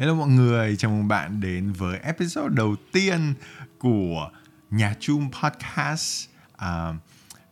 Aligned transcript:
Hello 0.00 0.14
mọi 0.14 0.28
người, 0.28 0.76
chào 0.76 0.90
mừng 0.90 1.08
bạn 1.08 1.40
đến 1.40 1.72
với 1.72 1.98
episode 1.98 2.54
đầu 2.54 2.76
tiên 2.92 3.34
của 3.78 4.30
Nhà 4.70 4.94
chung 5.00 5.30
Podcast. 5.42 6.28
À, 6.56 6.94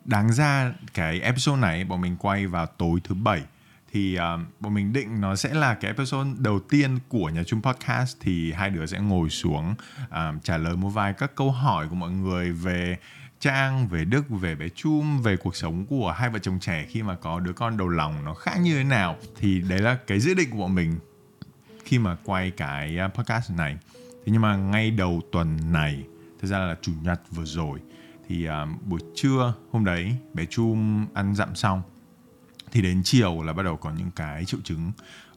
đáng 0.04 0.32
ra 0.32 0.72
cái 0.94 1.20
episode 1.20 1.60
này 1.60 1.84
bọn 1.84 2.00
mình 2.00 2.16
quay 2.16 2.46
vào 2.46 2.66
tối 2.66 3.00
thứ 3.04 3.14
bảy. 3.14 3.42
Thì 3.92 4.18
uh, 4.18 4.60
bọn 4.60 4.74
mình 4.74 4.92
định 4.92 5.20
nó 5.20 5.36
sẽ 5.36 5.54
là 5.54 5.74
cái 5.74 5.90
episode 5.90 6.30
đầu 6.38 6.60
tiên 6.60 6.98
của 7.08 7.28
nhà 7.28 7.42
chung 7.46 7.62
podcast 7.62 8.16
thì 8.20 8.52
hai 8.52 8.70
đứa 8.70 8.86
sẽ 8.86 8.98
ngồi 8.98 9.30
xuống 9.30 9.74
uh, 10.02 10.44
trả 10.44 10.56
lời 10.56 10.76
một 10.76 10.88
vài 10.88 11.12
các 11.12 11.34
câu 11.34 11.50
hỏi 11.50 11.88
của 11.88 11.94
mọi 11.94 12.10
người 12.10 12.52
về 12.52 12.96
Trang, 13.40 13.88
về 13.88 14.04
Đức, 14.04 14.30
về 14.30 14.54
bé 14.54 14.68
Chum, 14.68 15.22
về 15.22 15.36
cuộc 15.36 15.56
sống 15.56 15.86
của 15.86 16.12
hai 16.12 16.30
vợ 16.30 16.38
chồng 16.38 16.58
trẻ 16.60 16.86
khi 16.88 17.02
mà 17.02 17.14
có 17.14 17.40
đứa 17.40 17.52
con 17.52 17.76
đầu 17.76 17.88
lòng 17.88 18.24
nó 18.24 18.34
khác 18.34 18.56
như 18.60 18.76
thế 18.76 18.84
nào. 18.84 19.16
Thì 19.36 19.60
đấy 19.60 19.78
là 19.78 19.98
cái 20.06 20.20
dự 20.20 20.34
định 20.34 20.50
của 20.50 20.58
bọn 20.58 20.74
mình 20.74 20.98
khi 21.88 21.98
mà 21.98 22.16
quay 22.24 22.50
cái 22.50 22.98
à, 22.98 23.08
podcast 23.08 23.50
này. 23.50 23.76
Thế 23.96 24.32
nhưng 24.32 24.42
mà 24.42 24.56
ngay 24.56 24.90
đầu 24.90 25.20
tuần 25.32 25.72
này 25.72 26.04
thực 26.40 26.48
ra 26.48 26.58
là 26.58 26.76
chủ 26.82 26.92
nhật 27.02 27.20
vừa 27.30 27.44
rồi 27.44 27.80
thì 28.28 28.48
uh, 28.48 28.82
buổi 28.86 29.00
trưa 29.14 29.54
hôm 29.72 29.84
đấy 29.84 30.16
bé 30.34 30.44
Chum 30.46 31.06
ăn 31.14 31.34
dặm 31.34 31.54
xong. 31.54 31.82
Thì 32.72 32.82
đến 32.82 33.02
chiều 33.04 33.42
là 33.42 33.52
bắt 33.52 33.62
đầu 33.62 33.76
có 33.76 33.90
những 33.98 34.10
cái 34.10 34.44
triệu 34.44 34.60
chứng 34.64 34.92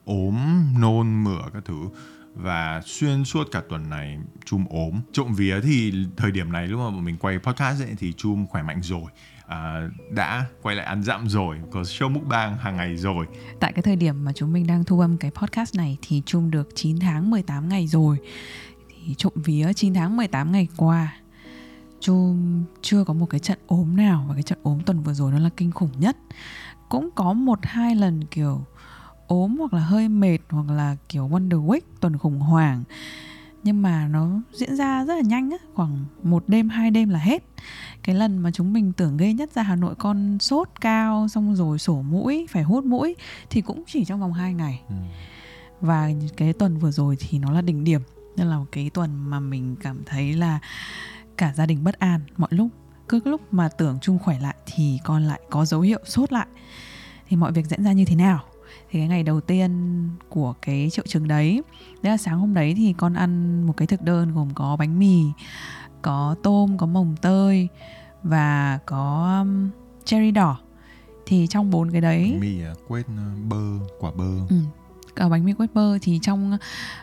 ốm 0.05 0.37
nôn 0.79 1.23
mửa 1.23 1.41
các 1.53 1.65
thứ. 1.65 1.89
Và 2.35 2.81
xuyên 2.85 3.25
suốt 3.25 3.47
cả 3.51 3.61
tuần 3.69 3.89
này 3.89 4.19
chum 4.45 4.65
ốm. 4.69 5.01
Trộm 5.11 5.33
vía 5.33 5.61
thì 5.61 6.05
thời 6.17 6.31
điểm 6.31 6.51
này 6.51 6.67
lúc 6.67 6.79
mà 6.79 7.01
mình 7.01 7.17
quay 7.17 7.39
podcast 7.39 7.81
ấy, 7.81 7.95
thì 7.97 8.13
chum 8.13 8.47
khỏe 8.47 8.63
mạnh 8.63 8.79
rồi 8.81 9.11
à, 9.51 9.89
đã 10.09 10.45
quay 10.61 10.75
lại 10.75 10.85
ăn 10.85 11.03
dặm 11.03 11.29
rồi 11.29 11.57
có 11.71 11.81
show 11.81 12.09
mukbang 12.09 12.57
hàng 12.57 12.77
ngày 12.77 12.97
rồi 12.97 13.25
Tại 13.59 13.73
cái 13.73 13.81
thời 13.81 13.95
điểm 13.95 14.25
mà 14.25 14.33
chúng 14.33 14.53
mình 14.53 14.67
đang 14.67 14.83
thu 14.83 14.99
âm 14.99 15.17
cái 15.17 15.31
podcast 15.31 15.75
này 15.75 15.97
thì 16.01 16.21
Chung 16.25 16.51
được 16.51 16.69
9 16.75 16.99
tháng 16.99 17.31
18 17.31 17.69
ngày 17.69 17.87
rồi. 17.87 18.17
Thì 18.89 19.13
trộm 19.17 19.33
vía 19.35 19.73
9 19.73 19.93
tháng 19.93 20.17
18 20.17 20.51
ngày 20.51 20.67
qua 20.77 21.13
chum 21.99 22.63
chưa 22.81 23.03
có 23.03 23.13
một 23.13 23.25
cái 23.25 23.39
trận 23.39 23.59
ốm 23.67 23.97
nào 23.97 24.25
và 24.27 24.33
cái 24.33 24.43
trận 24.43 24.59
ốm 24.63 24.79
tuần 24.85 25.03
vừa 25.03 25.13
rồi 25.13 25.31
nó 25.31 25.39
là 25.39 25.49
kinh 25.57 25.71
khủng 25.71 25.91
nhất. 25.99 26.17
Cũng 26.89 27.09
có 27.15 27.33
một 27.33 27.59
hai 27.63 27.95
lần 27.95 28.25
kiểu 28.25 28.65
ốm 29.27 29.57
hoặc 29.57 29.73
là 29.73 29.81
hơi 29.81 30.09
mệt 30.09 30.39
hoặc 30.49 30.69
là 30.69 30.95
kiểu 31.09 31.29
Wonder 31.29 31.65
Week 31.65 31.81
tuần 31.99 32.17
khủng 32.17 32.39
hoảng 32.39 32.83
nhưng 33.63 33.81
mà 33.81 34.07
nó 34.07 34.29
diễn 34.53 34.75
ra 34.75 35.05
rất 35.05 35.15
là 35.15 35.21
nhanh 35.21 35.51
á 35.51 35.57
khoảng 35.73 36.05
một 36.23 36.43
đêm 36.47 36.69
hai 36.69 36.91
đêm 36.91 37.09
là 37.09 37.19
hết 37.19 37.43
cái 38.03 38.15
lần 38.15 38.37
mà 38.37 38.51
chúng 38.51 38.73
mình 38.73 38.93
tưởng 38.93 39.17
ghê 39.17 39.33
nhất 39.33 39.51
ra 39.53 39.63
Hà 39.63 39.75
Nội 39.75 39.95
con 39.95 40.39
sốt 40.39 40.69
cao 40.81 41.27
xong 41.27 41.55
rồi 41.55 41.79
sổ 41.79 42.01
mũi 42.01 42.47
phải 42.49 42.63
hút 42.63 42.85
mũi 42.85 43.15
thì 43.49 43.61
cũng 43.61 43.83
chỉ 43.87 44.05
trong 44.05 44.19
vòng 44.19 44.33
2 44.33 44.53
ngày. 44.53 44.81
Ừ. 44.89 44.95
và 45.81 46.09
cái 46.37 46.53
tuần 46.53 46.77
vừa 46.77 46.91
rồi 46.91 47.17
thì 47.19 47.39
nó 47.39 47.51
là 47.51 47.61
đỉnh 47.61 47.83
điểm. 47.83 48.01
Nên 48.37 48.47
là 48.47 48.57
cái 48.71 48.89
tuần 48.89 49.29
mà 49.29 49.39
mình 49.39 49.75
cảm 49.81 50.03
thấy 50.05 50.33
là 50.33 50.59
cả 51.37 51.53
gia 51.55 51.65
đình 51.65 51.83
bất 51.83 51.99
an 51.99 52.21
mọi 52.37 52.49
lúc 52.51 52.67
cứ 53.09 53.21
lúc 53.25 53.53
mà 53.53 53.69
tưởng 53.69 53.97
chung 54.01 54.19
khỏe 54.19 54.39
lại 54.39 54.55
thì 54.65 54.99
con 55.03 55.23
lại 55.23 55.41
có 55.49 55.65
dấu 55.65 55.81
hiệu 55.81 55.99
sốt 56.05 56.33
lại. 56.33 56.47
Thì 57.27 57.37
mọi 57.37 57.51
việc 57.51 57.65
diễn 57.65 57.83
ra 57.83 57.91
như 57.91 58.05
thế 58.05 58.15
nào? 58.15 58.39
Thì 58.89 58.99
cái 58.99 59.07
ngày 59.07 59.23
đầu 59.23 59.41
tiên 59.41 59.71
của 60.29 60.53
cái 60.61 60.89
triệu 60.89 61.05
chứng 61.07 61.27
đấy 61.27 61.61
đấy 62.01 62.11
là 62.11 62.17
sáng 62.17 62.39
hôm 62.39 62.53
đấy 62.53 62.73
thì 62.77 62.93
con 62.97 63.13
ăn 63.13 63.63
một 63.63 63.73
cái 63.77 63.87
thực 63.87 64.01
đơn 64.01 64.33
gồm 64.33 64.49
có 64.53 64.75
bánh 64.75 64.99
mì 64.99 65.23
có 66.01 66.35
tôm 66.43 66.77
có 66.77 66.85
mồng 66.85 67.15
tơi 67.21 67.67
và 68.23 68.79
có 68.85 69.37
um, 69.41 69.69
cherry 70.05 70.31
đỏ 70.31 70.57
thì 71.25 71.47
trong 71.49 71.71
bốn 71.71 71.91
cái 71.91 72.01
đấy 72.01 72.37
mì 72.39 72.63
à, 72.63 72.73
quết 72.87 73.05
à, 73.07 73.25
bơ 73.49 73.61
quả 73.99 74.11
bơ 74.11 74.25
Ừ. 74.49 74.55
Ở 75.15 75.29
bánh 75.29 75.45
mì 75.45 75.53
bơ 75.73 75.97
thì 76.01 76.19
trong 76.21 76.57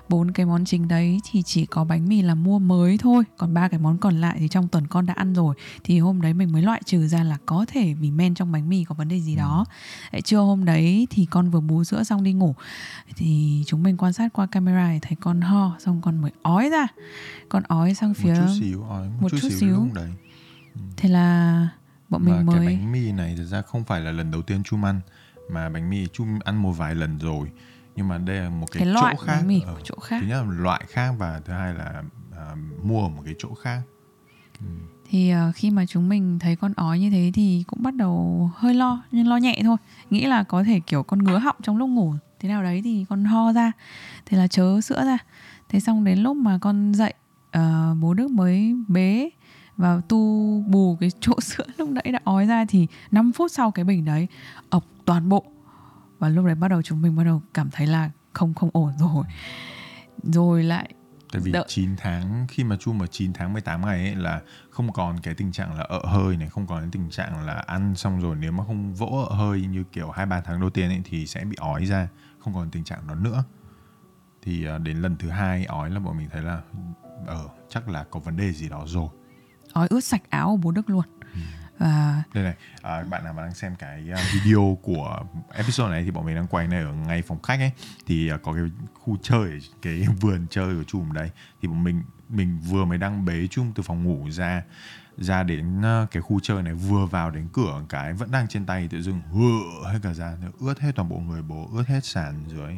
bốn 0.09 0.33
cái 0.33 0.47
món 0.47 0.64
chính 0.64 0.89
đấy 0.89 1.20
thì 1.31 1.42
chỉ 1.42 1.67
có 1.67 1.84
bánh 1.84 2.09
mì 2.09 2.23
là 2.23 2.34
mua 2.34 2.59
mới 2.59 2.98
thôi. 2.98 3.25
Còn 3.37 3.55
ba 3.55 3.69
cái 3.69 3.81
món 3.81 3.98
còn 3.98 4.20
lại 4.20 4.37
thì 4.41 4.48
trong 4.48 4.69
tuần 4.69 4.87
con 4.87 5.06
đã 5.06 5.15
ăn 5.15 5.33
rồi. 5.34 5.55
Thì 5.84 5.98
hôm 5.98 6.20
đấy 6.20 6.34
mình 6.34 6.53
mới 6.53 6.62
loại 6.62 6.83
trừ 6.84 7.06
ra 7.06 7.23
là 7.25 7.37
có 7.47 7.65
thể 7.69 7.94
vì 7.94 8.10
men 8.10 8.34
trong 8.34 8.53
bánh 8.53 8.69
mì 8.69 8.84
có 8.84 8.94
vấn 8.94 9.09
đề 9.09 9.21
gì 9.21 9.37
đó. 9.37 9.65
Đấy, 10.12 10.22
trưa 10.22 10.38
hôm 10.38 10.65
đấy 10.65 11.06
thì 11.10 11.27
con 11.31 11.50
vừa 11.50 11.60
bú 11.60 11.84
sữa 11.84 12.03
xong 12.05 12.22
đi 12.22 12.32
ngủ. 12.32 12.55
Thì 13.16 13.62
chúng 13.66 13.82
mình 13.82 13.97
quan 13.97 14.12
sát 14.12 14.32
qua 14.32 14.47
camera 14.47 14.91
thì 14.93 14.99
thấy 15.03 15.16
con 15.21 15.41
ho 15.41 15.77
xong 15.78 16.00
con 16.03 16.22
mới 16.22 16.31
ói 16.43 16.71
ra. 16.71 16.87
Con 17.49 17.62
ói 17.62 17.94
sang 17.94 18.15
phía 18.15 18.34
một 18.34 18.41
chút 18.47 18.55
xíu 18.61 18.82
ói, 18.82 19.09
một, 19.09 19.15
một 19.21 19.28
chút, 19.28 19.38
chút 19.41 19.49
xíu, 19.49 19.59
xíu. 19.59 19.88
đấy? 19.94 20.11
Thế 20.97 21.09
là 21.09 21.69
bọn 22.09 22.25
và 22.25 22.37
mình 22.37 22.47
cái 22.47 22.56
mới 22.56 22.66
bánh 22.66 22.93
mì 22.93 23.12
này 23.12 23.34
thực 23.37 23.44
ra 23.44 23.62
không 23.62 23.84
phải 23.84 24.00
là 24.00 24.11
lần 24.11 24.31
đầu 24.31 24.43
tiên 24.43 24.62
chum 24.62 24.84
ăn 24.84 25.00
mà 25.50 25.69
bánh 25.69 25.91
mì 25.91 26.06
chum 26.06 26.38
ăn 26.44 26.62
một 26.62 26.72
vài 26.72 26.94
lần 26.94 27.19
rồi 27.19 27.50
nhưng 27.98 28.09
mà 28.09 28.19
đây 28.19 28.36
là 28.36 28.48
một 28.48 28.66
cái, 28.72 28.84
cái 28.84 28.92
loại 28.92 29.14
chỗ 29.19 29.25
khác 29.25 29.42
mì 29.47 29.60
của 29.60 29.81
chỗ 29.84 29.94
khác. 30.03 30.19
thứ 30.20 30.26
nhất 30.26 30.42
là 30.42 30.53
loại 30.59 30.84
khác 30.88 31.14
và 31.19 31.41
thứ 31.44 31.53
hai 31.53 31.75
là 31.75 32.03
à, 32.36 32.54
mua 32.82 33.03
ở 33.03 33.09
một 33.09 33.22
cái 33.25 33.34
chỗ 33.38 33.54
khác. 33.54 33.81
Thì 35.10 35.31
ờ, 35.31 35.53
khi 35.54 35.70
mà 35.70 35.86
chúng 35.86 36.08
mình 36.08 36.38
thấy 36.38 36.56
con 36.56 36.72
ói 36.76 36.98
như 36.98 37.10
thế 37.10 37.31
thì 37.34 37.64
cũng 37.66 37.82
bắt 37.82 37.94
đầu 37.94 38.50
hơi 38.56 38.75
lo 38.75 39.03
nhưng 39.12 39.28
lo 39.28 39.37
nhẹ 39.37 39.60
thôi. 39.62 39.76
Nghĩ 40.10 40.26
là 40.26 40.42
có 40.42 40.64
thể 40.64 40.81
kiểu 40.81 41.03
con 41.03 41.25
ngứa 41.25 41.38
họng 41.38 41.56
trong 41.62 41.76
lúc 41.76 41.88
ngủ 41.88 42.14
thế 42.41 42.48
nào 42.48 42.62
đấy 42.62 42.81
thì 42.84 43.06
con 43.08 43.25
ho 43.25 43.53
ra 43.53 43.72
thế 44.26 44.38
là 44.38 44.47
chớ 44.47 44.81
sữa 44.81 45.04
ra. 45.04 45.19
Thế 45.69 45.81
xong 45.81 46.04
đến 46.04 46.19
lúc 46.19 46.37
mà 46.37 46.58
con 46.58 46.92
dậy 46.94 47.14
ờ, 47.50 47.94
bố 48.00 48.14
đức 48.14 48.31
mới 48.31 48.75
bế 48.88 49.31
vào 49.76 50.00
tu 50.00 50.19
bù 50.69 50.97
cái 51.00 51.10
chỗ 51.20 51.41
sữa 51.41 51.64
lúc 51.76 51.88
nãy 51.88 52.12
đã 52.12 52.20
ói 52.25 52.47
ra 52.47 52.64
thì 52.69 52.87
5 53.10 53.32
phút 53.32 53.53
sau 53.53 53.70
cái 53.70 53.84
bình 53.84 54.04
đấy 54.04 54.26
ọc 54.70 54.84
toàn 55.04 55.28
bộ 55.28 55.44
và 56.19 56.29
lúc 56.29 56.45
đấy 56.45 56.55
bắt 56.55 56.69
đầu 56.69 56.83
chúng 56.83 57.03
mình 57.03 57.17
bắt 57.17 57.25
đầu 57.25 57.43
cảm 57.55 57.71
thấy 57.71 57.87
là 57.87 58.11
không 58.33 58.55
không 58.55 58.71
ổn 58.73 58.93
rồi 58.99 59.25
rồi 60.23 60.65
lại 60.65 60.95
Tại 61.33 61.43
vì 61.45 61.53
Đợi. 61.53 61.65
9 61.69 61.97
tháng 61.97 62.47
khi 62.49 62.65
mà 62.65 62.77
Chu 62.77 62.93
mà 62.93 63.06
9 63.06 63.33
tháng 63.33 63.53
18 63.53 63.87
ngày 63.87 64.05
ấy 64.05 64.15
là 64.15 64.41
không 64.71 64.93
còn 64.93 65.21
cái 65.21 65.34
tình 65.34 65.53
trạng 65.53 65.79
là 65.79 65.84
ợ 65.84 66.01
hơi 66.06 66.37
này, 66.37 66.49
không 66.49 66.67
còn 66.67 66.81
cái 66.81 66.89
tình 66.93 67.11
trạng 67.11 67.47
là 67.47 67.53
ăn 67.55 67.95
xong 67.95 68.21
rồi 68.21 68.37
nếu 68.37 68.53
mà 68.53 68.65
không 68.67 68.95
vỗ 68.95 69.27
ợ 69.31 69.34
hơi 69.34 69.61
như 69.61 69.84
kiểu 69.93 70.11
2 70.11 70.27
3 70.27 70.41
tháng 70.41 70.61
đầu 70.61 70.71
tiên 70.71 70.89
ấy 70.89 71.01
thì 71.05 71.27
sẽ 71.27 71.45
bị 71.45 71.56
ói 71.61 71.84
ra, 71.87 72.09
không 72.39 72.55
còn 72.55 72.71
tình 72.71 72.85
trạng 72.85 73.06
đó 73.06 73.15
nữa. 73.15 73.45
Thì 74.43 74.67
à, 74.67 74.79
đến 74.79 74.97
lần 74.97 75.17
thứ 75.17 75.29
hai 75.29 75.65
ói 75.65 75.91
là 75.91 76.00
bọn 76.00 76.19
mình 76.19 76.29
thấy 76.31 76.43
là 76.43 76.61
ờ 77.27 77.49
chắc 77.69 77.89
là 77.89 78.05
có 78.11 78.21
vấn 78.21 78.37
đề 78.37 78.53
gì 78.53 78.69
đó 78.69 78.85
rồi. 78.87 79.09
ói 79.73 79.87
ướt 79.91 80.05
sạch 80.05 80.23
áo 80.31 80.47
của 80.47 80.56
bố 80.56 80.71
đức 80.71 80.91
luôn 80.91 81.05
và 81.78 82.22
Đây 82.34 82.44
này, 82.44 82.55
à, 82.83 83.03
bạn 83.03 83.25
nào 83.25 83.33
mà 83.33 83.43
đang 83.43 83.55
xem 83.55 83.77
cái 83.77 84.05
à, 84.15 84.25
video 84.34 84.78
của 84.83 85.25
episode 85.55 85.91
này 85.91 86.05
thì 86.05 86.11
bọn 86.11 86.27
mình 86.27 86.34
đang 86.34 86.47
quay 86.47 86.69
này 86.69 86.83
ở 86.83 86.93
ngay 86.93 87.22
phòng 87.22 87.43
khách 87.43 87.59
ấy. 87.59 87.72
Thì 88.06 88.31
à, 88.31 88.37
có 88.43 88.53
cái 88.53 88.62
khu 88.94 89.16
chơi, 89.22 89.61
cái 89.83 90.06
vườn 90.21 90.47
chơi 90.50 90.75
của 90.75 90.84
chùm 90.84 91.12
đấy 91.12 91.31
thì 91.62 91.69
bọn 91.69 91.84
mình 91.84 92.03
mình 92.28 92.59
vừa 92.61 92.84
mới 92.84 92.99
đang 92.99 93.25
bế 93.25 93.47
chung 93.47 93.72
từ 93.75 93.83
phòng 93.83 94.05
ngủ 94.05 94.31
ra 94.31 94.62
ra 95.19 95.43
đến 95.43 95.83
à, 95.83 96.06
cái 96.11 96.22
khu 96.22 96.41
chơi 96.41 96.62
này 96.62 96.75
vừa 96.75 97.06
vào 97.06 97.31
đến 97.31 97.49
cửa 97.53 97.83
cái 97.88 98.12
vẫn 98.12 98.31
đang 98.31 98.49
trên 98.49 98.67
tay 98.67 98.88
tự 98.88 99.03
dưng 99.03 99.21
hựa 99.33 99.91
hết 99.93 99.99
cả 100.03 100.15
ra 100.15 100.37
ướt 100.61 100.78
hết 100.78 100.93
toàn 100.94 101.09
bộ 101.09 101.19
người 101.19 101.43
bố 101.43 101.69
ướt 101.72 101.87
hết 101.87 102.05
sàn 102.05 102.44
dưới 102.49 102.77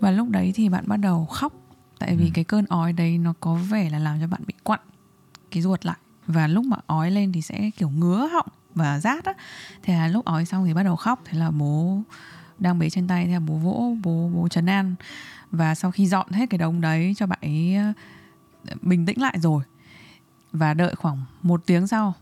Và 0.00 0.10
lúc 0.10 0.28
đấy 0.28 0.52
thì 0.54 0.68
bạn 0.68 0.84
bắt 0.88 0.96
đầu 0.96 1.26
khóc 1.26 1.52
Tại 1.98 2.16
vì 2.16 2.30
cái 2.34 2.44
cơn 2.44 2.64
ói 2.66 2.92
đấy 2.92 3.18
nó 3.18 3.34
có 3.40 3.54
vẻ 3.54 3.90
là 3.90 3.98
làm 3.98 4.20
cho 4.20 4.26
bạn 4.26 4.40
bị 4.46 4.54
quặn 4.62 4.80
cái 5.50 5.62
ruột 5.62 5.86
lại 5.86 5.96
Và 6.28 6.46
lúc 6.46 6.64
mà 6.64 6.76
ói 6.86 7.10
lên 7.10 7.32
thì 7.32 7.42
sẽ 7.42 7.70
kiểu 7.76 7.90
ngứa 7.90 8.26
họng 8.32 8.46
và 8.74 9.00
rát 9.00 9.24
á. 9.24 9.32
Thế 9.82 9.94
là 9.94 10.08
lúc 10.08 10.24
ói 10.24 10.44
xong 10.44 10.64
thì 10.66 10.74
bắt 10.74 10.82
đầu 10.82 10.96
khóc. 10.96 11.20
Thế 11.24 11.38
là 11.38 11.50
bố 11.50 12.02
đang 12.58 12.78
bế 12.78 12.90
trên 12.90 13.08
tay 13.08 13.26
Thế 13.26 13.32
là 13.32 13.40
bố 13.40 13.54
vỗ, 13.54 13.96
bố, 14.02 14.30
bố 14.34 14.48
trấn 14.48 14.66
an. 14.66 14.94
Và 15.50 15.74
sau 15.74 15.90
khi 15.90 16.06
dọn 16.06 16.30
hết 16.32 16.50
cái 16.50 16.58
đống 16.58 16.80
đấy 16.80 17.14
cho 17.16 17.26
bạn 17.26 17.38
ấy 17.42 17.74
ờ, 17.74 17.92
bình 18.82 19.06
tĩnh 19.06 19.20
lại 19.20 19.38
rồi. 19.40 19.62
Và 20.52 20.74
đợi 20.74 20.94
khoảng 20.94 21.24
một 21.42 21.62
tiếng 21.66 21.86
sau 21.86 22.14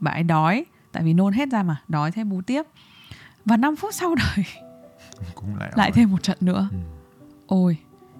Bạn 0.00 0.14
ấy 0.14 0.22
đói. 0.22 0.64
Tại 0.92 1.02
vì 1.02 1.12
nôn 1.14 1.32
hết 1.32 1.48
ra 1.48 1.62
mà, 1.62 1.82
đói 1.88 2.12
thêm 2.12 2.30
bú 2.30 2.40
tiếp. 2.42 2.62
Và 3.44 3.56
5 3.56 3.76
phút 3.76 3.94
sau 3.94 4.14
đời 4.14 4.44
cũng 5.34 5.56
lại 5.56 5.72
lại 5.76 5.92
thêm 5.92 6.10
một 6.12 6.22
trận 6.22 6.38
nữa. 6.40 6.68
Ừ. 6.72 6.78
ôi 7.46 7.76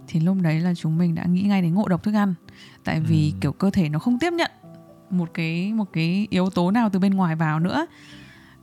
thì 0.09 0.21
lúc 0.21 0.37
đấy 0.41 0.61
là 0.61 0.75
chúng 0.75 0.99
mình 0.99 1.15
đã 1.15 1.25
nghĩ 1.25 1.43
ngay 1.43 1.63
đến 1.63 1.75
ngộ 1.75 1.89
độc 1.89 2.03
thức 2.03 2.15
ăn. 2.15 2.35
Tại 2.85 3.01
vì 3.01 3.33
Ừ. 3.35 3.39
kiểu 3.41 3.53
cơ 3.53 3.71
thể 3.71 3.89
nó 3.89 3.99
không 3.99 4.19
tiếp 4.19 4.33
nhận 4.33 4.51
một 5.13 5.31
cái 5.35 5.73
một 5.73 5.93
cái 5.93 6.27
yếu 6.31 6.51
tố 6.51 6.71
nào 6.71 6.91
từ 6.91 6.99
bên 6.99 7.15
ngoài 7.15 7.37
vào 7.37 7.61
nữa. 7.61 7.87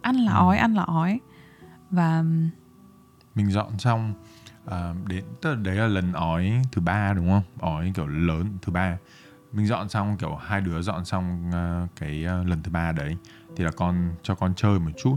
Ăn 0.02 0.16
là 0.16 0.34
ói 0.34 0.58
ăn 0.58 0.74
là 0.74 0.84
ói. 0.84 1.20
Và 1.92 2.24
mình 3.36 3.52
dọn 3.52 3.80
xong 3.80 4.14
à, 4.66 4.94
đến 5.08 5.24
tức 5.42 5.50
là 5.50 5.56
đấy 5.56 5.76
là 5.76 5.88
lần 5.88 6.14
ói 6.14 6.62
thứ 6.72 6.82
ba 6.82 7.14
đúng 7.14 7.30
không? 7.30 7.44
Ói 7.60 7.92
kiểu 7.96 8.08
lớn 8.08 8.58
thứ 8.62 8.72
ba. 8.72 8.98
Mình 9.54 9.68
dọn 9.68 9.90
xong 9.90 10.18
kiểu 10.18 10.36
hai 10.36 10.62
đứa 10.62 10.82
dọn 10.82 11.06
xong 11.06 11.50
uh, 11.50 11.90
cái 11.96 12.26
uh, 12.26 12.48
lần 12.48 12.64
thứ 12.64 12.72
ba 12.72 12.92
đấy 12.92 13.18
thì 13.56 13.64
là 13.64 13.72
con 13.72 14.14
cho 14.24 14.36
con 14.36 14.54
chơi 14.56 14.80
một 14.80 14.92
chút. 15.04 15.16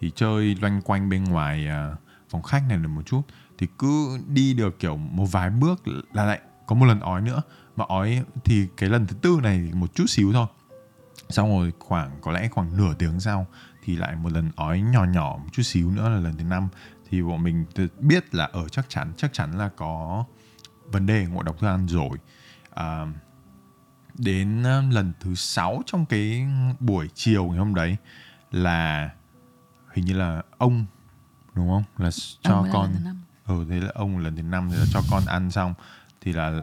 Thì 0.00 0.10
chơi 0.14 0.56
loanh 0.60 0.82
quanh 0.82 1.08
bên 1.08 1.24
ngoài 1.24 1.68
uh, 1.92 1.98
phòng 2.30 2.42
khách 2.42 2.62
này 2.68 2.78
được 2.78 2.88
một 2.88 3.02
chút. 3.06 3.22
Thì 3.58 3.66
cứ 3.78 4.18
đi 4.28 4.54
được 4.54 4.78
kiểu 4.78 4.96
một 4.96 5.24
vài 5.32 5.50
bước 5.50 5.82
là 6.12 6.24
lại 6.24 6.40
có 6.66 6.76
một 6.76 6.86
lần 6.86 7.00
ói 7.00 7.20
nữa. 7.20 7.42
Mà 7.76 7.84
ói 7.88 8.22
thì 8.44 8.66
cái 8.76 8.90
lần 8.90 9.06
thứ 9.06 9.16
tư 9.22 9.40
này 9.42 9.70
một 9.74 9.94
chút 9.94 10.06
xíu 10.08 10.32
thôi 10.32 10.46
xong 11.28 11.58
rồi 11.58 11.72
khoảng 11.78 12.18
có 12.20 12.32
lẽ 12.32 12.48
khoảng 12.48 12.76
nửa 12.76 12.94
tiếng 12.94 13.20
sau 13.20 13.46
thì 13.84 13.96
lại 13.96 14.16
một 14.16 14.32
lần 14.32 14.50
ói 14.56 14.80
nhỏ 14.80 15.04
nhỏ 15.04 15.36
một 15.42 15.48
chút 15.52 15.62
xíu 15.62 15.90
nữa 15.90 16.08
là 16.08 16.20
lần 16.20 16.36
thứ 16.36 16.44
năm. 16.44 16.68
Thì 17.10 17.22
bọn 17.22 17.42
mình 17.42 17.64
biết 18.00 18.34
là 18.34 18.44
ở 18.44 18.68
chắc 18.68 18.88
chắn 18.88 19.12
chắc 19.16 19.32
chắn 19.32 19.58
là 19.58 19.70
có 19.76 20.24
vấn 20.84 21.06
đề 21.06 21.26
ngộ 21.26 21.42
độc 21.42 21.58
thức 21.58 21.66
ăn 21.66 21.86
rồi. 21.86 22.18
À, 22.74 23.06
đến 24.14 24.60
uh, 24.60 24.94
lần 24.94 25.12
thứ 25.20 25.34
sáu 25.34 25.82
trong 25.86 26.06
cái 26.06 26.46
buổi 26.80 27.08
chiều 27.14 27.44
ngày 27.44 27.58
hôm 27.58 27.74
đấy 27.74 27.96
là 28.50 29.10
hình 29.92 30.04
như 30.04 30.12
là 30.12 30.42
ông 30.58 30.86
đúng 31.54 31.68
không? 31.68 31.84
Là 31.98 32.10
cho 32.42 32.54
Ông 32.54 32.68
con 32.72 32.94
ừ 33.46 33.66
thế 33.70 33.80
là 33.80 33.90
ông 33.94 34.18
lần 34.18 34.36
thứ 34.36 34.42
năm 34.42 34.68
thì 34.70 34.76
là 34.76 34.84
cho 34.90 35.00
con 35.10 35.22
ăn 35.26 35.50
xong 35.50 35.74
thì 36.20 36.32
là 36.32 36.60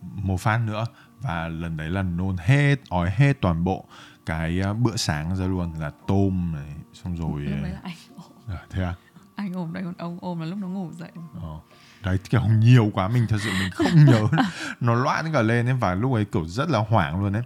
một 0.00 0.40
phát 0.40 0.58
nữa 0.58 0.86
và 1.22 1.48
lần 1.48 1.76
đấy 1.76 1.90
là 1.90 2.02
nôn 2.02 2.36
hết 2.38 2.76
ói 2.90 3.10
hết 3.16 3.40
toàn 3.40 3.64
bộ 3.64 3.84
cái 4.26 4.60
uh, 4.70 4.76
bữa 4.78 4.96
sáng 4.96 5.36
ra 5.36 5.46
luôn 5.46 5.72
là 5.80 5.90
tôm 6.06 6.52
này 6.54 6.74
xong 6.92 7.16
rồi 7.16 7.40
lúc 7.42 7.62
đấy 7.62 7.72
là 7.72 7.80
anh 7.82 7.94
ôm. 8.16 8.56
à, 8.56 8.62
thế 8.70 8.82
à 8.82 8.94
anh 9.36 9.52
ôm 9.52 9.72
đây 9.72 9.82
còn 9.84 9.94
ông 9.98 10.18
ôm 10.20 10.40
là 10.40 10.46
lúc 10.46 10.58
nó 10.58 10.66
ngủ 10.68 10.90
dậy 10.92 11.10
Ờ. 11.42 11.58
đấy 12.04 12.18
kiểu 12.30 12.42
nhiều 12.58 12.90
quá 12.94 13.08
mình 13.08 13.26
thật 13.28 13.38
sự 13.44 13.50
mình 13.60 13.70
không 13.74 14.04
nhớ 14.04 14.28
nó 14.80 14.94
loạn 14.94 15.32
cả 15.32 15.42
lên 15.42 15.66
ấy 15.66 15.74
và 15.74 15.94
lúc 15.94 16.12
ấy 16.14 16.24
kiểu 16.24 16.44
rất 16.46 16.70
là 16.70 16.78
hoảng 16.78 17.20
luôn 17.20 17.32
ấy 17.32 17.42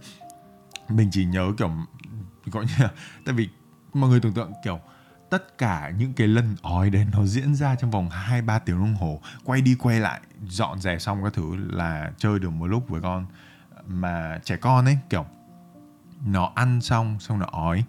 mình 0.89 1.09
chỉ 1.11 1.25
nhớ 1.25 1.51
kiểu 1.57 1.71
gọi 2.45 2.65
như 2.65 2.83
là 2.83 2.89
tại 3.25 3.35
vì 3.35 3.49
mọi 3.93 4.09
người 4.09 4.19
tưởng 4.19 4.33
tượng 4.33 4.51
kiểu 4.63 4.79
tất 5.29 5.57
cả 5.57 5.91
những 5.97 6.13
cái 6.13 6.27
lần 6.27 6.55
ói 6.61 6.89
đấy 6.89 7.05
nó 7.13 7.25
diễn 7.25 7.55
ra 7.55 7.75
trong 7.75 7.91
vòng 7.91 8.09
2 8.09 8.41
3 8.41 8.59
tiếng 8.59 8.79
đồng 8.79 8.95
hồ, 8.95 9.21
quay 9.43 9.61
đi 9.61 9.75
quay 9.79 9.99
lại, 9.99 10.21
dọn 10.47 10.79
dẹp 10.79 11.01
xong 11.01 11.23
các 11.23 11.33
thứ 11.33 11.55
là 11.55 12.11
chơi 12.17 12.39
được 12.39 12.49
một 12.49 12.67
lúc 12.67 12.89
với 12.89 13.01
con. 13.01 13.25
Mà 13.87 14.39
trẻ 14.43 14.57
con 14.57 14.85
ấy 14.85 14.97
kiểu 15.09 15.25
nó 16.25 16.51
ăn 16.55 16.81
xong 16.81 17.19
xong 17.19 17.39
nó 17.39 17.45
ói 17.51 17.83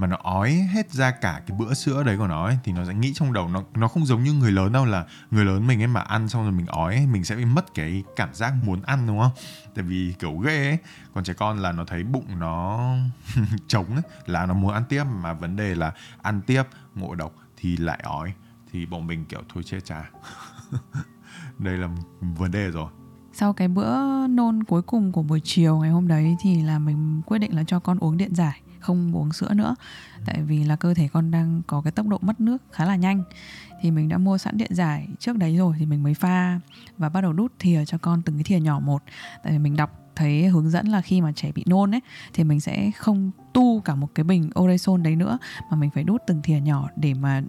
mà 0.00 0.06
nó 0.06 0.16
ói 0.22 0.52
hết 0.52 0.90
ra 0.90 1.10
cả 1.10 1.42
cái 1.46 1.58
bữa 1.58 1.74
sữa 1.74 2.02
đấy 2.02 2.16
của 2.16 2.26
nó 2.26 2.44
ấy, 2.44 2.58
thì 2.64 2.72
nó 2.72 2.84
sẽ 2.84 2.94
nghĩ 2.94 3.12
trong 3.14 3.32
đầu 3.32 3.48
nó 3.48 3.62
nó 3.74 3.88
không 3.88 4.06
giống 4.06 4.22
như 4.22 4.32
người 4.32 4.52
lớn 4.52 4.72
đâu 4.72 4.84
là 4.84 5.06
người 5.30 5.44
lớn 5.44 5.66
mình 5.66 5.82
ấy 5.82 5.86
mà 5.86 6.00
ăn 6.00 6.28
xong 6.28 6.42
rồi 6.42 6.52
mình 6.52 6.66
ói 6.66 6.94
ấy, 6.94 7.06
mình 7.06 7.24
sẽ 7.24 7.36
bị 7.36 7.44
mất 7.44 7.74
cái 7.74 8.04
cảm 8.16 8.34
giác 8.34 8.54
muốn 8.64 8.82
ăn 8.82 9.06
đúng 9.06 9.18
không? 9.18 9.32
Tại 9.74 9.84
vì 9.84 10.14
kiểu 10.18 10.36
ghê 10.36 10.68
ấy. 10.68 10.78
Còn 11.14 11.24
trẻ 11.24 11.32
con 11.32 11.58
là 11.58 11.72
nó 11.72 11.84
thấy 11.84 12.04
bụng 12.04 12.38
nó 12.38 12.94
trống 13.68 13.86
ấy 13.94 14.02
là 14.26 14.46
nó 14.46 14.54
muốn 14.54 14.72
ăn 14.72 14.84
tiếp 14.88 15.04
mà 15.04 15.32
vấn 15.32 15.56
đề 15.56 15.74
là 15.74 15.92
ăn 16.22 16.40
tiếp 16.46 16.62
ngộ 16.94 17.14
độc 17.14 17.32
thì 17.56 17.76
lại 17.76 18.00
ói. 18.02 18.32
Thì 18.72 18.86
bọn 18.86 19.06
mình 19.06 19.24
kiểu 19.24 19.40
thôi 19.54 19.62
chê 19.62 19.80
chà 19.80 20.10
đây 21.58 21.76
là 21.78 21.88
vấn 22.20 22.50
đề 22.50 22.70
rồi 22.70 22.90
sau 23.40 23.52
cái 23.52 23.68
bữa 23.68 24.26
nôn 24.26 24.64
cuối 24.64 24.82
cùng 24.82 25.12
của 25.12 25.22
buổi 25.22 25.40
chiều 25.44 25.78
ngày 25.78 25.90
hôm 25.90 26.08
đấy 26.08 26.36
thì 26.40 26.62
là 26.62 26.78
mình 26.78 27.22
quyết 27.26 27.38
định 27.38 27.56
là 27.56 27.64
cho 27.66 27.80
con 27.80 27.98
uống 27.98 28.16
điện 28.16 28.34
giải, 28.34 28.60
không 28.80 29.16
uống 29.16 29.32
sữa 29.32 29.54
nữa. 29.54 29.74
Tại 30.26 30.42
vì 30.42 30.64
là 30.64 30.76
cơ 30.76 30.94
thể 30.94 31.08
con 31.08 31.30
đang 31.30 31.62
có 31.66 31.80
cái 31.80 31.92
tốc 31.92 32.06
độ 32.06 32.18
mất 32.20 32.40
nước 32.40 32.62
khá 32.72 32.84
là 32.84 32.96
nhanh. 32.96 33.22
Thì 33.80 33.90
mình 33.90 34.08
đã 34.08 34.18
mua 34.18 34.38
sẵn 34.38 34.56
điện 34.56 34.74
giải 34.74 35.08
trước 35.18 35.36
đấy 35.36 35.56
rồi 35.56 35.76
thì 35.78 35.86
mình 35.86 36.02
mới 36.02 36.14
pha 36.14 36.60
và 36.98 37.08
bắt 37.08 37.20
đầu 37.20 37.32
đút 37.32 37.52
thìa 37.58 37.84
cho 37.84 37.98
con 37.98 38.22
từng 38.22 38.36
cái 38.36 38.44
thìa 38.44 38.60
nhỏ 38.60 38.80
một. 38.80 39.02
Tại 39.42 39.52
vì 39.52 39.58
mình 39.58 39.76
đọc 39.76 39.90
thấy 40.16 40.48
hướng 40.48 40.70
dẫn 40.70 40.86
là 40.86 41.00
khi 41.00 41.20
mà 41.20 41.32
trẻ 41.32 41.52
bị 41.54 41.64
nôn 41.66 41.94
ấy, 41.94 42.00
thì 42.32 42.44
mình 42.44 42.60
sẽ 42.60 42.90
không 42.90 43.30
tu 43.52 43.80
cả 43.80 43.94
một 43.94 44.08
cái 44.14 44.24
bình 44.24 44.50
Orezon 44.54 45.02
đấy 45.02 45.16
nữa, 45.16 45.38
mà 45.70 45.76
mình 45.76 45.90
phải 45.90 46.04
đút 46.04 46.22
từng 46.26 46.42
thìa 46.42 46.60
nhỏ 46.60 46.88
để 46.96 47.14
mà 47.14 47.42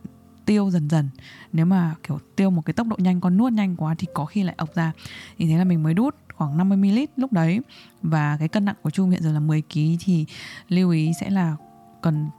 tiêu 0.45 0.69
dần 0.69 0.89
dần. 0.89 1.09
Nếu 1.53 1.65
mà 1.65 1.95
kiểu 2.07 2.19
tiêu 2.35 2.49
một 2.49 2.61
cái 2.65 2.73
tốc 2.73 2.87
độ 2.87 2.95
nhanh 2.99 3.21
con 3.21 3.37
nuốt 3.37 3.53
nhanh 3.53 3.75
quá 3.75 3.95
thì 3.97 4.07
có 4.13 4.25
khi 4.25 4.43
lại 4.43 4.55
ọc 4.57 4.75
ra. 4.75 4.91
Thì 5.37 5.47
thế 5.47 5.57
là 5.57 5.63
mình 5.63 5.83
mới 5.83 5.93
đút 5.93 6.15
khoảng 6.33 6.57
50ml 6.57 7.07
lúc 7.15 7.33
đấy. 7.33 7.59
Và 8.01 8.37
cái 8.37 8.47
cân 8.47 8.65
nặng 8.65 8.75
của 8.81 8.89
Trung 8.89 9.09
hiện 9.09 9.23
giờ 9.23 9.31
là 9.31 9.39
10 9.39 9.61
kg 9.61 9.79
thì 9.99 10.25
lưu 10.69 10.91
ý 10.91 11.11
sẽ 11.19 11.29
là 11.29 11.55
cần 12.01 12.29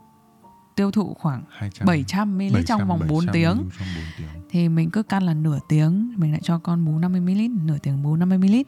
tiêu 0.75 0.91
thụ 0.91 1.13
khoảng 1.13 1.43
200 1.49 1.87
700ml 1.87 2.63
trong 2.63 2.87
vòng 2.87 2.99
4 3.07 3.25
700 3.25 3.33
tiếng. 3.33 3.57
ml 3.57 3.69
trong 3.79 3.87
4 3.95 4.03
tiếng. 4.17 4.43
Thì 4.49 4.69
mình 4.69 4.89
cứ 4.89 5.03
căn 5.03 5.23
là 5.23 5.33
nửa 5.33 5.59
tiếng 5.69 6.13
mình 6.17 6.31
lại 6.31 6.41
cho 6.43 6.59
con 6.59 6.85
bú 6.85 6.99
50ml 6.99 7.65
nửa 7.65 7.77
tiếng 7.77 8.03
bú 8.03 8.15
50ml 8.17 8.63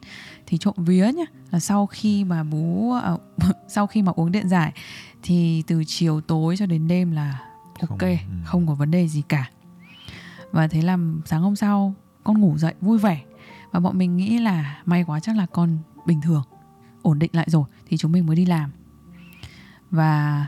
thì 0.46 0.58
trộm 0.58 0.74
vía 0.78 1.12
nhá 1.16 1.24
là 1.50 1.60
sau 1.60 1.86
khi 1.86 2.24
mà 2.24 2.44
bú 2.44 2.92
à, 2.92 3.12
sau 3.68 3.86
khi 3.86 4.02
mà 4.02 4.12
uống 4.16 4.32
điện 4.32 4.48
giải 4.48 4.72
thì 5.22 5.62
từ 5.66 5.82
chiều 5.86 6.20
tối 6.20 6.56
cho 6.56 6.66
đến 6.66 6.88
đêm 6.88 7.12
là 7.12 7.40
ok 7.80 7.98
Không, 8.00 8.18
không, 8.44 8.60
ừ. 8.60 8.68
có 8.68 8.74
vấn 8.74 8.90
đề 8.90 9.08
gì 9.08 9.22
cả. 9.28 9.50
Và 10.50 10.68
thế 10.68 10.82
là 10.82 10.98
sáng 11.24 11.42
hôm 11.42 11.56
sau 11.56 11.94
con 12.24 12.40
ngủ 12.40 12.58
dậy 12.58 12.74
vui 12.80 12.98
vẻ. 12.98 13.24
Và 13.72 13.80
bọn 13.80 13.98
mình 13.98 14.16
nghĩ 14.16 14.38
là 14.38 14.82
may 14.84 15.04
quá 15.04 15.20
chắc 15.20 15.36
là 15.36 15.46
con 15.46 15.78
bình 16.06 16.20
thường 16.20 16.42
ổn 17.02 17.18
định 17.18 17.30
lại 17.32 17.46
rồi 17.50 17.64
thì 17.86 17.96
chúng 17.96 18.12
mình 18.12 18.26
mới 18.26 18.36
đi 18.36 18.46
làm. 18.46 18.70
Và 19.90 20.46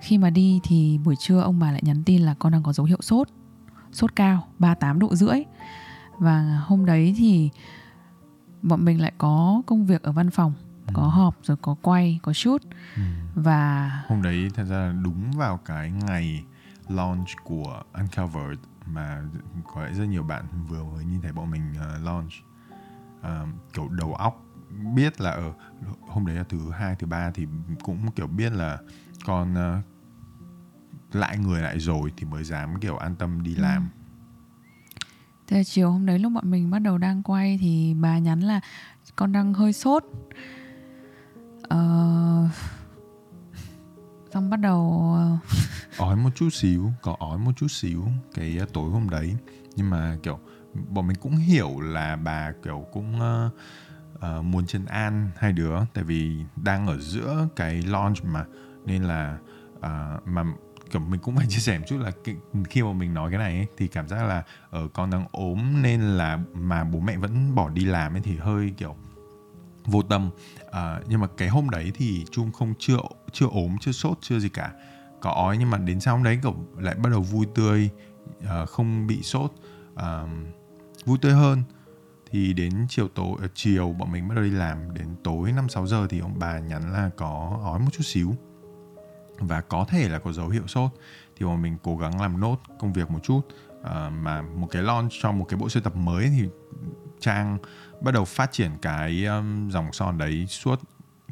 khi 0.00 0.18
mà 0.18 0.30
đi 0.30 0.60
thì 0.62 0.98
buổi 1.04 1.16
trưa 1.16 1.40
ông 1.40 1.58
bà 1.58 1.72
lại 1.72 1.82
nhắn 1.84 2.02
tin 2.04 2.22
là 2.22 2.34
con 2.34 2.52
đang 2.52 2.62
có 2.62 2.72
dấu 2.72 2.86
hiệu 2.86 2.98
sốt 3.00 3.28
sốt 3.92 4.16
cao 4.16 4.46
38 4.58 4.98
độ 4.98 5.14
rưỡi. 5.14 5.42
Và 6.18 6.62
hôm 6.66 6.86
đấy 6.86 7.14
thì 7.18 7.50
bọn 8.62 8.84
mình 8.84 9.00
lại 9.00 9.12
có 9.18 9.62
công 9.66 9.86
việc 9.86 10.02
ở 10.02 10.12
văn 10.12 10.30
phòng 10.30 10.52
có 10.94 11.02
họp 11.02 11.36
rồi 11.42 11.56
có 11.62 11.76
quay 11.82 12.18
có 12.22 12.32
shoot 12.32 12.62
Ừ. 12.96 13.02
và 13.34 13.90
Hôm 14.08 14.22
đấy 14.22 14.50
thật 14.54 14.64
ra 14.64 14.76
là 14.76 14.92
đúng 15.02 15.30
vào 15.30 15.56
cái 15.56 15.90
ngày 15.90 16.44
launch 16.88 17.28
của 17.44 17.82
Uncovered 17.92 18.58
mà 18.86 19.22
có 19.74 19.84
lẽ 19.84 19.92
rất 19.92 20.04
nhiều 20.04 20.22
bạn 20.22 20.44
vừa 20.68 20.84
mới 20.84 21.04
nhìn 21.04 21.20
thấy 21.20 21.32
bọn 21.32 21.50
mình 21.50 21.74
uh, 21.96 22.04
launch 22.04 22.32
Ờ, 23.22 23.46
kiểu 23.72 23.88
đầu 23.88 24.14
óc 24.14 24.44
biết 24.94 25.20
là 25.20 25.30
ở 25.30 25.52
hôm 26.08 26.26
đấy 26.26 26.36
là 26.36 26.44
thứ 26.48 26.70
hai 26.70 26.94
thứ 26.94 27.06
ba 27.06 27.30
thì 27.30 27.46
cũng 27.82 28.10
kiểu 28.10 28.26
biết 28.26 28.52
là 28.52 28.78
con 29.26 29.54
ờ, 29.54 29.78
lại 31.12 31.38
người 31.38 31.62
lại 31.62 31.78
rồi 31.78 32.12
thì 32.16 32.24
mới 32.26 32.44
dám 32.44 32.80
kiểu 32.80 32.96
an 32.96 33.16
tâm 33.16 33.42
đi 33.42 33.54
làm 33.54 33.88
Thế 35.46 35.56
là 35.56 35.64
chiều 35.64 35.90
hôm 35.90 36.06
đấy 36.06 36.18
lúc 36.18 36.32
bọn 36.32 36.50
mình 36.50 36.70
bắt 36.70 36.78
đầu 36.78 36.98
đang 36.98 37.22
quay 37.22 37.58
thì 37.60 37.94
bà 38.00 38.18
nhắn 38.18 38.40
là 38.40 38.60
con 39.16 39.32
đang 39.32 39.54
hơi 39.54 39.72
sốt. 39.72 40.04
Ờ... 41.70 41.78
Xong 44.32 44.50
bắt 44.50 44.56
đầu 44.56 45.12
ờ, 45.16 45.36
ói 46.06 46.16
một 46.16 46.30
chút 46.34 46.50
xíu 46.52 46.92
có 47.02 47.16
ói 47.18 47.38
một 47.38 47.52
chút 47.56 47.68
xíu 47.68 48.04
cái 48.34 48.58
uh, 48.62 48.72
tối 48.72 48.90
hôm 48.90 49.10
đấy. 49.10 49.36
Nhưng 49.76 49.90
mà 49.90 50.16
kiểu 50.22 50.38
bọn 50.88 51.06
mình 51.06 51.16
cũng 51.20 51.36
hiểu 51.36 51.80
là 51.80 52.16
bà 52.16 52.52
kiểu 52.64 52.86
cũng 52.92 53.14
uh, 53.16 53.52
uh, 54.14 54.44
muốn 54.44 54.66
trấn 54.66 54.86
an 54.86 55.30
hai 55.36 55.52
đứa. 55.52 55.78
Tại 55.94 56.04
vì 56.04 56.36
đang 56.56 56.86
ở 56.86 56.98
giữa 56.98 57.48
cái 57.56 57.82
launch 57.82 58.24
mà. 58.24 58.44
Nên 58.86 59.02
là 59.02 59.38
uh, 59.76 60.26
mà 60.26 60.44
kiểu 60.90 61.00
mình 61.00 61.20
cũng 61.20 61.36
phải 61.36 61.46
chia 61.48 61.60
sẻ 61.60 61.78
một 61.78 61.84
chút 61.88 61.98
là 61.98 62.10
cái, 62.24 62.36
khi 62.70 62.82
mà 62.82 62.92
mình 62.92 63.14
nói 63.14 63.30
cái 63.30 63.38
này 63.38 63.56
ấy, 63.56 63.66
thì 63.76 63.88
cảm 63.88 64.08
giác 64.08 64.24
là 64.24 64.42
ở 64.70 64.88
con 64.92 65.10
đang 65.10 65.26
ốm 65.32 65.82
nên 65.82 66.00
là 66.00 66.38
mà 66.54 66.84
bố 66.84 67.00
mẹ 67.00 67.16
vẫn 67.16 67.54
bỏ 67.54 67.68
đi 67.68 67.84
làm 67.84 68.14
ấy 68.14 68.20
thì 68.20 68.36
hơi 68.36 68.72
kiểu 68.76 68.96
vô 69.84 70.02
tâm 70.02 70.30
à, 70.70 71.00
nhưng 71.08 71.20
mà 71.20 71.26
cái 71.36 71.48
hôm 71.48 71.70
đấy 71.70 71.92
thì 71.94 72.24
Trung 72.30 72.52
không 72.52 72.74
chưa 72.78 72.96
chưa 73.32 73.46
ốm 73.46 73.76
chưa 73.80 73.92
sốt 73.92 74.18
chưa 74.20 74.38
gì 74.38 74.48
cả. 74.48 74.72
Có 75.20 75.30
ói 75.30 75.58
nhưng 75.58 75.70
mà 75.70 75.78
đến 75.78 76.00
sau 76.00 76.14
hôm 76.14 76.24
đấy 76.24 76.38
cậu 76.42 76.66
lại 76.78 76.94
bắt 76.94 77.10
đầu 77.10 77.22
vui 77.22 77.46
tươi 77.54 77.90
à, 78.48 78.64
không 78.64 79.06
bị 79.06 79.22
sốt 79.22 79.52
à, 79.94 80.24
vui 81.04 81.18
tươi 81.18 81.32
hơn. 81.32 81.62
Thì 82.30 82.52
đến 82.52 82.86
chiều 82.88 83.08
tối 83.08 83.36
à, 83.42 83.48
chiều 83.54 83.92
bọn 83.98 84.12
mình 84.12 84.28
bắt 84.28 84.34
đầu 84.34 84.44
đi 84.44 84.50
làm 84.50 84.94
đến 84.94 85.08
tối 85.24 85.52
5 85.52 85.68
6 85.68 85.86
giờ 85.86 86.06
thì 86.10 86.18
ông 86.18 86.38
bà 86.38 86.58
nhắn 86.58 86.92
là 86.92 87.10
có 87.16 87.60
ói 87.64 87.78
một 87.78 87.90
chút 87.92 88.04
xíu. 88.04 88.34
Và 89.38 89.60
có 89.60 89.84
thể 89.88 90.08
là 90.08 90.18
có 90.18 90.32
dấu 90.32 90.48
hiệu 90.48 90.66
sốt 90.66 90.90
thì 91.36 91.46
bọn 91.46 91.62
mình 91.62 91.76
cố 91.82 91.96
gắng 91.96 92.20
làm 92.20 92.40
nốt 92.40 92.56
công 92.78 92.92
việc 92.92 93.10
một 93.10 93.20
chút. 93.22 93.40
À, 93.84 94.10
mà 94.10 94.42
một 94.42 94.68
cái 94.70 94.82
launch 94.82 95.10
cho 95.22 95.32
một 95.32 95.46
cái 95.48 95.58
bộ 95.58 95.68
sưu 95.68 95.82
tập 95.82 95.96
mới 95.96 96.28
thì 96.28 96.48
Trang 97.20 97.58
bắt 98.00 98.10
đầu 98.14 98.24
phát 98.24 98.52
triển 98.52 98.70
cái 98.82 99.24
um, 99.24 99.70
dòng 99.70 99.92
son 99.92 100.18
đấy 100.18 100.46
suốt 100.46 100.80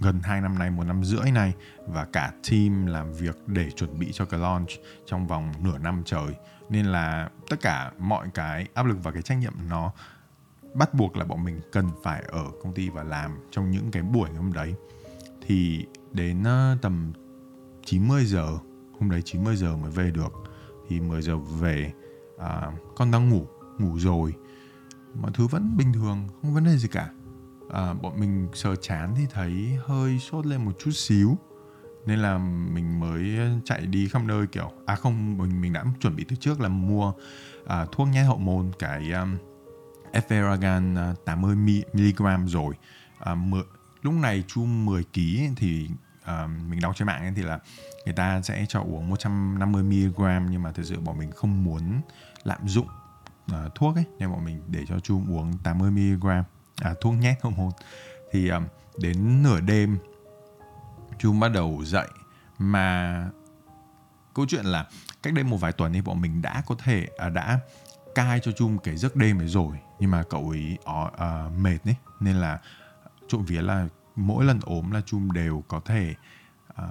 gần 0.01 0.21
2 0.23 0.41
năm 0.41 0.59
nay, 0.59 0.71
một 0.71 0.85
năm 0.85 1.05
rưỡi 1.05 1.31
này 1.31 1.53
và 1.87 2.05
cả 2.05 2.33
team 2.51 2.87
làm 2.87 3.13
việc 3.13 3.37
để 3.47 3.71
chuẩn 3.71 3.99
bị 3.99 4.11
cho 4.13 4.25
cái 4.25 4.41
launch 4.41 4.71
trong 5.07 5.27
vòng 5.27 5.53
nửa 5.63 5.79
năm 5.79 6.03
trời. 6.05 6.35
Nên 6.69 6.87
là 6.87 7.31
tất 7.49 7.57
cả 7.61 7.93
mọi 7.99 8.29
cái 8.35 8.67
áp 8.75 8.87
lực 8.87 8.97
và 9.03 9.11
cái 9.11 9.23
trách 9.23 9.39
nhiệm 9.39 9.53
nó 9.69 9.93
bắt 10.75 10.95
buộc 10.95 11.17
là 11.17 11.25
bọn 11.25 11.45
mình 11.45 11.61
cần 11.73 11.89
phải 12.03 12.23
ở 12.29 12.45
công 12.63 12.75
ty 12.75 12.89
và 12.89 13.03
làm 13.03 13.39
trong 13.51 13.71
những 13.71 13.91
cái 13.91 14.03
buổi 14.03 14.31
hôm 14.31 14.53
đấy. 14.53 14.75
Thì 15.47 15.87
đến 16.13 16.43
uh, 16.43 16.83
tầm 16.83 17.13
90 17.85 18.25
giờ, 18.25 18.47
hôm 19.01 19.11
đấy 19.11 19.23
90 19.25 19.57
giờ 19.57 19.77
mới 19.77 19.91
về 19.91 20.11
được. 20.11 20.33
Thì 20.89 21.01
10 21.01 21.23
giờ 21.23 21.37
về 21.37 21.93
à, 22.39 22.73
con 22.97 23.11
đang 23.11 23.29
ngủ, 23.29 23.47
ngủ 23.79 23.99
rồi 23.99 24.35
mọi 25.15 25.31
thứ 25.35 25.47
vẫn 25.47 25.77
bình 25.77 25.93
thường 25.93 26.29
không 26.43 26.55
vấn 26.55 26.65
đề 26.65 26.77
gì 26.77 26.89
cả. 26.89 27.11
À, 27.73 27.95
bọn 27.95 28.21
mình 28.21 28.49
sờ 28.55 28.77
chán 28.77 29.15
thì 29.17 29.27
thấy 29.31 29.79
hơi 29.85 30.19
sốt 30.19 30.47
lên 30.47 30.65
một 30.65 30.73
chút 30.79 30.91
xíu 30.91 31.39
nên 32.07 32.19
là 32.19 32.39
mình 32.73 33.01
mới 33.01 33.39
chạy 33.65 33.87
đi 33.87 34.09
khắp 34.09 34.23
nơi 34.25 34.47
kiểu 34.47 34.73
à 34.87 34.95
không 34.95 35.39
mình 35.39 35.61
mình 35.61 35.73
đã 35.73 35.85
chuẩn 36.01 36.17
bị 36.17 36.25
từ 36.29 36.37
trước 36.37 36.61
là 36.61 36.69
mua 36.69 37.13
à, 37.67 37.87
thuốc 37.93 38.09
nhai 38.09 38.25
hậu 38.25 38.39
môn 38.39 38.71
cái 38.79 39.13
um, 39.13 39.37
Eferagan 40.13 41.15
80 41.25 41.57
mg 41.93 42.47
rồi. 42.47 42.75
À, 43.19 43.35
mười, 43.35 43.63
lúc 44.03 44.15
này 44.15 44.45
chu 44.47 44.65
10 44.65 45.05
kg 45.05 45.55
thì 45.57 45.91
à, 46.25 46.47
mình 46.69 46.81
đọc 46.81 46.97
trên 46.97 47.07
mạng 47.07 47.23
ấy 47.23 47.33
thì 47.37 47.43
là 47.43 47.59
người 48.05 48.15
ta 48.15 48.43
sẽ 48.43 48.67
cho 48.69 48.81
uống 48.81 49.09
150 49.09 49.83
mg 49.83 50.51
nhưng 50.51 50.63
mà 50.63 50.73
thực 50.73 50.87
sự 50.87 51.01
bọn 51.01 51.19
mình 51.19 51.31
không 51.31 51.65
muốn 51.65 52.01
lạm 52.45 52.69
dụng 52.69 52.89
uh, 53.53 53.75
thuốc 53.75 53.95
ấy 53.97 54.05
nên 54.19 54.31
bọn 54.31 54.45
mình 54.45 54.63
để 54.67 54.85
cho 54.89 55.01
trung 55.01 55.37
uống 55.37 55.59
80 55.63 55.91
mg 55.91 56.27
à, 56.83 56.95
thuốc 57.01 57.15
nhét 57.15 57.43
hormone 57.43 57.77
thì 58.31 58.49
um, 58.49 58.67
đến 58.97 59.43
nửa 59.43 59.61
đêm 59.61 59.99
trung 61.19 61.41
bắt 61.41 61.49
đầu 61.49 61.85
dậy. 61.85 62.09
Mà 62.59 63.25
câu 64.35 64.47
chuyện 64.49 64.65
là 64.65 64.87
cách 65.23 65.35
đây 65.35 65.45
một 65.45 65.57
vài 65.57 65.73
tuần 65.73 65.93
thì 65.93 66.01
bọn 66.01 66.21
mình 66.21 66.43
đã 66.43 66.63
có 66.67 66.75
thể 66.85 67.09
à, 67.19 67.29
đã 67.29 67.61
cai 68.15 68.41
cho 68.41 68.53
trung 68.53 68.79
cái 68.79 68.97
giấc 68.97 69.17
đêm 69.17 69.41
ấy 69.41 69.49
rồi. 69.49 69.79
Nhưng 69.99 70.11
mà 70.11 70.23
cậu 70.31 70.51
ấy 70.51 70.79
uh, 70.81 71.53
mệt 71.59 71.79
ấy 71.85 71.97
nên 72.21 72.37
là 72.37 72.59
trộm 73.29 73.45
vía 73.45 73.63
là 73.63 73.89
mỗi 74.17 74.45
lần 74.45 74.61
ốm 74.63 74.91
là 74.91 75.01
trung 75.07 75.33
đều 75.33 75.65
có 75.69 75.81
thể 75.85 76.15
uh, 76.73 76.85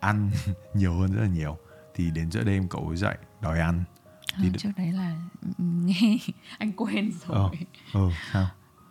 ăn 0.00 0.30
nhiều 0.74 0.94
hơn 0.94 1.12
rất 1.12 1.22
là 1.22 1.28
nhiều. 1.28 1.58
Thì 1.94 2.10
đến 2.10 2.30
giữa 2.30 2.44
đêm 2.44 2.68
cậu 2.68 2.88
ấy 2.88 2.96
dậy 2.96 3.16
đòi 3.40 3.60
ăn 3.60 3.84
thì 4.38 4.48
à, 4.48 4.56
trước 4.58 4.70
đấy 4.76 4.92
là 4.92 5.16
nghe 5.58 6.18
anh 6.58 6.72
quên 6.72 7.12
rồi. 7.28 7.50
ờ, 7.92 8.00
ờ 8.00 8.10
sao? 8.32 8.48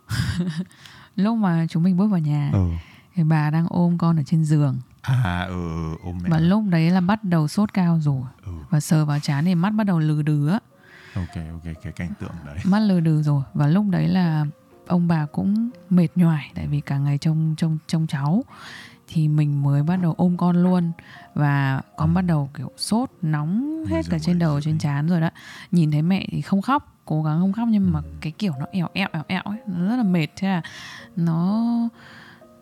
Lúc 1.16 1.36
mà 1.36 1.66
chúng 1.70 1.82
mình 1.82 1.96
bước 1.96 2.06
vào 2.06 2.20
nhà 2.20 2.50
ờ. 2.52 2.68
thì 3.14 3.22
bà 3.24 3.50
đang 3.50 3.66
ôm 3.70 3.98
con 3.98 4.16
ở 4.16 4.22
trên 4.22 4.44
giường. 4.44 4.78
À 5.02 5.46
ừ, 5.48 5.94
ôm 6.02 6.18
mẹ. 6.22 6.30
Và 6.30 6.38
lúc 6.38 6.64
đấy 6.68 6.90
là 6.90 7.00
bắt 7.00 7.24
đầu 7.24 7.48
sốt 7.48 7.74
cao 7.74 8.00
rồi. 8.00 8.22
Ừ. 8.44 8.52
và 8.70 8.80
sờ 8.80 9.04
vào 9.04 9.18
trán 9.18 9.44
thì 9.44 9.54
mắt 9.54 9.70
bắt 9.70 9.84
đầu 9.84 9.98
lừ 9.98 10.22
đừ 10.22 10.48
á. 10.48 10.58
Ok 11.14 11.36
ok 11.52 11.74
cái 11.82 11.92
cảnh 11.92 12.12
tượng 12.20 12.34
đấy. 12.46 12.58
Mắt 12.64 12.80
lừ 12.80 13.00
đừ 13.00 13.22
rồi. 13.22 13.42
Và 13.54 13.66
lúc 13.66 13.84
đấy 13.90 14.08
là 14.08 14.46
ông 14.86 15.08
bà 15.08 15.26
cũng 15.26 15.70
mệt 15.90 16.08
nhoài 16.14 16.50
tại 16.54 16.66
vì 16.66 16.80
cả 16.80 16.98
ngày 16.98 17.18
trông 17.18 17.54
trông 17.56 17.78
trông 17.86 18.06
cháu 18.06 18.44
thì 19.08 19.28
mình 19.28 19.62
mới 19.62 19.82
bắt 19.82 19.96
đầu 19.96 20.14
ôm 20.16 20.36
con 20.36 20.62
luôn 20.62 20.92
và 21.34 21.82
con 21.96 22.10
ừ. 22.10 22.14
bắt 22.14 22.22
đầu 22.22 22.50
kiểu 22.54 22.70
sốt 22.76 23.10
nóng 23.22 23.84
hết 23.86 24.02
cả 24.10 24.18
trên 24.18 24.38
đầu 24.38 24.60
trên 24.60 24.78
trán 24.78 25.08
rồi 25.08 25.20
đó 25.20 25.30
nhìn 25.70 25.90
thấy 25.90 26.02
mẹ 26.02 26.26
thì 26.30 26.40
không 26.40 26.62
khóc 26.62 26.96
cố 27.04 27.22
gắng 27.22 27.40
không 27.40 27.52
khóc 27.52 27.68
nhưng 27.70 27.84
ừ. 27.84 27.90
mà 27.90 28.00
cái 28.20 28.32
kiểu 28.32 28.52
nó 28.60 28.66
ẻo 28.72 28.88
ẻo 28.92 29.08
ẻo 29.12 29.22
ẻo 29.28 29.42
ấy 29.44 29.58
nó 29.66 29.88
rất 29.88 29.96
là 29.96 30.02
mệt 30.02 30.26
thế 30.36 30.48
là 30.48 30.62
nó 31.16 31.64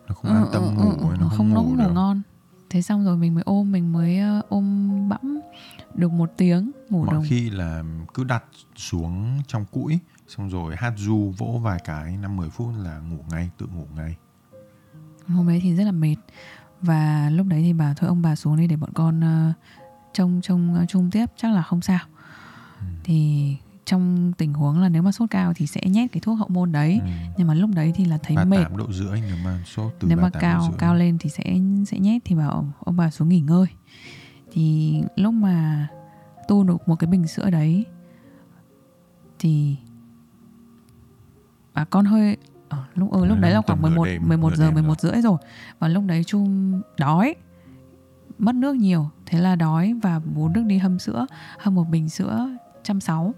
nó 0.07 0.15
không 0.15 0.33
an 0.33 0.45
tâm 0.53 0.63
ừ, 0.63 0.71
ngủ 0.71 0.91
ừ, 0.91 1.05
nó, 1.09 1.15
nó 1.19 1.29
không, 1.37 1.53
ngủ, 1.53 1.63
ngủ 1.63 1.89
ngon 1.93 2.21
thế 2.69 2.81
xong 2.81 3.05
rồi 3.05 3.17
mình 3.17 3.35
mới 3.35 3.43
ôm 3.45 3.71
mình 3.71 3.93
mới 3.93 4.19
ôm 4.49 4.89
bẵm 5.09 5.39
được 5.95 6.11
một 6.11 6.31
tiếng 6.37 6.71
ngủ 6.89 7.05
mọi 7.05 7.13
đồng. 7.13 7.23
khi 7.27 7.49
là 7.49 7.83
cứ 8.13 8.23
đặt 8.23 8.43
xuống 8.75 9.41
trong 9.47 9.65
cũi 9.65 9.99
xong 10.27 10.49
rồi 10.49 10.75
hát 10.75 10.93
du 10.97 11.33
vỗ 11.37 11.59
vài 11.63 11.79
cái 11.85 12.17
năm 12.17 12.37
mười 12.37 12.49
phút 12.49 12.67
là 12.77 12.99
ngủ 12.99 13.17
ngay 13.29 13.49
tự 13.57 13.67
ngủ 13.75 13.85
ngay 13.95 14.15
hôm 15.27 15.47
đấy 15.47 15.59
thì 15.63 15.75
rất 15.75 15.83
là 15.83 15.91
mệt. 15.91 16.15
Và 16.81 17.29
lúc 17.29 17.47
đấy 17.47 17.61
thì 17.61 17.73
bà 17.73 17.93
thôi 17.93 18.07
ông 18.07 18.21
bà 18.21 18.35
xuống 18.35 18.57
đây 18.57 18.67
để 18.67 18.75
bọn 18.75 18.89
con 18.93 19.19
uh, 19.19 19.55
trông 20.13 20.39
trông 20.43 20.77
uh, 20.83 20.89
chung 20.89 21.11
tiếp 21.11 21.25
chắc 21.37 21.53
là 21.53 21.61
không 21.61 21.81
sao. 21.81 21.99
Ừ. 22.79 22.85
thì 23.03 23.55
trong 23.85 24.33
tình 24.37 24.53
huống 24.53 24.79
là 24.79 24.89
nếu 24.89 25.01
mà 25.01 25.11
sốt 25.11 25.29
cao 25.31 25.53
thì 25.55 25.67
sẽ 25.67 25.81
nhét 25.85 26.11
cái 26.11 26.21
thuốc 26.21 26.39
hậu 26.39 26.47
môn 26.47 26.71
đấy. 26.71 26.99
Ừ. 27.03 27.09
nhưng 27.37 27.47
mà 27.47 27.53
lúc 27.53 27.69
đấy 27.75 27.91
thì 27.95 28.05
là 28.05 28.17
thấy 28.17 28.35
38 28.35 28.71
mệt. 28.71 28.77
độ 28.77 28.93
rưỡi 28.93 29.21
nếu 29.27 29.37
mà 29.43 29.63
sốt 29.65 29.93
từ 29.99 30.07
nếu 30.07 30.17
mà 30.17 30.29
cao 30.29 30.73
cao 30.77 30.95
lên 30.95 31.17
thì 31.17 31.29
sẽ 31.29 31.43
sẽ 31.87 31.99
nhét 31.99 32.21
thì 32.25 32.35
bảo 32.35 32.73
ông, 32.79 32.97
bà 32.97 33.09
xuống 33.09 33.29
nghỉ 33.29 33.39
ngơi. 33.39 33.65
Thì 34.51 34.95
lúc 35.15 35.33
mà 35.33 35.87
tu 36.47 36.63
được 36.63 36.87
một 36.87 36.95
cái 36.95 37.07
bình 37.07 37.27
sữa 37.27 37.49
đấy 37.49 37.85
thì 39.39 39.75
bà 41.73 41.85
con 41.85 42.05
hơi 42.05 42.37
ờ, 42.69 42.77
lúc 42.95 43.11
ừ, 43.11 43.25
lúc 43.25 43.37
đấy 43.39 43.51
là 43.51 43.61
khoảng 43.61 43.81
11 43.81 44.05
đêm, 44.05 44.27
11 44.27 44.55
giờ 44.55 44.71
11 44.71 45.01
rưỡi 45.01 45.21
rồi. 45.21 45.37
Và 45.79 45.87
lúc 45.87 46.03
đấy 46.07 46.23
chung 46.23 46.81
đói 46.97 47.35
mất 48.37 48.55
nước 48.55 48.75
nhiều. 48.75 49.09
Thế 49.25 49.39
là 49.39 49.55
đói 49.55 49.93
và 50.03 50.19
bố 50.35 50.47
Đức 50.47 50.63
đi 50.65 50.77
hâm 50.77 50.99
sữa 50.99 51.25
hâm 51.59 51.75
một 51.75 51.83
bình 51.89 52.09
sữa 52.09 52.49
trăm 52.83 53.01
sáu 53.01 53.33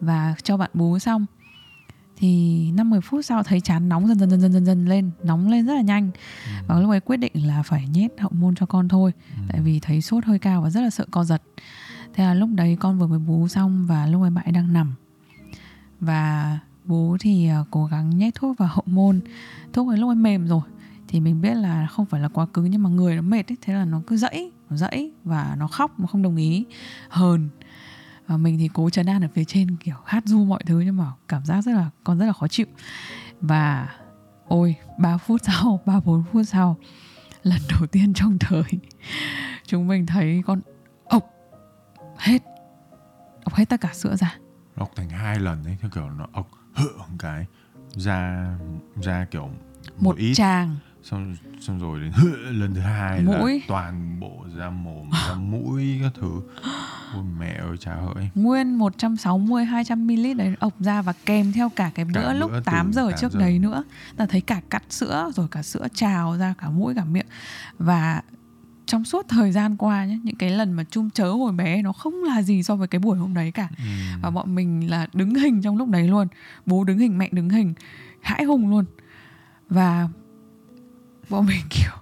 và 0.00 0.34
cho 0.42 0.56
bạn 0.56 0.70
bú 0.74 0.98
xong. 0.98 1.26
Thì 2.16 2.72
50 2.74 3.00
phút 3.00 3.24
sau 3.24 3.42
thấy 3.42 3.60
chán 3.60 3.88
nóng 3.88 4.08
dần 4.08 4.18
dần 4.18 4.30
dần 4.30 4.40
dần 4.40 4.52
dần 4.52 4.64
dần 4.64 4.86
lên 4.86 5.10
nóng 5.22 5.48
lên 5.48 5.66
rất 5.66 5.74
là 5.74 5.80
nhanh. 5.80 6.10
Ừ. 6.46 6.50
và 6.66 6.80
lúc 6.80 6.90
ấy 6.90 7.00
quyết 7.00 7.16
định 7.16 7.46
là 7.46 7.62
phải 7.62 7.88
nhét 7.88 8.10
hậu 8.20 8.30
môn 8.34 8.54
cho 8.54 8.66
con 8.66 8.88
thôi 8.88 9.12
ừ. 9.36 9.42
tại 9.48 9.60
vì 9.60 9.80
thấy 9.80 10.00
sốt 10.00 10.24
hơi 10.24 10.38
cao 10.38 10.62
và 10.62 10.70
rất 10.70 10.80
là 10.80 10.90
sợ 10.90 11.06
co 11.10 11.24
giật. 11.24 11.42
Thế 12.14 12.24
là 12.24 12.34
lúc 12.34 12.48
đấy 12.54 12.76
con 12.80 12.98
vừa 12.98 13.06
mới 13.06 13.18
bú 13.18 13.48
xong 13.48 13.86
và 13.86 14.06
lúc 14.06 14.22
ấy 14.22 14.30
bạn 14.30 14.52
đang 14.52 14.72
nằm. 14.72 14.94
Và 16.00 16.58
bố 16.84 17.16
thì 17.20 17.48
à, 17.48 17.64
cố 17.70 17.86
gắng 17.86 18.18
nhét 18.18 18.34
thuốc 18.34 18.58
vào 18.58 18.68
hậu 18.68 18.84
môn. 18.86 19.20
Thuốc 19.72 19.88
ấy 19.88 19.98
lúc 19.98 20.10
ấy 20.10 20.16
mềm 20.16 20.46
rồi, 20.46 20.62
thì 21.08 21.20
mình 21.20 21.40
biết 21.40 21.54
là 21.54 21.86
không 21.86 22.06
phải 22.06 22.20
là 22.20 22.28
quá 22.28 22.46
cứng 22.46 22.70
nhưng 22.70 22.82
mà 22.82 22.90
người 22.90 23.16
nó 23.16 23.22
mệt 23.22 23.52
ấy, 23.52 23.56
thế 23.62 23.74
là 23.74 23.84
nó 23.84 24.02
cứ 24.06 24.16
dẫy, 24.16 24.52
nó 24.70 24.76
dẫy 24.76 25.12
và 25.24 25.56
nó 25.58 25.66
khóc, 25.66 26.00
nó 26.00 26.06
không 26.06 26.22
đồng 26.22 26.36
ý. 26.36 26.64
Hờn. 27.08 27.48
Và 28.26 28.36
mình 28.36 28.58
thì 28.58 28.68
cố 28.74 28.90
chấn 28.90 29.06
an 29.06 29.22
ở 29.22 29.28
phía 29.34 29.44
trên, 29.44 29.76
kiểu, 29.76 29.96
hát 30.04 30.22
du 30.26 30.44
mọi 30.44 30.62
thứ 30.66 30.80
nhưng 30.80 30.96
mà 30.96 31.12
cảm 31.28 31.44
giác 31.44 31.62
rất 31.62 31.72
là, 31.72 31.90
con 32.04 32.18
rất 32.18 32.26
là 32.26 32.32
khó 32.32 32.48
chịu. 32.48 32.66
Và 33.40 33.88
ôi 34.48 34.76
3 34.98 35.16
phút 35.18 35.40
sau 35.44 35.80
3 35.86 36.00
4 36.00 36.24
phút 36.32 36.48
sau, 36.48 36.76
lần 37.42 37.60
đầu 37.68 37.86
tiên 37.86 38.14
trong 38.14 38.38
đời 38.50 38.62
chúng 39.66 39.88
mình 39.88 40.06
thấy 40.06 40.42
con 40.46 40.60
ốc 41.04 41.30
hết 42.18 42.42
ốc 43.44 43.54
hết 43.54 43.64
tất 43.64 43.80
cả 43.80 43.90
sữa 43.94 44.16
ra. 44.16 44.38
Ốc 44.74 44.90
thành 44.96 45.08
hai 45.08 45.40
lần 45.40 45.64
ấy, 45.64 45.76
theo 45.80 45.90
kiểu 45.94 46.10
nó 46.10 46.26
ốc 46.32 46.48
hượng 46.80 47.08
cái 47.18 47.46
ra 47.96 48.48
ra 49.02 49.26
kiểu 49.30 49.46
một, 49.46 49.52
một 49.98 50.16
ít. 50.16 50.34
tràng. 50.34 50.76
Xong 51.02 51.36
xong 51.60 51.78
rồi 51.78 52.00
đến 52.00 52.12
lần 52.50 52.74
thứ 52.74 52.80
hai 52.80 53.20
mũi. 53.20 53.54
là 53.54 53.64
toàn 53.68 54.20
bộ 54.20 54.44
ra 54.56 54.70
mồm 54.70 55.10
ra 55.28 55.34
mũi 55.38 55.98
các 56.02 56.12
thứ. 56.20 56.40
Ôi 57.14 57.24
mẹ 57.38 57.52
ơi 57.52 57.76
cha 57.80 57.94
hỡi 57.94 58.28
nguyên 58.34 58.74
160 58.74 59.64
200 59.64 60.06
ml 60.06 60.34
đấy 60.36 60.54
ộc 60.60 60.72
ra 60.80 61.02
và 61.02 61.12
kèm 61.26 61.52
theo 61.52 61.68
cả 61.68 61.90
cái 61.94 62.04
bữa 62.04 62.22
cả 62.22 62.32
lúc 62.32 62.50
bữa 62.50 62.60
8 62.60 62.92
giờ 62.92 63.10
8 63.10 63.18
trước 63.20 63.32
giờ. 63.32 63.40
đấy 63.40 63.58
nữa. 63.58 63.84
Ta 64.16 64.26
thấy 64.26 64.40
cả 64.40 64.60
cắt 64.70 64.82
sữa 64.90 65.30
rồi 65.34 65.48
cả 65.50 65.62
sữa 65.62 65.86
trào 65.94 66.36
ra 66.36 66.54
cả 66.58 66.70
mũi 66.70 66.94
cả 66.94 67.04
miệng. 67.04 67.26
Và 67.78 68.22
trong 68.90 69.04
suốt 69.04 69.28
thời 69.28 69.52
gian 69.52 69.76
qua 69.76 70.04
nhé 70.04 70.18
những 70.22 70.36
cái 70.36 70.50
lần 70.50 70.72
mà 70.72 70.84
chung 70.90 71.10
chớ 71.10 71.30
hồi 71.30 71.52
bé 71.52 71.82
nó 71.82 71.92
không 71.92 72.24
là 72.24 72.42
gì 72.42 72.62
so 72.62 72.76
với 72.76 72.88
cái 72.88 72.98
buổi 72.98 73.18
hôm 73.18 73.34
đấy 73.34 73.50
cả. 73.50 73.68
Ừ. 73.78 73.84
và 74.22 74.30
bọn 74.30 74.54
mình 74.54 74.90
là 74.90 75.06
đứng 75.12 75.34
hình 75.34 75.62
trong 75.62 75.76
lúc 75.76 75.88
đấy 75.88 76.08
luôn 76.08 76.28
bố 76.66 76.84
đứng 76.84 76.98
hình 76.98 77.18
mẹ 77.18 77.28
đứng 77.32 77.48
hình 77.48 77.74
hãi 78.20 78.44
hùng 78.44 78.70
luôn. 78.70 78.84
Và 79.68 80.08
bọn 81.28 81.46
mình 81.46 81.60
kiểu 81.70 81.92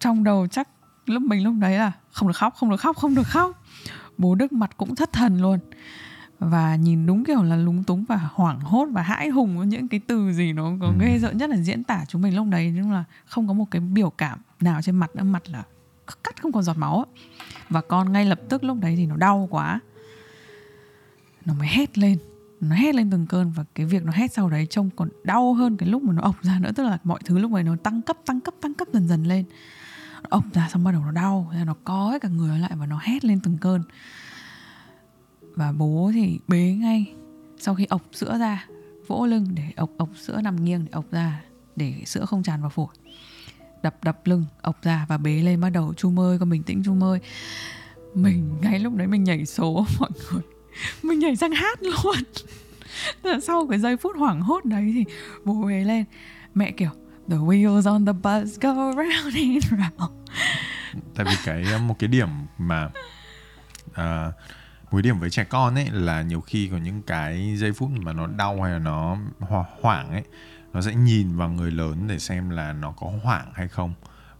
trong 0.00 0.24
đầu 0.24 0.46
chắc 0.46 0.68
lúc 1.06 1.22
mình 1.22 1.44
lúc 1.44 1.54
đấy 1.58 1.78
là 1.78 1.92
không 2.10 2.28
được 2.28 2.36
khóc 2.36 2.54
không 2.56 2.70
được 2.70 2.80
khóc 2.80 2.96
không 2.96 3.14
được 3.14 3.26
khóc. 3.26 3.62
Bố 4.18 4.34
đức 4.34 4.52
mặt 4.52 4.70
cũng 4.76 4.94
thất 4.94 5.12
thần 5.12 5.42
luôn. 5.42 5.58
Và 6.38 6.76
nhìn 6.76 7.06
đúng 7.06 7.24
kiểu 7.24 7.42
là 7.42 7.56
lúng 7.56 7.84
túng 7.84 8.04
và 8.04 8.28
hoảng 8.32 8.60
hốt 8.60 8.88
và 8.92 9.02
hãi 9.02 9.28
hùng 9.28 9.68
những 9.68 9.88
cái 9.88 10.00
từ 10.06 10.32
gì 10.32 10.52
nó 10.52 10.72
có 10.80 10.86
ừ. 10.86 10.92
ghê 11.00 11.18
rợn 11.18 11.38
nhất 11.38 11.50
là 11.50 11.56
diễn 11.56 11.84
tả 11.84 12.04
chúng 12.08 12.22
mình 12.22 12.36
lúc 12.36 12.46
đấy. 12.50 12.72
Nhưng 12.74 12.92
là 12.92 13.04
không 13.26 13.48
có 13.48 13.54
một 13.54 13.70
cái 13.70 13.80
biểu 13.80 14.10
cảm 14.10 14.38
nào 14.60 14.82
trên 14.82 14.96
mặt 14.96 15.16
nữa. 15.16 15.22
Mặt 15.22 15.42
là 15.48 15.62
cắt 16.24 16.42
không 16.42 16.52
còn 16.52 16.62
giọt 16.62 16.78
máu 16.78 17.06
và 17.68 17.80
con 17.80 18.12
ngay 18.12 18.24
lập 18.24 18.40
tức 18.48 18.64
lúc 18.64 18.78
đấy 18.80 18.94
thì 18.96 19.06
nó 19.06 19.16
đau 19.16 19.48
quá. 19.50 19.80
Nó 21.44 21.54
mới 21.54 21.68
hét 21.68 21.98
lên. 21.98 22.18
Nó 22.60 22.76
hét 22.76 22.94
lên 22.94 23.10
từng 23.10 23.26
cơn 23.26 23.50
và 23.50 23.64
cái 23.74 23.86
việc 23.86 24.04
nó 24.04 24.12
hét 24.12 24.32
sau 24.32 24.50
đấy 24.50 24.66
trông 24.70 24.90
còn 24.96 25.08
đau 25.24 25.54
hơn 25.54 25.76
cái 25.76 25.88
lúc 25.88 26.02
mà 26.02 26.12
nó 26.12 26.22
ộc 26.22 26.42
ra 26.42 26.58
nữa. 26.58 26.70
Tức 26.76 26.82
là 26.82 26.98
mọi 27.04 27.20
thứ 27.24 27.38
lúc 27.38 27.50
này 27.50 27.62
nó 27.62 27.76
tăng 27.82 28.02
cấp 28.02 28.16
tăng 28.26 28.40
cấp 28.40 28.54
tăng 28.60 28.74
cấp 28.74 28.88
dần 28.92 29.08
dần 29.08 29.24
lên. 29.24 29.44
Nó 30.22 30.28
ộc 30.30 30.44
ra 30.52 30.68
xong 30.72 30.84
bắt 30.84 30.92
đầu 30.92 31.02
nó 31.04 31.10
đau. 31.10 31.52
Nó 31.66 31.74
có 31.84 32.10
hết 32.10 32.22
cả 32.22 32.28
người 32.28 32.58
lại 32.58 32.72
và 32.74 32.86
nó 32.86 32.98
hét 33.02 33.24
lên 33.24 33.40
từng 33.40 33.58
cơn. 33.58 33.82
Và 35.40 35.72
bố 35.72 36.10
thì 36.14 36.38
bế 36.48 36.72
ngay. 36.72 37.12
Sau 37.58 37.74
khi 37.74 37.86
ộc 37.86 38.02
sữa 38.12 38.38
ra, 38.38 38.66
vỗ 39.06 39.26
lưng 39.26 39.46
để 39.54 39.72
ộc 39.76 39.90
ộc 39.96 40.08
sữa 40.16 40.40
nằm 40.40 40.64
nghiêng, 40.64 40.84
để 40.84 40.90
ộc 40.92 41.04
ra, 41.10 41.42
để 41.76 42.02
sữa 42.06 42.24
không 42.24 42.42
tràn 42.42 42.60
vào 42.60 42.70
phổi 42.70 42.94
đập 43.86 44.04
đập 44.04 44.18
lưng 44.24 44.44
ộc 44.62 44.82
ra 44.82 45.06
và 45.08 45.18
bế 45.18 45.42
lên 45.42 45.60
bắt 45.60 45.70
đầu 45.70 45.94
chu 45.96 46.20
ơi 46.20 46.38
con 46.38 46.50
bình 46.50 46.62
tĩnh 46.62 46.82
chu 46.84 47.02
ơi 47.02 47.20
mình 48.14 48.58
ngay 48.62 48.78
lúc 48.78 48.94
đấy 48.94 49.06
mình 49.06 49.24
nhảy 49.24 49.46
số 49.46 49.86
mọi 50.00 50.10
người. 50.30 50.42
Mình 51.02 51.18
nhảy 51.18 51.36
sang 51.36 51.52
hát 51.52 51.78
luôn. 51.82 52.16
Sau 53.42 53.66
cái 53.70 53.78
giây 53.78 53.96
phút 53.96 54.16
hoảng 54.16 54.40
hốt 54.40 54.64
đấy 54.64 54.92
thì 54.94 55.04
bố 55.44 55.54
bế 55.54 55.84
lên. 55.84 56.04
Mẹ 56.54 56.70
kiểu 56.70 56.90
the 57.28 57.36
wheels 57.36 57.92
on 57.92 58.06
the 58.06 58.12
bus 58.12 58.60
go 58.60 58.92
round 58.92 59.36
and 59.36 59.64
round. 59.70 60.12
Tại 61.14 61.26
vì 61.28 61.36
cái 61.44 61.64
một 61.86 61.96
cái 61.98 62.08
điểm 62.08 62.28
mà 62.58 62.90
uh, 63.90 64.34
một 64.90 65.00
điểm 65.00 65.20
với 65.20 65.30
trẻ 65.30 65.44
con 65.44 65.74
ấy 65.74 65.88
là 65.92 66.22
nhiều 66.22 66.40
khi 66.40 66.68
có 66.72 66.76
những 66.76 67.02
cái 67.02 67.56
giây 67.56 67.72
phút 67.72 67.90
mà 67.90 68.12
nó 68.12 68.26
đau 68.26 68.62
hay 68.62 68.72
là 68.72 68.78
nó 68.78 69.16
hoảng 69.80 70.10
ấy 70.10 70.22
nó 70.76 70.82
sẽ 70.82 70.94
nhìn 70.94 71.36
vào 71.36 71.48
người 71.48 71.70
lớn 71.70 72.06
để 72.06 72.18
xem 72.18 72.50
là 72.50 72.72
nó 72.72 72.92
có 72.92 73.12
hoảng 73.22 73.52
hay 73.54 73.68
không. 73.68 73.94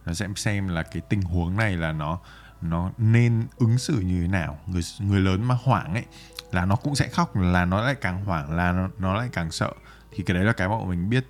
Nó 0.05 0.13
sẽ 0.13 0.27
xem 0.35 0.67
là 0.67 0.83
cái 0.83 1.01
tình 1.09 1.21
huống 1.21 1.57
này 1.57 1.77
là 1.77 1.91
nó 1.91 2.19
nó 2.61 2.91
nên 2.97 3.47
ứng 3.57 3.77
xử 3.77 3.99
như 3.99 4.21
thế 4.21 4.27
nào. 4.27 4.59
Người 4.67 4.81
người 4.99 5.19
lớn 5.19 5.43
mà 5.43 5.57
hoảng 5.63 5.93
ấy 5.93 6.05
là 6.51 6.65
nó 6.65 6.75
cũng 6.75 6.95
sẽ 6.95 7.07
khóc 7.07 7.35
là 7.35 7.65
nó 7.65 7.81
lại 7.81 7.95
càng 7.95 8.25
hoảng 8.25 8.55
là 8.55 8.71
nó, 8.71 8.89
nó 8.99 9.13
lại 9.13 9.29
càng 9.31 9.51
sợ. 9.51 9.71
Thì 10.11 10.23
cái 10.23 10.35
đấy 10.35 10.45
là 10.45 10.53
cái 10.53 10.69
bọn 10.69 10.89
mình 10.89 11.09
biết 11.09 11.25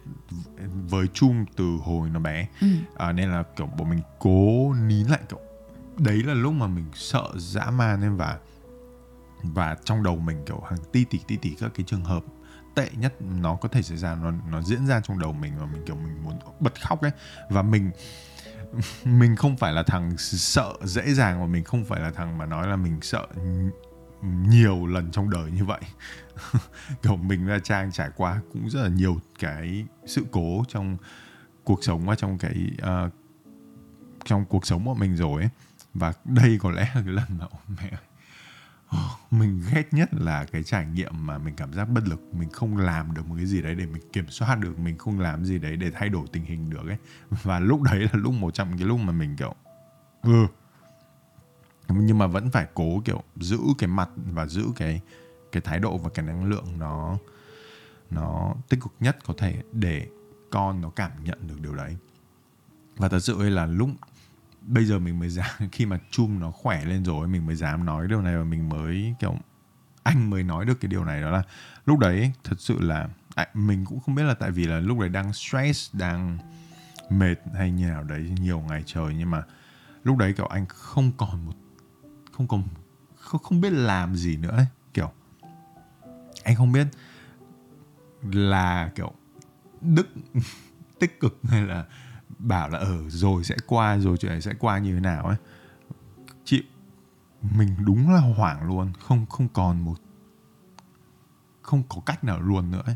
với 0.90 1.08
chung 1.14 1.46
từ 1.56 1.78
hồi 1.84 2.10
nó 2.10 2.20
bé. 2.20 2.48
Ừ. 2.62 2.68
à, 2.98 3.12
nên 3.12 3.32
là 3.32 3.44
kiểu 3.56 3.66
bọn 3.66 3.90
mình 3.90 4.02
cố 4.20 4.74
nín 4.74 5.08
lại 5.08 5.20
kiểu 5.30 5.40
đấy 5.98 6.24
là 6.24 6.34
lúc 6.34 6.54
mà 6.54 6.68
mình 6.68 6.86
sợ 6.94 7.28
dã 7.36 7.66
man 7.66 8.02
nên 8.02 8.16
và 8.16 8.38
và 9.44 9.78
trong 9.84 10.04
đầu 10.04 10.16
mình 10.16 10.44
kiểu 10.46 10.62
hàng 10.70 10.80
ti 10.92 11.06
tỉ 11.10 11.20
ti 11.28 11.38
tỉ 11.38 11.56
các 11.60 11.72
cái 11.76 11.84
trường 11.88 12.04
hợp 12.04 12.24
tệ 12.78 12.90
nhất 12.98 13.14
nó 13.22 13.56
có 13.56 13.70
thể 13.70 13.82
xảy 13.82 13.98
ra 13.98 14.16
nó 14.16 14.32
nó 14.52 14.62
diễn 14.62 14.88
ra 14.88 15.02
trong 15.02 15.20
đầu 15.20 15.34
mình 15.34 15.54
và 15.60 15.66
mình 15.66 15.84
kiểu 15.86 15.96
mình 15.96 16.24
muốn 16.24 16.40
bật 16.60 16.82
khóc 16.82 17.02
ấy. 17.02 17.12
Và 17.50 17.62
mình 17.62 17.92
mình 19.04 19.36
không 19.36 19.58
phải 19.58 19.74
là 19.74 19.84
thằng 19.84 20.18
sợ 20.18 20.74
dễ 20.84 21.14
dàng 21.14 21.40
và 21.42 21.46
mình 21.46 21.64
không 21.64 21.86
phải 21.86 22.00
là 22.02 22.12
thằng 22.12 22.38
mà 22.38 22.46
nói 22.46 22.68
là 22.68 22.76
mình 22.76 22.98
sợ 23.02 23.28
nhiều 24.22 24.86
lần 24.86 25.12
trong 25.12 25.30
đời 25.30 25.52
như 25.52 25.66
vậy. 25.66 25.82
Kiểu 27.02 27.16
mình 27.16 27.48
và 27.48 27.60
trang 27.60 27.92
trải 27.92 28.10
qua 28.16 28.42
cũng 28.54 28.70
rất 28.70 28.82
là 28.84 28.90
nhiều 28.90 29.20
cái 29.40 29.86
sự 30.06 30.26
cố 30.32 30.64
trong 30.68 30.98
cuộc 31.64 31.84
sống 31.84 32.06
và 32.06 32.16
trong 32.16 32.38
cái 32.38 32.72
uh, 32.82 33.14
trong 34.26 34.46
cuộc 34.46 34.66
sống 34.66 34.86
của 34.86 34.94
mình 34.94 35.16
rồi 35.16 35.42
ấy. 35.42 35.50
Và 35.94 36.14
đây 36.26 36.58
có 36.62 36.72
lẽ 36.72 36.92
là 36.96 37.02
cái 37.06 37.14
lần 37.14 37.26
mà 37.40 37.46
mẹ 37.82 37.92
mình 39.32 39.64
ghét 39.72 39.94
nhất 39.94 40.10
là 40.14 40.46
cái 40.46 40.64
trải 40.64 40.86
nghiệm 40.86 41.26
mà 41.28 41.38
mình 41.38 41.56
cảm 41.56 41.74
giác 41.74 41.86
bất 41.86 42.08
lực. 42.08 42.34
Mình 42.34 42.50
không 42.50 42.78
làm 42.78 43.14
được 43.14 43.28
một 43.28 43.36
cái 43.38 43.46
gì 43.46 43.62
đấy 43.62 43.76
để 43.76 43.86
mình 43.86 44.02
kiểm 44.14 44.30
soát 44.30 44.60
được, 44.60 44.80
mình 44.80 44.98
không 44.98 45.20
làm 45.20 45.46
gì 45.46 45.60
đấy 45.60 45.76
để 45.76 45.92
thay 45.92 46.10
đổi 46.10 46.28
tình 46.32 46.46
hình 46.46 46.70
được 46.70 46.88
ấy. 46.88 46.98
Và 47.44 47.60
lúc 47.60 47.82
đấy 47.82 48.00
là 48.00 48.10
lúc, 48.14 48.34
một 48.34 48.54
trong 48.54 48.78
cái 48.78 48.88
lúc 48.88 49.00
mà 49.00 49.12
mình, 49.12 49.36
kiểu 49.36 49.56
ừ. 50.22 50.48
Nhưng 51.90 52.18
mà 52.18 52.28
vẫn 52.28 52.52
phải 52.52 52.68
cố, 52.74 53.02
kiểu, 53.06 53.24
giữ 53.36 53.60
cái 53.78 53.88
mặt 53.88 54.10
và 54.16 54.46
giữ 54.46 54.64
cái 54.76 55.02
cái 55.52 55.62
thái 55.62 55.80
độ 55.80 55.98
và 55.98 56.10
cái 56.10 56.26
năng 56.26 56.46
lượng 56.46 56.66
nó 56.80 57.18
nó 58.12 58.56
tích 58.70 58.80
cực 58.82 58.94
nhất 59.00 59.18
có 59.26 59.34
thể 59.38 59.62
để 59.72 60.08
con 60.50 60.82
nó 60.82 60.90
cảm 60.90 61.12
nhận 61.24 61.48
được 61.48 61.62
điều 61.62 61.76
đấy. 61.76 61.98
Và 62.98 63.10
thật 63.10 63.20
sự 63.20 63.50
là 63.50 63.66
lúc 63.66 63.90
bây 64.68 64.86
giờ 64.86 65.00
mình 65.00 65.20
mới 65.20 65.30
dám 65.30 65.50
khi 65.72 65.86
mà 65.86 66.00
chum 66.12 66.40
nó 66.40 66.52
khỏe 66.52 66.86
lên 66.86 67.06
rồi 67.06 67.28
mình 67.28 67.46
mới 67.46 67.56
dám 67.56 67.86
nói 67.86 68.08
điều 68.08 68.22
này 68.22 68.38
và 68.38 68.44
mình 68.44 68.70
mới 68.70 69.16
kiểu 69.20 69.36
anh 70.04 70.30
mới 70.30 70.44
nói 70.44 70.66
được 70.66 70.80
cái 70.80 70.90
điều 70.90 71.06
này 71.06 71.22
đó 71.22 71.32
là 71.32 71.44
lúc 71.86 72.00
đấy 72.00 72.32
thật 72.44 72.56
sự 72.60 72.82
là 72.82 73.10
à, 73.36 73.48
mình 73.54 73.86
cũng 73.86 74.00
không 74.00 74.16
biết 74.16 74.24
là 74.24 74.34
tại 74.34 74.52
vì 74.52 74.66
là 74.66 74.80
lúc 74.80 75.00
đấy 75.00 75.10
đang 75.10 75.34
stress 75.34 75.96
đang 75.96 76.38
mệt 77.10 77.36
hay 77.56 77.72
như 77.72 77.88
nào 77.88 78.04
đấy 78.04 78.36
nhiều 78.40 78.60
ngày 78.60 78.84
trời 78.86 79.16
nhưng 79.18 79.32
mà 79.32 79.44
lúc 80.04 80.18
đấy 80.18 80.34
kiểu 80.34 80.46
anh 80.46 80.66
không 80.66 81.12
còn 81.18 81.46
một 81.46 81.54
không 82.32 82.48
còn 82.48 82.64
không, 83.16 83.42
không 83.44 83.62
biết 83.62 83.74
làm 83.74 84.16
gì 84.16 84.38
nữa 84.38 84.56
ấy. 84.58 84.66
kiểu 84.94 85.12
anh 86.44 86.56
không 86.56 86.72
biết 86.72 86.88
là 88.32 88.92
kiểu 88.96 89.14
đức 89.82 90.08
tích 91.00 91.20
cực 91.20 91.40
hay 91.44 91.62
là 91.62 91.86
bảo 92.40 92.70
là 92.70 92.80
ở 92.80 93.10
rồi 93.10 93.44
sẽ 93.44 93.56
qua, 93.68 93.98
rồi 93.98 94.18
chuyện 94.18 94.32
này 94.32 94.42
sẽ 94.42 94.54
qua 94.60 94.80
như 94.80 94.94
thế 94.94 95.00
nào 95.00 95.24
ấy. 95.26 95.36
Chị, 96.44 96.64
mình 97.56 97.76
đúng 97.86 98.10
là 98.10 98.20
hoảng 98.20 98.68
luôn, 98.68 98.94
không 99.00 99.26
không 99.26 99.48
còn 99.50 99.86
một, 99.86 99.98
không 101.62 101.84
có 101.90 102.02
cách 102.06 102.24
nào 102.24 102.42
luôn 102.42 102.72
nữa 102.72 102.84
ấy. 102.86 102.96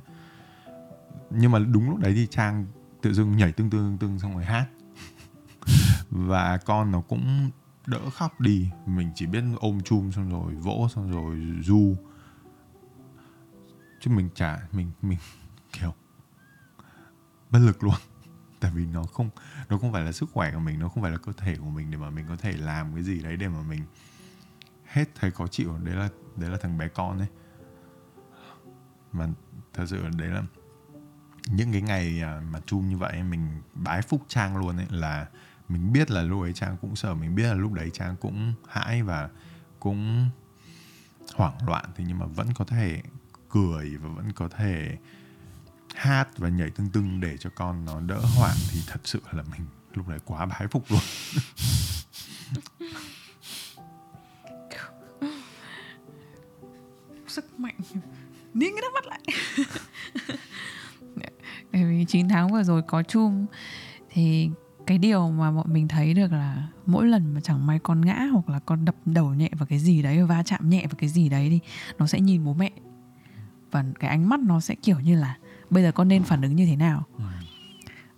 nhưng 1.30 1.52
mà 1.52 1.60
đúng 1.60 1.90
lúc 1.90 2.00
đấy 2.00 2.14
thì 2.16 2.28
trang 2.28 2.66
tự 3.02 3.14
dưng 3.14 3.38
nhảy 3.38 3.52
tương 3.52 3.70
tương 3.70 3.98
tương 3.98 4.20
xong 4.20 4.34
rồi 4.34 4.46
hát. 4.46 4.68
Và 6.10 6.58
con 6.58 6.92
nó 6.92 7.02
cũng 7.02 7.50
đỡ 7.88 8.10
khóc 8.10 8.42
đi. 8.42 8.70
Mình 8.86 9.12
chỉ 9.16 9.26
biết 9.26 9.44
ôm 9.60 9.82
chum 9.82 10.12
xong 10.12 10.30
rồi, 10.30 10.56
vỗ 10.56 10.88
xong 10.96 11.12
rồi 11.12 11.38
du 11.62 11.96
chứ 14.02 14.12
mình 14.12 14.30
chả, 14.36 14.68
mình 14.72 14.92
mình 15.02 15.18
kiểu 15.74 15.94
bất 17.50 17.60
lực 17.60 17.84
luôn 17.84 17.96
tại 18.62 18.72
vì 18.72 18.86
nó 18.86 19.04
không 19.04 19.30
nó 19.70 19.78
không 19.78 19.92
phải 19.92 20.04
là 20.04 20.12
sức 20.12 20.30
khỏe 20.34 20.52
của 20.52 20.60
mình, 20.60 20.80
nó 20.80 20.90
không 20.90 21.04
phải 21.04 21.12
là 21.12 21.18
cơ 21.18 21.32
thể 21.38 21.56
của 21.56 21.70
mình 21.70 21.92
để 21.92 21.98
mà 21.98 22.10
mình 22.10 22.26
có 22.30 22.36
thể 22.36 22.52
làm 22.58 22.94
cái 22.94 23.04
gì 23.04 23.20
đấy 23.20 23.38
để 23.38 23.48
mà 23.48 23.62
mình 23.62 23.82
hết 24.86 25.06
thấy 25.16 25.32
khó 25.32 25.48
chịu. 25.48 25.78
Đấy 25.84 25.96
là 25.96 26.10
đấy 26.36 26.50
là 26.50 26.58
thằng 26.62 26.78
bé 26.78 26.88
con 26.88 27.18
đấy 27.18 27.28
mà 29.12 29.28
thật 29.74 29.86
sự 29.88 30.04
đấy 30.18 30.30
là 30.30 30.44
những 31.48 31.72
cái 31.72 31.82
ngày 31.82 32.22
à, 32.22 32.42
mà 32.52 32.60
chung 32.66 32.90
như 32.90 32.98
vậy, 32.98 33.24
mình 33.24 33.62
bái 33.74 34.02
phúc 34.02 34.22
trang 34.28 34.58
luôn 34.58 34.78
ấy, 34.78 34.88
là 34.90 35.28
mình 35.70 35.94
biết 35.94 36.12
là 36.12 36.22
lúc 36.22 36.42
ấy 36.42 36.54
trang 36.54 36.78
cũng 36.82 36.96
sợ, 36.96 37.14
mình 37.14 37.36
biết 37.36 37.48
là 37.48 37.54
lúc 37.54 37.74
đấy 37.74 37.90
trang 37.94 38.16
cũng 38.22 38.54
hãi 38.68 39.04
và 39.04 39.30
cũng 39.80 40.30
hoảng 41.36 41.68
loạn. 41.68 41.86
Thì 41.96 42.04
nhưng 42.08 42.20
mà 42.20 42.26
vẫn 42.26 42.48
có 42.54 42.66
thể 42.66 43.02
cười 43.50 43.98
và 43.98 44.10
vẫn 44.10 44.32
có 44.32 44.48
thể 44.48 44.98
hát 45.96 46.38
và 46.38 46.50
nhảy 46.50 46.70
tưng 46.70 46.90
tưng 46.90 47.20
để 47.20 47.38
cho 47.38 47.50
con 47.56 47.86
nó 47.86 48.00
đỡ 48.00 48.20
hoảng 48.38 48.58
thì 48.72 48.80
thật 48.88 49.00
sự 49.04 49.22
là 49.32 49.44
mình 49.52 49.62
lúc 49.94 50.08
đấy 50.08 50.20
quá 50.26 50.46
bái 50.46 50.68
phục 50.68 50.92
luôn. 50.92 51.00
Sức 57.28 57.60
mạnh. 57.60 57.76
Nín 58.54 58.72
cái 58.76 58.82
nước 58.82 58.92
mắt 58.94 59.06
lại. 59.06 59.22
Bởi 61.74 61.84
vì 61.84 62.06
9 62.08 62.30
tháng 62.30 62.52
vừa 62.52 62.64
rồi 62.64 62.82
có 62.82 63.04
chung 63.04 63.46
thì 64.10 64.50
cái 64.88 64.98
điều 64.98 65.32
mà 65.32 65.52
bọn 65.52 65.74
mình 65.74 65.88
thấy 65.88 66.14
được 66.14 66.32
là 66.32 66.68
mỗi 66.86 67.08
lần 67.08 67.34
mà 67.34 67.42
chẳng 67.42 67.68
may 67.68 67.80
con 67.80 68.02
ngã 68.02 68.28
hoặc 68.32 68.50
là 68.50 68.60
con 68.60 68.86
đập 68.86 68.96
đầu 69.06 69.34
nhẹ 69.34 69.50
vào 69.52 69.66
cái 69.66 69.80
gì 69.80 70.02
đấy 70.02 70.24
va 70.24 70.44
chạm 70.44 70.70
nhẹ 70.70 70.82
vào 70.86 70.96
cái 70.98 71.10
gì 71.10 71.30
đấy 71.30 71.48
thì 71.50 71.60
nó 71.98 72.08
sẽ 72.08 72.20
nhìn 72.20 72.46
bố 72.46 72.54
mẹ. 72.54 72.72
Và 73.72 73.86
cái 74.00 74.10
ánh 74.10 74.30
mắt 74.30 74.40
nó 74.40 74.60
sẽ 74.60 74.76
kiểu 74.76 75.00
như 75.00 75.16
là 75.16 75.38
bây 75.72 75.84
giờ 75.84 75.92
con 75.92 76.08
nên 76.08 76.24
phản 76.24 76.42
ứng 76.42 76.56
như 76.56 76.66
thế 76.66 76.76
nào 76.76 77.04
ừ. 77.18 77.24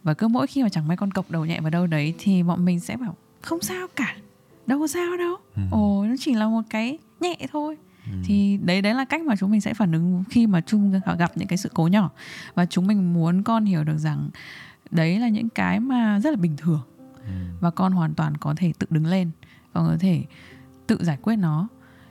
và 0.03 0.13
cứ 0.13 0.27
mỗi 0.27 0.47
khi 0.47 0.63
mà 0.63 0.69
chẳng 0.69 0.87
may 0.87 0.97
con 0.97 1.11
cộc 1.11 1.31
đầu 1.31 1.45
nhẹ 1.45 1.59
vào 1.61 1.69
đâu 1.69 1.87
đấy 1.87 2.13
thì 2.19 2.43
bọn 2.43 2.65
mình 2.65 2.79
sẽ 2.79 2.97
bảo 2.97 3.15
không 3.41 3.61
sao 3.61 3.87
cả 3.95 4.15
đâu 4.67 4.79
có 4.79 4.87
sao 4.87 5.17
đâu 5.17 5.35
ừ. 5.55 5.61
ồ 5.71 6.05
nó 6.09 6.15
chỉ 6.19 6.33
là 6.33 6.47
một 6.47 6.61
cái 6.69 6.97
nhẹ 7.19 7.37
thôi 7.51 7.77
Ừ. 8.11 8.17
thì 8.25 8.57
đấy 8.63 8.81
đấy 8.81 8.93
là 8.93 9.05
cách 9.05 9.21
mà 9.21 9.35
chúng 9.35 9.51
mình 9.51 9.61
sẽ 9.61 9.73
phản 9.73 9.91
ứng 9.91 10.23
khi 10.29 10.47
mà 10.47 10.61
chung 10.61 10.99
gặp 11.19 11.31
những 11.37 11.47
cái 11.47 11.57
sự 11.57 11.69
cố 11.73 11.87
nhỏ 11.87 12.09
và 12.55 12.65
chúng 12.65 12.87
mình 12.87 13.13
muốn 13.13 13.43
con 13.43 13.65
hiểu 13.65 13.83
được 13.83 13.97
rằng 13.97 14.29
đấy 14.91 15.19
là 15.19 15.27
những 15.27 15.49
cái 15.49 15.79
mà 15.79 16.19
rất 16.19 16.29
là 16.29 16.35
bình 16.35 16.57
thường 16.57 16.81
ừ. 17.25 17.31
và 17.59 17.69
con 17.71 17.91
hoàn 17.91 18.13
toàn 18.13 18.37
có 18.37 18.53
thể 18.57 18.73
tự 18.79 18.87
đứng 18.89 19.05
lên 19.05 19.31
và 19.73 19.81
có 19.81 19.97
thể 19.99 20.23
tự 20.87 20.97
giải 21.03 21.17
quyết 21.21 21.35
nó 21.35 21.67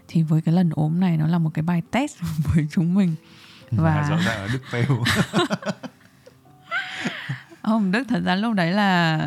thì 0.09 0.23
với 0.23 0.41
cái 0.41 0.55
lần 0.55 0.71
ốm 0.71 1.01
này 1.01 1.17
nó 1.17 1.27
là 1.27 1.39
một 1.39 1.51
cái 1.55 1.63
bài 1.63 1.83
test 1.91 2.17
với 2.55 2.67
chúng 2.71 2.95
mình 2.95 3.15
và 3.77 4.07
rõ 4.11 4.17
ràng 4.17 4.43
là 4.43 4.49
đức 4.53 4.63
fail 4.71 5.05
không 7.63 7.91
đức 7.91 8.05
thật 8.09 8.23
ra 8.25 8.35
lúc 8.35 8.55
đấy 8.55 8.73
là 8.73 9.19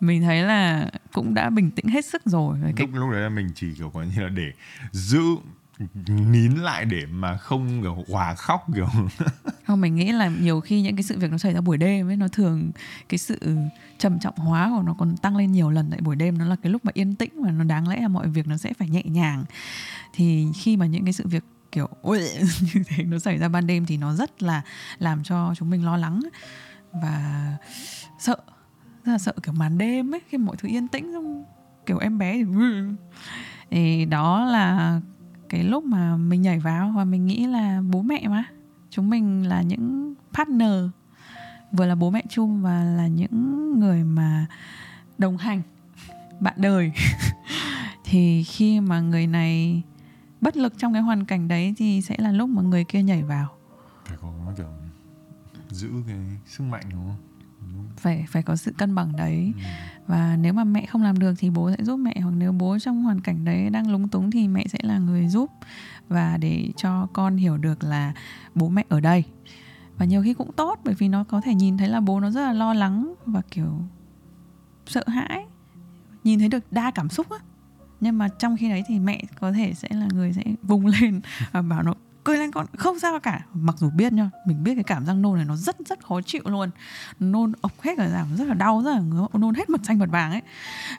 mình 0.00 0.22
thấy 0.22 0.42
là 0.42 0.90
cũng 1.12 1.34
đã 1.34 1.50
bình 1.50 1.70
tĩnh 1.70 1.88
hết 1.88 2.04
sức 2.04 2.22
rồi 2.24 2.58
cái... 2.76 2.86
lúc 2.86 2.94
lúc 2.94 3.10
đấy 3.10 3.20
là 3.20 3.28
mình 3.28 3.50
chỉ 3.54 3.74
kiểu 3.74 3.90
có 3.90 4.02
như 4.02 4.22
là 4.22 4.28
để 4.28 4.52
giữ 4.92 5.22
nín 6.06 6.52
lại 6.52 6.84
để 6.84 7.06
mà 7.06 7.36
không 7.36 7.82
kiểu 7.82 8.04
hòa 8.08 8.34
khóc 8.34 8.66
kiểu. 8.74 8.88
Không 9.66 9.80
mình 9.80 9.96
nghĩ 9.96 10.12
là 10.12 10.28
nhiều 10.40 10.60
khi 10.60 10.82
những 10.82 10.96
cái 10.96 11.02
sự 11.02 11.18
việc 11.18 11.30
nó 11.30 11.38
xảy 11.38 11.54
ra 11.54 11.60
buổi 11.60 11.78
đêm 11.78 12.08
ấy 12.08 12.16
nó 12.16 12.28
thường 12.28 12.70
cái 13.08 13.18
sự 13.18 13.56
trầm 13.98 14.18
trọng 14.20 14.36
hóa 14.36 14.70
của 14.76 14.82
nó 14.82 14.94
còn 14.98 15.16
tăng 15.16 15.36
lên 15.36 15.52
nhiều 15.52 15.70
lần 15.70 15.90
tại 15.90 16.00
buổi 16.00 16.16
đêm. 16.16 16.38
Nó 16.38 16.44
là 16.44 16.56
cái 16.62 16.72
lúc 16.72 16.84
mà 16.84 16.92
yên 16.94 17.14
tĩnh 17.14 17.42
và 17.42 17.50
nó 17.50 17.64
đáng 17.64 17.88
lẽ 17.88 18.00
là 18.00 18.08
mọi 18.08 18.28
việc 18.28 18.46
nó 18.46 18.56
sẽ 18.56 18.72
phải 18.78 18.88
nhẹ 18.88 19.02
nhàng. 19.04 19.44
Thì 20.14 20.46
khi 20.56 20.76
mà 20.76 20.86
những 20.86 21.04
cái 21.04 21.12
sự 21.12 21.26
việc 21.26 21.44
kiểu 21.72 21.88
như 22.74 22.82
thế 22.86 23.04
nó 23.04 23.18
xảy 23.18 23.38
ra 23.38 23.48
ban 23.48 23.66
đêm 23.66 23.86
thì 23.86 23.96
nó 23.96 24.14
rất 24.14 24.42
là 24.42 24.62
làm 24.98 25.22
cho 25.22 25.54
chúng 25.56 25.70
mình 25.70 25.84
lo 25.84 25.96
lắng. 25.96 26.20
Và 26.92 27.56
sợ, 28.18 28.36
rất 29.04 29.12
là 29.12 29.18
sợ 29.18 29.32
kiểu 29.42 29.54
màn 29.54 29.78
đêm 29.78 30.14
ấy, 30.14 30.20
khi 30.28 30.38
mọi 30.38 30.56
thứ 30.56 30.68
yên 30.68 30.88
tĩnh 30.88 31.12
xong 31.12 31.44
kiểu 31.86 31.98
em 31.98 32.18
bé 32.18 32.34
thì 32.34 32.44
thì 33.70 34.04
đó 34.04 34.44
là 34.44 35.00
cái 35.48 35.64
lúc 35.64 35.84
mà 35.84 36.16
mình 36.16 36.42
nhảy 36.42 36.58
vào 36.58 36.92
và 36.96 37.04
mình 37.04 37.26
nghĩ 37.26 37.46
là 37.46 37.82
bố 37.90 38.02
mẹ 38.02 38.28
mà, 38.28 38.44
chúng 38.90 39.10
mình 39.10 39.48
là 39.48 39.62
những 39.62 40.14
partner, 40.32 40.84
vừa 41.72 41.86
là 41.86 41.94
bố 41.94 42.10
mẹ 42.10 42.22
chung 42.28 42.62
và 42.62 42.84
là 42.84 43.06
những 43.06 43.80
người 43.80 44.04
mà 44.04 44.46
đồng 45.18 45.36
hành, 45.36 45.62
bạn 46.40 46.54
đời. 46.56 46.92
Thì 48.04 48.44
khi 48.44 48.80
mà 48.80 49.00
người 49.00 49.26
này 49.26 49.82
bất 50.40 50.56
lực 50.56 50.74
trong 50.78 50.92
cái 50.92 51.02
hoàn 51.02 51.24
cảnh 51.24 51.48
đấy 51.48 51.74
thì 51.76 52.02
sẽ 52.02 52.16
là 52.18 52.32
lúc 52.32 52.48
mà 52.48 52.62
người 52.62 52.84
kia 52.84 53.02
nhảy 53.02 53.22
vào. 53.22 53.48
Phải 54.04 54.16
có 54.20 54.32
kiểu 54.56 54.66
giữ 55.70 55.90
cái 56.06 56.18
sức 56.46 56.64
mạnh 56.64 56.84
đúng 56.92 57.04
không? 57.06 57.16
Phải 57.96 58.24
phải 58.28 58.42
có 58.42 58.56
sự 58.56 58.72
cân 58.78 58.94
bằng 58.94 59.16
đấy. 59.16 59.52
Ừ. 59.56 59.62
và 60.06 60.36
nếu 60.36 60.52
mà 60.52 60.64
mẹ 60.64 60.86
không 60.86 61.02
làm 61.02 61.18
được 61.18 61.34
thì 61.38 61.50
bố 61.50 61.70
sẽ 61.70 61.84
giúp 61.84 61.96
mẹ 61.96 62.14
hoặc 62.22 62.30
nếu 62.36 62.52
bố 62.52 62.78
trong 62.78 63.02
hoàn 63.02 63.20
cảnh 63.20 63.44
đấy 63.44 63.70
đang 63.70 63.90
lúng 63.90 64.08
túng 64.08 64.30
thì 64.30 64.48
mẹ 64.48 64.64
sẽ 64.68 64.78
là 64.82 64.98
người 64.98 65.28
giúp. 65.28 65.50
Và 66.08 66.36
để 66.36 66.72
cho 66.76 67.06
con 67.12 67.36
hiểu 67.36 67.56
được 67.56 67.84
là 67.84 68.12
bố 68.54 68.68
mẹ 68.68 68.84
ở 68.88 69.00
đây. 69.00 69.24
Và 69.98 70.06
nhiều 70.06 70.22
khi 70.22 70.34
cũng 70.34 70.52
tốt 70.52 70.80
bởi 70.84 70.94
vì 70.94 71.08
nó 71.08 71.24
có 71.24 71.40
thể 71.40 71.54
nhìn 71.54 71.78
thấy 71.78 71.88
là 71.88 72.00
bố 72.00 72.20
nó 72.20 72.30
rất 72.30 72.40
là 72.40 72.52
lo 72.52 72.74
lắng 72.74 73.14
và 73.26 73.42
kiểu 73.50 73.80
sợ 74.86 75.04
hãi. 75.06 75.44
Nhìn 76.24 76.38
thấy 76.38 76.48
được 76.48 76.72
đa 76.72 76.90
cảm 76.90 77.08
xúc 77.08 77.30
á 77.30 77.38
nhưng 78.00 78.18
mà 78.18 78.28
trong 78.28 78.56
khi 78.56 78.68
đấy 78.68 78.82
thì 78.86 78.98
mẹ 78.98 79.22
có 79.40 79.52
thể 79.52 79.74
sẽ 79.74 79.88
là 79.90 80.06
người 80.12 80.32
sẽ 80.32 80.42
vùng 80.62 80.86
lên 81.00 81.20
và 81.52 81.62
bảo 81.62 81.82
nó 81.82 81.94
cười 82.24 82.38
lên 82.38 82.50
con 82.50 82.66
không 82.78 82.98
sao 82.98 83.20
cả. 83.20 83.40
Mặc 83.54 83.76
dù 83.78 83.90
biết 83.90 84.12
nhá 84.12 84.30
mình 84.46 84.64
biết 84.64 84.74
cái 84.74 84.84
cảm 84.84 85.06
giác 85.06 85.12
nôn 85.12 85.36
này 85.36 85.44
nó 85.44 85.56
rất 85.56 85.76
rất 85.86 86.04
khó 86.04 86.20
chịu 86.20 86.42
luôn. 86.44 86.70
Nôn 87.20 87.52
ộc 87.60 87.80
hết 87.80 87.94
cả 87.96 88.08
giảm 88.08 88.36
rất 88.36 88.44
là 88.44 88.54
đau 88.54 88.82
rất 88.84 88.90
là 88.90 89.00
ngứa 89.00 89.26
nôn 89.32 89.54
hết 89.54 89.70
mật 89.70 89.80
xanh 89.84 89.98
mật 89.98 90.10
vàng 90.10 90.30
ấy. 90.30 90.42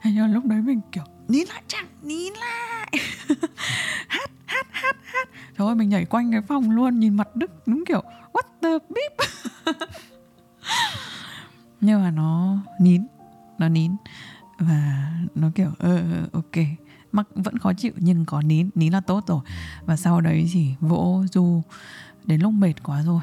Nhưng 0.03 0.33
lúc 0.33 0.45
đấy 0.45 0.61
mình 0.61 0.81
kiểu 0.91 1.03
nín 1.27 1.47
lại 1.47 1.63
chẳng 1.67 1.85
nín 2.03 2.33
lại. 2.33 2.91
Hát 4.07 4.31
hát 4.45 4.67
hát 4.71 4.95
hát. 5.03 5.29
Trời 5.57 5.67
ơi 5.67 5.75
mình 5.75 5.89
nhảy 5.89 6.05
quanh 6.05 6.31
cái 6.31 6.41
phòng 6.41 6.71
luôn 6.71 6.99
nhìn 6.99 7.13
mặt 7.13 7.35
đức 7.35 7.67
đúng 7.67 7.83
kiểu 7.87 8.03
what 8.33 8.43
the 8.61 8.69
beep? 8.89 9.13
Nhưng 11.81 12.03
mà 12.03 12.11
nó 12.11 12.57
nín 12.79 13.01
nó 13.57 13.69
nín 13.69 13.91
và 14.59 15.11
nó 15.35 15.51
kiểu 15.55 15.71
ờ 15.79 16.03
uh, 16.27 16.33
ok 16.33 16.65
mắc 17.11 17.27
vẫn 17.35 17.57
khó 17.57 17.73
chịu 17.73 17.91
nhưng 17.95 18.25
có 18.25 18.41
nín 18.41 18.69
nín 18.75 18.93
là 18.93 18.99
tốt 19.01 19.23
rồi 19.27 19.41
và 19.85 19.95
sau 19.97 20.21
đấy 20.21 20.49
thì 20.53 20.75
vỗ 20.79 21.23
du 21.31 21.61
đến 22.25 22.41
lúc 22.41 22.53
mệt 22.53 22.73
quá 22.83 23.01
rồi 23.03 23.21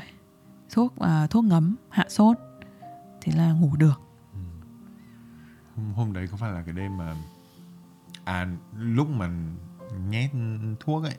thuốc 0.70 0.98
à, 0.98 1.26
thuốc 1.26 1.44
ngấm 1.44 1.76
hạ 1.88 2.04
sốt 2.08 2.36
thế 3.20 3.32
là 3.36 3.52
ngủ 3.52 3.76
được 3.76 4.00
hôm, 5.76 5.92
hôm 5.94 6.12
đấy 6.12 6.26
có 6.30 6.36
phải 6.36 6.52
là 6.52 6.62
cái 6.62 6.74
đêm 6.74 6.96
mà 6.98 7.16
à 8.24 8.46
lúc 8.78 9.08
mà 9.10 9.30
nhét 10.08 10.30
thuốc 10.80 11.02
ấy 11.04 11.14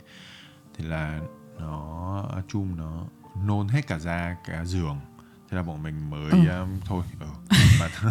thì 0.78 0.84
là 0.86 1.22
nó 1.60 2.26
chum 2.48 2.76
nó 2.78 3.04
nôn 3.46 3.68
hết 3.68 3.88
cả 3.88 4.00
ra 4.00 4.38
cả 4.48 4.66
giường 4.66 5.00
thế 5.50 5.58
là 5.58 5.64
bọn 5.64 5.84
mình 5.84 6.10
mới 6.10 6.32
Ừ. 6.32 6.60
um, 6.62 6.70
thôi 6.86 7.04
ừ. 7.20 7.28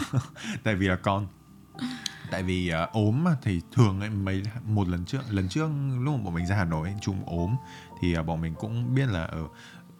tại 0.65 0.75
vì 0.75 0.89
là 0.89 0.97
con 0.97 1.27
tại 2.31 2.43
vì 2.43 2.73
uh, 2.83 2.93
ốm 2.93 3.25
mà 3.25 3.37
thì 3.43 3.61
thường 3.73 4.01
ấy 4.01 4.11
mấy 4.11 4.43
một 4.65 4.89
lần 4.89 5.05
trước 5.05 5.21
lần 5.31 5.49
trước 5.49 5.69
lúc 6.01 6.15
mà 6.17 6.25
bọn 6.25 6.35
mình 6.35 6.47
ra 6.47 6.57
Hà 6.57 6.65
Nội 6.65 6.95
chung 7.01 7.23
ốm 7.27 7.57
thì 8.01 8.19
uh, 8.19 8.27
bọn 8.27 8.41
mình 8.41 8.55
cũng 8.55 8.95
biết 8.95 9.07
là 9.09 9.25
ở 9.25 9.49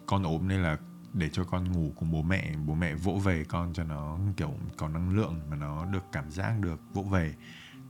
con 0.05 0.23
ốm 0.23 0.47
nên 0.47 0.63
là 0.63 0.77
để 1.13 1.29
cho 1.29 1.43
con 1.43 1.71
ngủ 1.71 1.93
cùng 1.95 2.11
bố 2.11 2.21
mẹ 2.21 2.51
bố 2.65 2.73
mẹ 2.73 2.93
vỗ 2.93 3.13
về 3.13 3.43
con 3.43 3.73
cho 3.73 3.83
nó 3.83 4.17
kiểu 4.37 4.53
có 4.77 4.87
năng 4.87 5.15
lượng 5.15 5.39
mà 5.49 5.55
nó 5.55 5.85
được 5.85 6.03
cảm 6.11 6.31
giác 6.31 6.53
được 6.59 6.79
vỗ 6.93 7.01
về. 7.01 7.33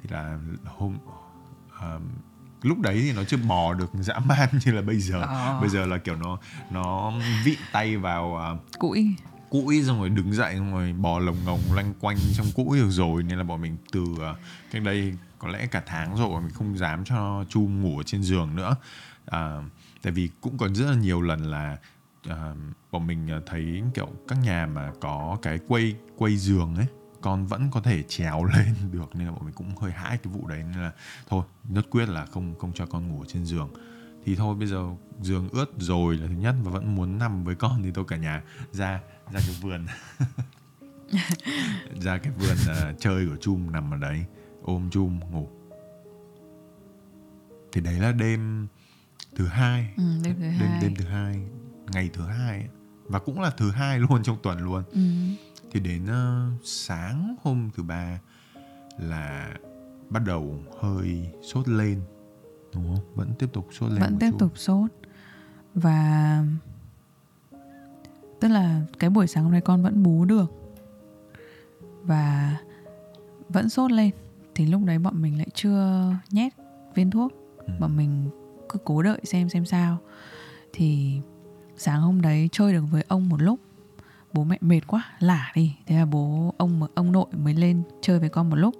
Thì 0.01 0.09
là 0.09 0.39
hôm 0.65 0.97
um, 1.81 2.09
lúc 2.61 2.79
đấy 2.79 2.99
thì 3.01 3.13
nó 3.13 3.23
chưa 3.23 3.37
bò 3.37 3.73
được 3.73 3.91
dã 3.93 4.19
man 4.19 4.49
như 4.65 4.71
là 4.71 4.81
bây 4.81 4.99
giờ. 4.99 5.21
Ờ. 5.21 5.59
bây 5.61 5.69
giờ 5.69 5.85
là 5.85 5.97
kiểu 5.97 6.15
nó 6.15 6.37
nó 6.71 7.13
vịn 7.43 7.59
tay 7.71 7.97
vào 7.97 8.55
uh, 8.55 8.79
cũi 8.79 9.15
cũi 9.49 9.83
xong 9.83 9.99
rồi 9.99 10.09
đứng 10.09 10.33
dậy 10.33 10.55
xong 10.55 10.73
rồi 10.73 10.93
bò 10.93 11.19
lồng 11.19 11.37
ngồng 11.45 11.59
loanh 11.73 11.93
quanh 11.99 12.17
trong 12.33 12.47
cũi 12.55 12.79
được 12.79 12.89
rồi. 12.89 13.23
Nên 13.23 13.37
là 13.37 13.43
bọn 13.43 13.61
mình 13.61 13.77
từ 13.91 14.03
à, 14.21 14.35
cách 14.71 14.83
đây 14.83 15.13
có 15.39 15.47
lẽ 15.47 15.67
cả 15.67 15.83
tháng 15.85 16.17
rồi 16.17 16.41
mình 16.41 16.51
không 16.51 16.77
dám 16.77 17.03
cho 17.05 17.45
chu 17.49 17.61
ngủ 17.61 17.97
ở 17.97 18.03
trên 18.03 18.23
giường 18.23 18.55
nữa. 18.55 18.75
À, 19.25 19.57
tại 20.01 20.13
vì 20.13 20.29
cũng 20.41 20.57
còn 20.57 20.75
rất 20.75 20.85
là 20.85 20.95
nhiều 20.95 21.21
lần 21.21 21.43
là 21.43 21.77
à, 22.29 22.53
bọn 22.91 23.07
mình 23.07 23.31
à, 23.31 23.39
thấy 23.45 23.83
kiểu 23.93 24.09
các 24.27 24.37
nhà 24.43 24.65
mà 24.65 24.91
có 25.01 25.37
cái 25.41 25.59
quây 25.67 25.95
quây 26.17 26.37
giường 26.37 26.75
ấy 26.75 26.87
con 27.21 27.45
vẫn 27.45 27.71
có 27.71 27.81
thể 27.81 28.03
trèo 28.03 28.43
lên 28.55 28.75
được. 28.91 29.15
Nên 29.15 29.27
là 29.27 29.31
bọn 29.31 29.45
mình 29.45 29.53
cũng 29.53 29.75
hơi 29.77 29.91
hãi 29.91 30.17
cái 30.17 30.33
vụ 30.33 30.47
đấy. 30.47 30.63
Nên 30.63 30.81
là 30.81 30.91
thôi 31.29 31.43
nhất 31.69 31.85
quyết 31.89 32.09
là 32.09 32.25
không 32.25 32.55
không 32.59 32.71
cho 32.73 32.85
con 32.85 33.07
ngủ 33.07 33.21
ở 33.21 33.25
trên 33.27 33.45
giường. 33.45 33.69
Thì 34.25 34.35
thôi 34.35 34.55
bây 34.55 34.67
giờ 34.67 34.85
giường 35.21 35.49
ướt 35.51 35.71
rồi 35.77 36.17
là 36.17 36.27
thứ 36.27 36.33
nhất 36.33 36.55
và 36.63 36.71
vẫn 36.71 36.95
muốn 36.95 37.17
nằm 37.17 37.43
với 37.43 37.55
con 37.55 37.83
thì 37.83 37.91
tôi 37.91 38.05
cả 38.07 38.17
nhà 38.17 38.43
ra 38.71 38.99
ra 39.31 39.39
cái 39.39 39.55
vườn. 39.61 39.85
Ra 42.01 42.17
cái 42.17 42.33
vườn 42.33 42.57
à, 42.67 42.93
chơi 42.99 43.25
của 43.27 43.35
chum 43.35 43.71
nằm 43.71 43.91
ở 43.93 43.97
đấy 43.97 44.25
ôm 44.61 44.89
chum 44.89 45.19
ngủ. 45.31 45.47
Thì 47.71 47.81
đấy 47.81 47.99
là 47.99 48.11
đêm 48.11 48.67
thứ 49.35 49.45
hai. 49.45 49.93
Ừ, 49.97 50.03
đêm 50.23 50.35
thứ 50.35 50.41
đêm 50.41 50.53
hai. 50.69 50.81
đêm 50.81 50.95
thứ 50.95 51.05
hai 51.05 51.41
ngày 51.91 52.09
thứ 52.13 52.23
hai 52.23 52.57
ấy. 52.59 52.67
và 53.07 53.19
cũng 53.19 53.41
là 53.41 53.49
thứ 53.49 53.71
hai 53.71 53.99
luôn 54.09 54.23
trong 54.23 54.37
tuần 54.43 54.59
luôn. 54.59 54.83
Ừ. 54.91 54.99
thì 55.71 55.79
đến 55.79 56.05
ờ, 56.07 56.49
sáng 56.63 57.35
hôm 57.43 57.69
thứ 57.75 57.83
ba 57.83 58.19
là 58.99 59.53
bắt 60.09 60.23
đầu 60.25 60.63
hơi 60.81 61.29
sốt 61.43 61.67
lên 61.67 62.01
đúng 62.73 62.95
không? 62.95 63.15
Vẫn 63.15 63.33
tiếp 63.39 63.47
tục 63.53 63.67
sốt 63.71 63.91
lên 63.91 63.99
vẫn 63.99 64.19
tiếp 64.19 64.29
chút. 64.31 64.37
tục 64.39 64.51
sốt. 64.57 64.91
Và 65.73 66.43
tức 68.39 68.47
là 68.47 68.81
cái 68.99 69.09
buổi 69.09 69.27
sáng 69.27 69.43
hôm 69.43 69.51
nay 69.51 69.61
con 69.61 69.83
vẫn 69.83 70.03
bú 70.03 70.25
được. 70.25 70.51
Và 72.03 72.57
vẫn 73.49 73.69
sốt 73.69 73.91
lên. 73.91 74.11
Thì 74.55 74.65
lúc 74.65 74.81
đấy 74.85 74.99
bọn 74.99 75.21
mình 75.21 75.37
lại 75.37 75.47
chưa 75.53 76.13
nhét 76.31 76.53
viên 76.95 77.11
thuốc. 77.11 77.31
Ừ. 77.57 77.73
bọn 77.79 77.97
mình 77.97 78.29
cứ 78.69 78.79
cố 78.83 79.01
đợi 79.01 79.19
xem 79.23 79.49
xem 79.49 79.65
sao. 79.65 79.97
Thì 80.73 81.19
sáng 81.77 82.01
hôm 82.01 82.21
đấy 82.21 82.49
chơi 82.51 82.73
được 82.73 82.83
với 82.91 83.03
ông 83.07 83.29
một 83.29 83.41
lúc. 83.41 83.59
Bố 84.33 84.43
mẹ 84.43 84.57
mệt 84.61 84.81
quá 84.87 85.03
lả 85.19 85.51
đi. 85.55 85.75
Thế 85.85 85.95
là 85.95 86.05
bố 86.05 86.53
ông 86.57 86.87
ông 86.95 87.11
nội 87.11 87.25
mới 87.31 87.53
lên 87.53 87.83
chơi 88.01 88.19
với 88.19 88.29
con 88.29 88.49
một 88.49 88.55
lúc. 88.55 88.75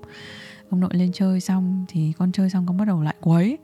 Ông 0.69 0.79
nội 0.79 0.89
lên 0.93 1.11
chơi 1.11 1.41
xong 1.41 1.85
thì 1.87 2.13
con 2.17 2.31
chơi 2.31 2.49
xong 2.49 2.65
con 2.67 2.77
bắt 2.77 2.85
đầu 2.85 3.01
lại 3.01 3.15
quấy. 3.21 3.57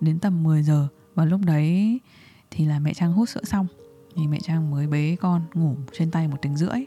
Đến 0.00 0.18
tầm 0.18 0.42
10 0.42 0.62
giờ. 0.62 0.88
Và 1.14 1.24
lúc 1.24 1.40
đấy 1.44 2.00
thì 2.50 2.66
là 2.66 2.78
mẹ 2.78 2.94
Trang 2.94 3.12
hút 3.12 3.28
sữa 3.28 3.44
xong 3.44 3.66
thì 4.16 4.26
mẹ 4.26 4.38
Trang 4.42 4.70
mới 4.70 4.86
bế 4.86 5.16
con 5.20 5.42
ngủ 5.54 5.76
trên 5.92 6.10
tay 6.10 6.28
một 6.28 6.36
tiếng 6.42 6.56
rưỡi. 6.56 6.84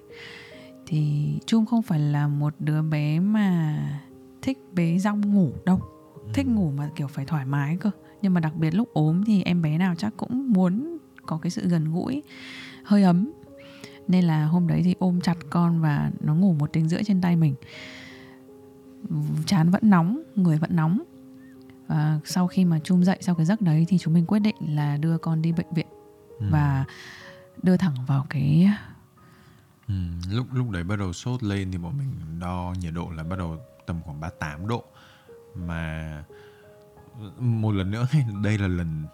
Thì 0.85 1.33
Trung 1.45 1.65
không 1.65 1.81
phải 1.81 1.99
là 1.99 2.27
một 2.27 2.53
đứa 2.59 2.81
bé 2.81 3.19
mà 3.19 3.77
thích 4.41 4.57
bế 4.73 4.97
rong 4.99 5.33
ngủ 5.33 5.51
đâu. 5.65 5.79
Thích 6.33 6.47
ngủ 6.47 6.71
mà 6.71 6.89
kiểu 6.95 7.07
phải 7.07 7.25
thoải 7.25 7.45
mái 7.45 7.77
cơ. 7.77 7.91
Nhưng 8.21 8.33
mà 8.33 8.39
đặc 8.39 8.55
biệt 8.55 8.71
lúc 8.71 8.89
ốm 8.93 9.23
thì 9.25 9.43
em 9.43 9.61
bé 9.61 9.77
nào 9.77 9.95
chắc 9.95 10.13
cũng 10.17 10.53
muốn 10.53 10.97
có 11.25 11.37
cái 11.37 11.49
sự 11.49 11.67
gần 11.67 11.93
gũi 11.93 12.23
hơi 12.83 13.03
ấm. 13.03 13.31
Nên 14.07 14.23
là 14.23 14.45
hôm 14.45 14.67
đấy 14.67 14.81
thì 14.83 14.95
ôm 14.99 15.21
chặt 15.21 15.37
con 15.49 15.81
và 15.81 16.11
nó 16.19 16.35
ngủ 16.35 16.53
một 16.53 16.73
tiếng 16.73 16.89
rưỡi 16.89 17.03
trên 17.03 17.21
tay 17.21 17.35
mình. 17.35 17.55
Chán 19.45 19.71
vẫn 19.71 19.89
nóng 19.89 20.21
người 20.35 20.57
vẫn 20.57 20.75
nóng. 20.75 21.01
Và 21.87 22.19
sau 22.25 22.47
khi 22.47 22.65
mà 22.65 22.79
chung 22.83 23.03
dậy 23.03 23.17
sau 23.21 23.35
cái 23.35 23.45
giấc 23.45 23.61
đấy 23.61 23.85
thì 23.89 23.97
chúng 23.97 24.13
mình 24.13 24.25
quyết 24.25 24.39
định 24.39 24.55
là 24.59 24.97
đưa 24.97 25.17
con 25.17 25.41
đi 25.41 25.51
bệnh 25.51 25.73
viện 25.75 25.87
Ừ. 26.39 26.45
và 26.51 26.85
đưa 27.63 27.77
thẳng 27.77 27.95
vào 28.07 28.25
cái 28.29 28.69
Ừ, 29.87 29.93
lúc 30.31 30.47
lúc 30.53 30.69
đấy 30.69 30.83
bắt 30.83 30.95
đầu 30.99 31.13
sốt 31.13 31.43
lên 31.43 31.71
thì 31.71 31.77
bọn 31.77 31.97
mình 31.97 32.39
đo 32.39 32.73
nhiệt 32.79 32.93
độ 32.93 33.09
là 33.15 33.23
bắt 33.23 33.39
đầu 33.39 33.57
tầm 33.85 34.01
khoảng 34.05 34.19
38 34.19 34.67
độ. 34.67 34.83
Mà 35.55 36.23
một 37.39 37.71
lần 37.71 37.91
nữa 37.91 38.07
đây 38.43 38.57
là 38.57 38.67
lần 38.67 39.05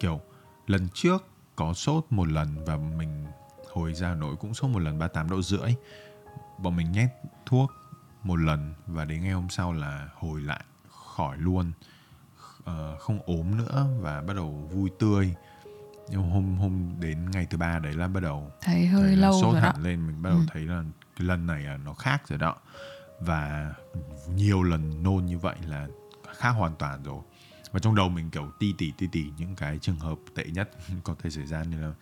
kiểu 0.00 0.20
lần 0.66 0.88
trước 0.94 1.24
có 1.56 1.74
sốt 1.74 2.06
một 2.10 2.28
lần 2.28 2.64
và 2.64 2.76
mình 2.76 3.26
hồi 3.72 3.94
ra 3.94 4.08
Hà 4.08 4.14
Nội 4.14 4.36
cũng 4.36 4.54
sốt 4.54 4.70
một 4.70 4.78
lần 4.78 4.98
38 4.98 5.30
độ 5.30 5.42
rưỡi. 5.42 5.74
Bọn 6.58 6.76
mình 6.76 6.92
nhét 6.92 7.10
thuốc 7.46 7.72
một 8.22 8.36
lần 8.36 8.74
và 8.86 9.04
đến 9.04 9.22
ngày 9.22 9.32
hôm 9.32 9.48
sau 9.48 9.72
là 9.72 10.08
hồi 10.14 10.40
lại 10.40 10.64
khỏi 10.90 11.38
luôn. 11.38 11.72
Ờ, 12.64 12.96
không 12.98 13.18
ốm 13.26 13.56
nữa 13.56 13.86
và 14.00 14.22
bắt 14.22 14.34
đầu 14.36 14.68
vui 14.72 14.90
tươi 14.98 15.34
nhưng 16.08 16.30
hôm 16.30 16.56
hôm 16.58 16.90
đến 17.00 17.30
ngày 17.30 17.46
thứ 17.50 17.58
ba 17.58 17.78
đấy 17.78 17.92
là 17.92 18.08
bắt 18.08 18.20
đầu 18.22 18.52
thấy 18.60 18.86
hơi 18.86 19.02
thấy 19.02 19.16
lâu 19.16 19.32
sốt 19.40 19.52
rồi 19.52 19.62
đó 19.62 19.68
hẳn 19.72 19.82
lên 19.82 20.06
mình 20.06 20.22
bắt 20.22 20.30
đầu 20.30 20.38
Ừ. 20.38 20.44
thấy 20.52 20.62
là 20.62 20.82
cái 21.16 21.26
lần 21.26 21.46
này 21.46 21.62
là 21.62 21.76
nó 21.76 21.94
khác 21.94 22.28
rồi 22.28 22.38
đó 22.38 22.56
và 23.20 23.74
nhiều 24.34 24.62
lần 24.62 25.02
nôn 25.02 25.26
như 25.26 25.38
vậy 25.38 25.56
là 25.68 25.86
khác 26.36 26.50
hoàn 26.50 26.74
toàn 26.76 27.02
rồi 27.02 27.22
và 27.72 27.80
trong 27.80 27.94
đầu 27.94 28.08
mình 28.08 28.30
kiểu 28.30 28.50
ti 28.58 28.74
tỉ 28.78 28.92
ti 28.98 29.06
tỉ 29.12 29.24
những 29.38 29.54
cái 29.56 29.78
trường 29.78 29.98
hợp 29.98 30.18
tệ 30.34 30.44
nhất 30.44 30.70
có 31.04 31.14
thể 31.22 31.30
xảy 31.30 31.46
ra 31.46 31.62
nên 31.70 31.80
là 31.80 31.92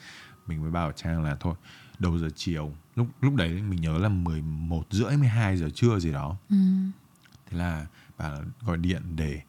mình 0.46 0.62
mới 0.62 0.70
bảo 0.70 0.92
Trang 0.92 1.22
là 1.22 1.36
thôi 1.40 1.54
đầu 1.98 2.18
giờ 2.18 2.28
chiều 2.36 2.72
lúc 2.96 3.06
lúc 3.20 3.34
đấy 3.34 3.48
mình 3.62 3.80
nhớ 3.80 3.98
là 3.98 4.08
11 4.08 4.84
rưỡi 4.90 5.16
12 5.16 5.56
giờ 5.56 5.68
trưa 5.74 5.98
gì 5.98 6.12
đó 6.12 6.36
ừ. 6.50 6.56
thế 7.50 7.58
là 7.58 7.86
bà 8.18 8.30
gọi 8.66 8.76
điện 8.76 9.02
để 9.16 9.40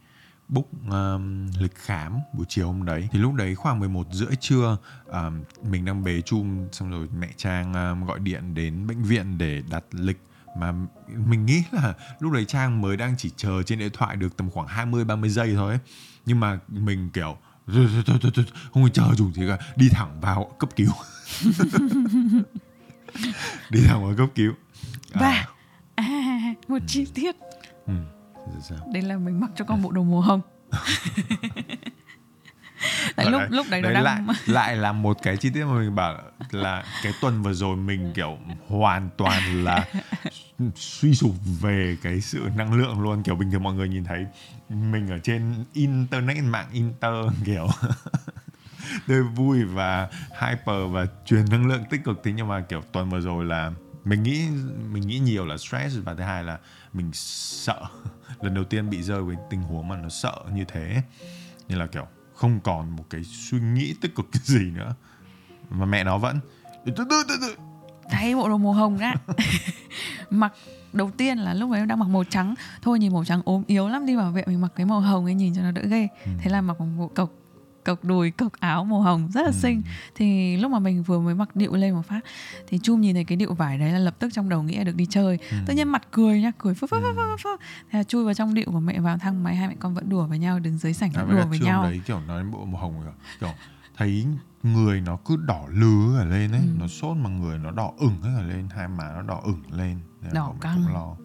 book 0.53 0.65
um, 0.89 1.47
lịch 1.59 1.75
khám 1.75 2.19
buổi 2.33 2.45
chiều 2.49 2.67
hôm 2.67 2.85
đấy. 2.85 3.07
Thì 3.11 3.19
lúc 3.19 3.33
đấy 3.33 3.55
khoảng 3.55 3.79
11 3.79 4.07
rưỡi 4.11 4.35
trưa 4.39 4.77
um, 5.07 5.43
mình 5.69 5.85
đang 5.85 6.03
bế 6.03 6.21
chum 6.21 6.67
xong 6.71 6.91
rồi 6.91 7.07
mẹ 7.17 7.29
Trang 7.37 7.73
um, 7.73 8.05
gọi 8.05 8.19
điện 8.19 8.53
đến 8.53 8.87
bệnh 8.87 9.03
viện 9.03 9.37
để 9.37 9.63
đặt 9.69 9.83
lịch. 9.91 10.21
Mà 10.57 10.73
mình 11.07 11.45
nghĩ 11.45 11.63
là 11.71 11.93
lúc 12.19 12.31
đấy 12.31 12.45
Trang 12.45 12.81
mới 12.81 12.97
đang 12.97 13.15
chỉ 13.17 13.31
chờ 13.37 13.63
trên 13.63 13.79
điện 13.79 13.91
thoại 13.93 14.15
được 14.15 14.37
tầm 14.37 14.49
khoảng 14.49 14.67
20 14.67 15.05
30 15.05 15.29
giây 15.29 15.53
thôi 15.55 15.71
ấy. 15.73 15.79
nhưng 16.25 16.39
mà 16.39 16.59
mình 16.67 17.09
kiểu 17.09 17.37
thôi, 17.67 17.87
thôi, 17.93 18.03
thôi, 18.05 18.17
thôi, 18.21 18.31
thôi, 18.35 18.45
không 18.73 18.83
phải 18.83 18.91
chờ 18.93 19.03
dùng 19.15 19.33
gì 19.33 19.47
cả 19.47 19.57
đi 19.75 19.89
thẳng 19.89 20.21
vào 20.21 20.55
cấp 20.59 20.69
cứu. 20.75 20.91
Đi 23.69 23.79
thẳng 23.87 24.03
vào 24.05 24.13
cấp 24.17 24.29
cứu. 24.35 24.53
Và 25.13 25.45
à, 25.95 26.53
một 26.67 26.79
chi 26.87 27.05
tiết. 27.13 27.35
Ừ. 27.87 27.93
Rồi 28.51 28.61
sao? 28.61 28.77
đấy 28.93 29.01
là 29.01 29.17
mình 29.17 29.39
mặc 29.39 29.51
cho 29.55 29.65
con 29.65 29.81
bộ 29.81 29.91
đồ 29.91 30.03
màu 30.03 30.21
hồng. 30.21 30.41
Tại 33.15 33.25
lúc 33.31 33.41
là- 33.41 33.47
lúc 33.51 33.65
đấy 33.69 33.81
nó 33.81 33.87
đấy 33.89 33.93
đang 33.93 34.03
lại 34.03 34.21
lại 34.45 34.75
là 34.75 34.91
một 34.91 35.17
cái 35.23 35.37
chi 35.37 35.49
tiết 35.53 35.65
mà 35.65 35.73
mình 35.79 35.95
bảo 35.95 36.17
là 36.51 36.83
cái 37.03 37.13
tuần 37.21 37.43
vừa 37.43 37.53
rồi 37.53 37.75
mình 37.77 38.11
kiểu 38.15 38.37
hoàn 38.67 39.09
toàn 39.17 39.63
là 39.63 39.85
suy 40.75 41.15
sụp 41.15 41.31
về 41.61 41.97
cái 42.01 42.21
sự 42.21 42.41
năng 42.55 42.73
lượng 42.73 43.01
luôn. 43.01 43.23
Kiểu 43.23 43.35
bình 43.35 43.51
thường 43.51 43.63
mọi 43.63 43.73
người 43.73 43.89
nhìn 43.89 44.03
thấy 44.03 44.25
mình 44.69 45.07
ở 45.07 45.19
trên 45.19 45.65
internet 45.73 46.43
mạng 46.43 46.67
inter 46.71 47.13
kiểu 47.45 47.67
tươi 49.07 49.23
vui 49.23 49.63
và 49.63 50.07
hyper 50.41 50.91
và 50.91 51.05
truyền 51.25 51.45
năng 51.51 51.67
lượng 51.67 51.83
tích 51.89 52.03
cực. 52.03 52.21
Thế 52.23 52.31
nhưng 52.31 52.47
mà 52.47 52.61
kiểu 52.61 52.81
tuần 52.91 53.09
vừa 53.09 53.19
rồi 53.19 53.45
là 53.45 53.71
mình 54.05 54.23
nghĩ 54.23 54.47
mình 54.91 55.07
nghĩ 55.07 55.19
nhiều 55.19 55.45
là 55.45 55.57
stress 55.57 55.95
và 56.03 56.13
thứ 56.13 56.23
hai 56.23 56.43
là 56.43 56.57
mình 56.93 57.09
sợ. 57.13 57.81
Lần 58.41 58.53
đầu 58.53 58.63
tiên 58.63 58.89
bị 58.89 59.03
rơi 59.03 59.23
với 59.23 59.35
tình 59.49 59.61
huống 59.61 59.87
mà 59.87 59.97
nó 59.97 60.09
sợ 60.09 60.35
như 60.53 60.65
thế 60.67 61.01
nên 61.69 61.79
là 61.79 61.87
kiểu 61.87 62.07
không 62.35 62.59
còn 62.59 62.95
một 62.95 63.03
cái 63.09 63.23
suy 63.23 63.59
nghĩ 63.59 63.95
tích 64.01 64.15
cực 64.15 64.25
cái 64.31 64.41
gì 64.43 64.71
nữa. 64.71 64.95
Mà 65.69 65.85
mẹ 65.85 66.03
nó 66.03 66.17
vẫn 66.17 66.39
thay 68.09 68.35
bộ 68.35 68.49
đồ 68.49 68.57
màu 68.57 68.73
hồng 68.73 68.97
á. 68.97 69.15
Mặc 70.29 70.53
đầu 70.93 71.11
tiên 71.17 71.37
là 71.37 71.53
lúc 71.53 71.71
ấy 71.71 71.79
em 71.79 71.87
đang 71.87 71.99
mặc 71.99 72.09
màu 72.09 72.23
trắng. 72.23 72.55
Thôi 72.81 72.99
nhìn 72.99 73.13
màu 73.13 73.25
trắng 73.25 73.41
ốm 73.45 73.63
yếu 73.67 73.87
lắm 73.87 74.05
đi 74.05 74.15
vào 74.15 74.31
viện 74.31 74.43
mình 74.47 74.61
mặc 74.61 74.71
cái 74.75 74.85
màu 74.85 74.99
hồng 74.99 75.25
ấy 75.25 75.33
nhìn 75.33 75.55
cho 75.55 75.61
nó 75.61 75.71
đỡ 75.71 75.81
ghê. 75.85 76.07
Ừ. 76.25 76.31
thế 76.39 76.51
là 76.51 76.61
mặc 76.61 76.79
một 76.79 76.85
bộ 76.97 77.07
cộc 77.07 77.29
cộc 77.85 78.03
đùi 78.05 78.31
cộc 78.31 78.51
áo 78.59 78.83
màu 78.85 79.01
hồng 79.01 79.27
rất 79.33 79.41
là 79.41 79.47
Ừ. 79.47 79.53
xinh 79.53 79.81
thì 80.15 80.57
lúc 80.57 80.71
mà 80.71 80.79
mình 80.79 81.03
vừa 81.03 81.19
mới 81.19 81.35
mặc 81.35 81.55
điệu 81.55 81.75
lên 81.75 81.93
một 81.93 82.01
phát 82.05 82.19
thì 82.67 82.79
chum 82.83 83.01
nhìn 83.01 83.15
thấy 83.15 83.23
cái 83.23 83.35
điệu 83.35 83.53
vải 83.53 83.77
đấy 83.77 83.91
là 83.91 83.99
lập 83.99 84.15
tức 84.19 84.29
trong 84.33 84.49
đầu 84.49 84.63
nghĩ 84.63 84.77
là 84.77 84.83
được 84.83 84.95
đi 84.95 85.05
chơi 85.09 85.37
Ừ. 85.51 85.57
tự 85.65 85.73
nhiên 85.73 85.87
mặt 85.91 86.01
cười 86.11 86.41
nha 86.41 86.51
cười 86.57 86.73
phơ 86.73 86.87
phơ 86.87 86.97
phơ 87.01 87.13
phơ 87.15 87.37
phơ 87.43 87.49
thế 87.91 87.99
là 87.99 88.03
chui 88.03 88.23
vào 88.25 88.33
trong 88.33 88.53
điệu 88.53 88.65
của 88.71 88.79
mẹ 88.79 88.99
vào 88.99 89.17
thang 89.17 89.43
máy 89.43 89.55
hai 89.55 89.67
mẹ 89.67 89.75
con 89.79 89.93
vẫn 89.93 90.09
đùa 90.09 90.25
với 90.27 90.39
nhau 90.39 90.59
đứng 90.59 90.77
dưới 90.77 90.93
sảnh 90.93 91.13
à, 91.13 91.25
đùa 91.29 91.45
với 91.49 91.59
nhau 91.59 91.83
đấy 91.83 92.01
kiểu 92.05 92.19
nói 92.19 92.43
bộ 92.43 92.65
màu 92.65 92.81
hồng 92.81 93.03
rồi 93.03 93.13
kiểu 93.39 93.49
thấy 93.97 94.25
người 94.63 95.01
nó 95.01 95.17
cứ 95.25 95.35
đỏ 95.35 95.65
lứ 95.69 96.15
ở 96.17 96.25
lên 96.25 96.51
ấy 96.51 96.61
Ừ. 96.61 96.67
nó 96.79 96.87
sốt 96.87 97.17
mà 97.17 97.29
người 97.29 97.57
nó 97.57 97.71
đỏ 97.71 97.91
ửng 97.97 98.15
cả 98.23 98.29
lên 98.47 98.67
hai 98.75 98.87
má 98.87 99.11
nó 99.15 99.21
đỏ 99.21 99.41
ửng 99.43 99.61
lên 99.71 99.99
Đỏ 100.33 100.53
căng. 100.61 100.93
lo 100.93 101.15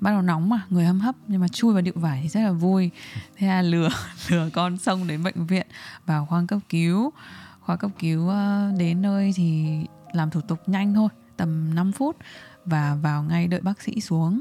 bắt 0.00 0.10
đầu 0.10 0.22
nóng 0.22 0.48
mà 0.48 0.60
người 0.70 0.84
hâm 0.84 1.00
hấp. 1.00 1.14
Nhưng 1.26 1.40
mà 1.40 1.48
chui 1.48 1.72
vào 1.72 1.82
điệu 1.82 1.94
vải 1.96 2.20
thì 2.22 2.28
rất 2.28 2.40
là 2.40 2.52
vui. 2.52 2.90
Thế 3.36 3.46
là 3.46 3.62
lừa 3.72 3.88
lừa 4.28 4.50
con 4.52 4.78
xông 4.78 5.06
đến 5.06 5.22
bệnh 5.22 5.46
viện 5.46 5.66
vào 6.06 6.26
khoa 6.26 6.44
cấp 6.48 6.58
cứu. 6.68 7.12
Khoa 7.60 7.76
cấp 7.76 7.90
cứu 7.98 8.28
ờ, 8.28 8.72
đến 8.78 9.02
nơi 9.02 9.32
thì 9.36 9.78
làm 10.12 10.30
thủ 10.30 10.40
tục 10.40 10.58
nhanh 10.66 10.94
thôi 10.94 11.08
tầm 11.36 11.74
5 11.74 11.92
phút. 11.92 12.16
Và 12.64 12.94
vào 13.02 13.22
ngay 13.22 13.46
đợi 13.46 13.60
bác 13.60 13.82
sĩ 13.82 14.00
xuống. 14.00 14.40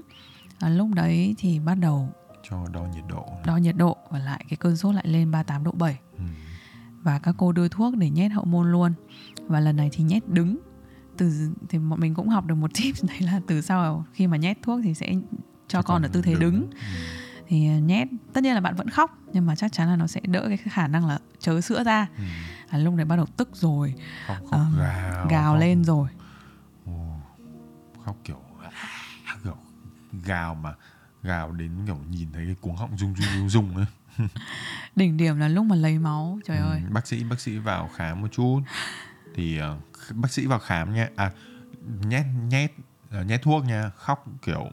À, 0.60 0.70
lúc 0.70 0.88
đấy 0.93 1.36
thì 1.38 1.60
bắt 1.60 1.76
đầu 1.76 2.10
cho 2.50 2.67
đo 2.74 2.82
nhiệt 2.82 3.04
độ. 3.10 3.26
đo 3.46 3.58
nhiệt 3.58 3.76
độ 3.76 3.98
và 4.10 4.20
lại 4.20 4.46
cái 4.50 4.58
cơn 4.58 4.78
sốt 4.78 4.96
lại 4.96 5.08
lên 5.08 5.32
38 5.32 5.63
độ 5.63 5.72
7 5.72 6.00
ừ. 6.17 6.24
và 7.02 7.20
các 7.20 7.36
cô 7.38 7.52
đưa 7.52 7.67
thuốc 7.67 7.96
để 7.98 8.10
nhét 8.10 8.32
hậu 8.32 8.46
môn 8.46 8.72
luôn. 8.72 8.93
Và 9.48 9.60
lần 9.60 9.76
này 9.76 9.89
thì 9.91 10.04
nhét 10.04 10.30
đứng 10.30 10.58
từ 11.17 11.51
thì 11.69 11.77
bọn 11.80 11.99
mình 11.99 12.13
cũng 12.13 12.30
học 12.30 12.45
được 12.45 12.56
một 12.56 12.71
tip 12.82 12.95
đấy 13.08 13.19
là 13.21 13.41
từ 13.47 13.62
sau 13.62 14.06
khi 14.13 14.27
mà 14.27 14.38
nhét 14.38 14.58
thuốc 14.62 14.80
thì 14.84 14.93
sẽ 14.93 15.13
cho 15.67 15.82
con 15.82 16.01
ở 16.01 16.08
tư 16.13 16.21
thế 16.21 16.36
đứng 16.36 16.62
Ừ. 16.71 16.77
thì 17.47 17.67
à, 17.67 17.80
nhét 17.80 18.08
tất 18.34 18.43
nhiên 18.43 18.53
là 18.53 18.60
bạn 18.62 18.75
vẫn 18.75 18.89
khóc 18.89 19.17
nhưng 19.34 19.45
mà 19.45 19.56
chắc 19.56 19.71
chắn 19.73 19.88
là 19.89 19.95
nó 19.95 20.08
sẽ 20.08 20.21
đỡ 20.27 20.45
cái 20.47 20.58
khả 20.58 20.88
năng 20.88 21.06
là 21.08 21.19
chớ 21.39 21.62
sữa 21.62 21.84
ra. 21.84 22.08
Ừ. 22.17 22.23
à, 22.69 22.77
lúc 22.77 22.95
đấy 22.95 23.06
bắt 23.06 23.15
đầu 23.15 23.25
tức 23.38 23.49
rồi 23.53 23.93
khóc 24.27 24.38
khóc 24.51 24.51
Ờm, 24.51 24.75
gào 24.80 25.27
gào 25.30 25.53
khóc- 25.53 25.60
lên 25.60 25.84
rồi. 25.84 26.10
Ồ, 26.86 27.15
khóc 28.06 28.17
kiểu 28.23 28.41
kiểu 29.43 29.56
gào 30.25 30.56
mà 30.56 30.73
gào 31.23 31.51
đến 31.51 31.71
kiểu 31.86 31.97
nhìn 32.10 32.27
thấy 32.34 32.45
cái 32.45 32.56
cuống 32.62 32.75
họng 32.75 32.97
rung 32.97 33.13
rung 33.15 33.27
rung 33.38 33.49
rung 33.49 33.75
ấy. 33.75 33.86
Đỉnh 34.95 35.17
điểm 35.17 35.38
là 35.38 35.47
lúc 35.47 35.65
mà 35.65 35.75
lấy 35.75 35.99
máu 35.99 36.39
trời 36.45 36.58
ơi. 36.58 36.82
Ừ, 36.88 36.93
bác 36.93 37.08
sĩ 37.08 37.23
bác 37.23 37.39
sĩ 37.39 37.58
vào 37.58 37.89
khám 37.95 38.21
một 38.21 38.27
chút 38.32 38.62
thì 39.38 39.60
uh, 39.62 40.15
bác 40.15 40.32
sĩ 40.32 40.45
vào 40.45 40.60
khám 40.60 40.93
nha 40.93 41.10
à 41.15 41.32
nhét 42.02 42.26
nhét 42.50 42.71
ờ, 43.12 43.23
nhét 43.23 43.41
thuốc 43.41 43.65
nha. 43.65 43.91
Khóc 43.97 44.26
kiểu 44.41 44.69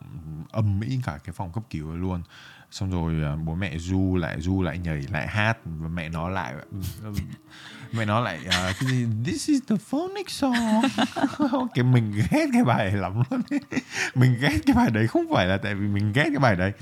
âm 0.50 0.80
mỹ 0.80 1.00
cả 1.04 1.18
cái 1.24 1.32
phòng 1.32 1.52
cấp 1.52 1.64
cứu 1.70 1.92
luôn. 1.92 2.22
Xong 2.70 2.90
rồi 2.90 3.14
ờ, 3.22 3.36
bố 3.36 3.54
mẹ 3.54 3.78
du 3.78 4.16
lại 4.16 4.40
du 4.40 4.62
lại 4.62 4.78
nhảy 4.78 5.02
lại 5.10 5.28
hát 5.28 5.58
và 5.64 5.88
mẹ 5.88 6.08
nó 6.08 6.28
lại 6.28 6.54
mẹ 7.92 8.04
nó 8.04 8.20
lại 8.20 8.38
uh, 8.46 8.52
cái 8.52 8.88
gì 8.88 9.06
this 9.24 9.48
is 9.48 9.60
the 9.68 9.76
phonics 9.76 10.32
song. 10.32 10.82
Cái 11.74 11.84
mình 11.84 12.12
ghét 12.12 12.46
cái 12.52 12.64
bài 12.64 12.84
này 12.84 12.96
lắm 12.96 13.22
luôn 13.30 13.40
ấy. 13.50 13.60
mình 14.14 14.36
ghét 14.40 14.58
cái 14.66 14.76
bài 14.76 14.90
đấy 14.90 15.06
không 15.06 15.26
phải 15.34 15.46
là 15.46 15.56
tại 15.56 15.74
vì 15.74 15.86
mình 15.86 16.12
ghét 16.12 16.24
cái 16.24 16.38
bài 16.38 16.56
đấy 16.56 16.72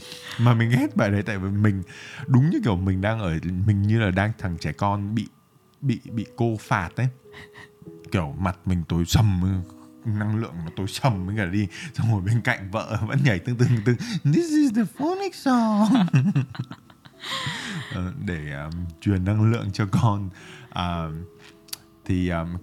mà 0.40 0.54
mình 0.54 0.70
ghét 0.70 0.96
bài 0.96 1.10
đấy 1.10 1.22
tại 1.22 1.38
vì 1.38 1.50
mình 1.50 1.82
đúng 2.26 2.50
như 2.50 2.60
kiểu 2.64 2.76
mình 2.76 3.00
đang 3.00 3.20
ở 3.20 3.38
mình 3.66 3.82
như 3.82 4.00
là 4.00 4.10
đang 4.10 4.32
thằng 4.38 4.56
trẻ 4.60 4.72
con 4.72 5.14
bị 5.14 5.28
bị 5.80 6.00
bị 6.12 6.26
cô 6.36 6.56
phạt 6.60 6.90
ấy 6.96 7.08
kiểu 8.12 8.34
mặt 8.38 8.58
mình 8.64 8.82
tối 8.88 9.04
sầm 9.06 9.62
năng 10.04 10.36
lượng 10.36 10.54
nó 10.64 10.70
tối 10.76 10.86
sầm 10.88 11.26
mới 11.26 11.36
cả 11.36 11.44
đi 11.44 11.68
xong 11.94 12.12
rồi 12.12 12.20
bên 12.20 12.40
cạnh 12.40 12.70
vợ 12.70 12.98
vẫn 13.06 13.18
nhảy 13.24 13.38
tương 13.38 13.56
tương 13.56 13.68
tương 13.84 13.96
this 14.24 14.50
is 14.50 14.72
the 14.76 14.84
phonics 14.98 15.44
song. 15.44 15.88
Ờ, 17.94 18.12
để 18.26 18.52
um, 18.52 18.84
truyền 19.00 19.24
năng 19.24 19.52
lượng 19.52 19.70
cho 19.72 19.86
con. 19.92 20.30
À, 20.70 21.08
thì 22.04 22.28
um, 22.28 22.56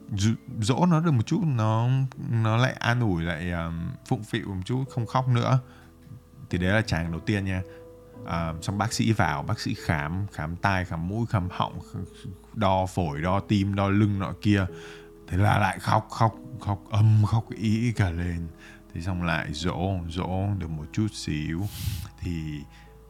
dỗ 0.60 0.86
nó 0.86 1.00
được 1.00 1.12
một 1.12 1.26
chút 1.26 1.42
nó 1.46 1.90
nó 2.30 2.58
lại 2.58 2.74
an 2.74 3.00
ủi 3.00 3.24
lại 3.24 3.52
um, 3.52 3.92
phụng 4.08 4.24
phịu 4.24 4.48
một 4.48 4.62
chút 4.66 4.84
không 4.90 5.06
khóc 5.06 5.28
nữa. 5.28 5.60
Thì 6.50 6.58
đấy 6.58 6.74
là 6.74 6.82
tràng 6.82 7.12
đầu 7.12 7.20
tiên 7.20 7.46
nha. 7.46 7.62
À, 8.26 8.54
xong 8.62 8.78
bác 8.78 8.94
sĩ 8.94 9.12
vào 9.14 9.44
bác 9.44 9.60
sĩ 9.60 9.74
khám 9.74 10.28
khám 10.34 10.56
tai 10.56 10.86
khám 10.86 11.08
mũi 11.08 11.26
khám 11.30 11.48
họng 11.52 11.80
đo 12.54 12.86
phổi 12.86 13.22
đo 13.22 13.40
tim 13.40 13.76
đo 13.76 13.90
lưng 13.90 14.20
nọ 14.20 14.34
kia 14.42 14.66
thế 15.30 15.38
là 15.38 15.58
lại 15.60 15.80
khóc 15.80 16.08
khóc 16.10 16.36
khóc 16.60 16.84
âm 16.92 17.26
khóc 17.26 17.50
ý 17.56 17.92
cả 17.92 18.10
lên. 18.10 18.48
Thế 18.94 19.02
xong 19.02 19.24
lại 19.24 19.54
dỗ 19.54 19.92
dỗ 20.10 20.48
được 20.58 20.70
một 20.70 20.86
chút 20.94 21.08
xíu. 21.14 21.62
Thì 22.20 22.60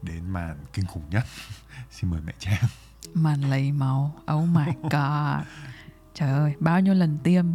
đến 0.01 0.29
màn 0.29 0.57
kinh 0.73 0.85
khủng 0.85 1.03
nhất. 1.09 1.23
Xin 1.91 2.09
mời 2.11 2.21
mẹ 2.25 2.33
trang. 2.39 2.63
Màn 3.13 3.41
lấy 3.49 3.71
máu. 3.71 4.15
Oh 4.35 4.45
my 4.55 4.65
god. 4.81 5.45
Trời 6.13 6.29
ơi 6.31 6.53
bao 6.59 6.79
nhiêu 6.79 6.93
lần 6.93 7.17
tiêm 7.23 7.45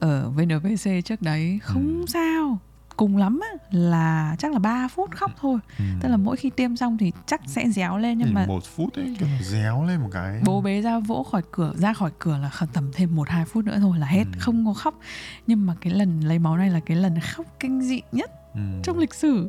ở 0.00 0.30
VNVC 0.30 1.04
trước 1.04 1.22
đấy? 1.22 1.58
Không 1.62 1.98
Ừ. 2.00 2.04
sao 2.08 2.58
cùng 2.98 3.16
lắm 3.16 3.40
á, 3.42 3.48
là 3.70 4.36
chắc 4.38 4.52
là 4.52 4.58
3 4.58 4.88
phút 4.88 5.10
khóc 5.10 5.30
thôi 5.40 5.58
Ừ. 5.78 5.84
tức 6.00 6.08
là 6.08 6.16
mỗi 6.16 6.36
khi 6.36 6.50
tiêm 6.50 6.76
xong 6.76 6.98
thì 6.98 7.12
chắc 7.26 7.40
sẽ 7.46 7.68
réo 7.70 7.98
lên 7.98 8.18
nhưng 8.18 8.28
Chỉ 8.28 8.34
mà 8.34 8.46
một 8.46 8.64
phút 8.64 8.94
ấy 8.94 9.16
kiểu 9.18 9.28
réo 9.40 9.84
lên 9.84 10.00
một 10.00 10.08
cái 10.12 10.40
bố 10.44 10.60
bế 10.60 10.80
ra 10.82 10.98
vỗ 10.98 11.22
khỏi 11.22 11.42
cửa 11.50 11.72
ra 11.76 11.92
khỏi 11.92 12.10
cửa 12.18 12.38
là 12.38 12.50
tầm 12.72 12.90
thêm 12.94 13.16
một 13.16 13.28
hai 13.28 13.44
phút 13.44 13.64
nữa 13.64 13.76
thôi 13.80 13.98
là 13.98 14.06
hết 14.06 14.24
Ừ. 14.24 14.38
không 14.38 14.66
có 14.66 14.72
khóc 14.72 14.94
nhưng 15.46 15.66
mà 15.66 15.74
cái 15.80 15.92
lần 15.92 16.20
lấy 16.20 16.38
máu 16.38 16.56
này 16.56 16.70
là 16.70 16.80
cái 16.80 16.96
lần 16.96 17.20
khóc 17.20 17.46
kinh 17.60 17.80
dị 17.82 18.00
nhất 18.12 18.30
ừ. 18.54 18.60
trong 18.82 18.98
lịch 18.98 19.14
sử 19.14 19.48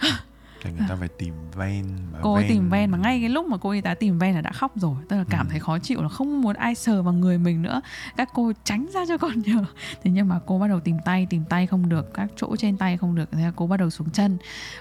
Thì 0.64 0.70
người 0.72 0.86
ta 0.88 0.96
phải 0.96 1.08
tìm 1.08 1.34
ven 1.54 1.86
mà 2.12 2.18
cô 2.22 2.34
ấy 2.34 2.48
tìm 2.48 2.70
ven 2.70 2.90
mà 2.90 2.98
ngay 2.98 3.20
cái 3.20 3.28
lúc 3.28 3.46
mà 3.46 3.56
cô 3.56 3.70
y 3.70 3.80
tá 3.80 3.94
tìm 3.94 4.18
ven 4.18 4.34
là 4.34 4.40
đã 4.40 4.52
khóc 4.52 4.72
rồi. 4.76 4.96
Tức 5.08 5.16
là 5.16 5.24
cảm 5.30 5.46
Ừ. 5.46 5.50
thấy 5.50 5.60
khó 5.60 5.78
chịu 5.78 6.02
là 6.02 6.08
không 6.08 6.40
muốn 6.42 6.56
ai 6.56 6.74
sờ 6.74 7.02
vào 7.02 7.12
người 7.14 7.38
mình 7.38 7.62
nữa. 7.62 7.80
Các 8.16 8.28
cô 8.34 8.52
tránh 8.64 8.86
ra 8.94 9.00
cho 9.08 9.18
con 9.18 9.32
nhờ. 9.46 9.64
Thế 10.02 10.10
nhưng 10.10 10.28
mà 10.28 10.40
cô 10.46 10.58
bắt 10.58 10.66
đầu 10.68 10.80
tìm 10.80 10.96
tay 11.04 11.26
tìm 11.30 11.44
tay 11.44 11.66
không 11.66 11.88
được. 11.88 12.14
Các 12.14 12.28
chỗ 12.36 12.56
trên 12.56 12.76
tay 12.76 12.96
không 12.96 13.14
được. 13.14 13.28
Thế 13.32 13.42
là 13.42 13.52
cô 13.56 13.66
bắt 13.66 13.76
đầu 13.76 13.90
xuống 13.90 14.10
chân 14.10 14.38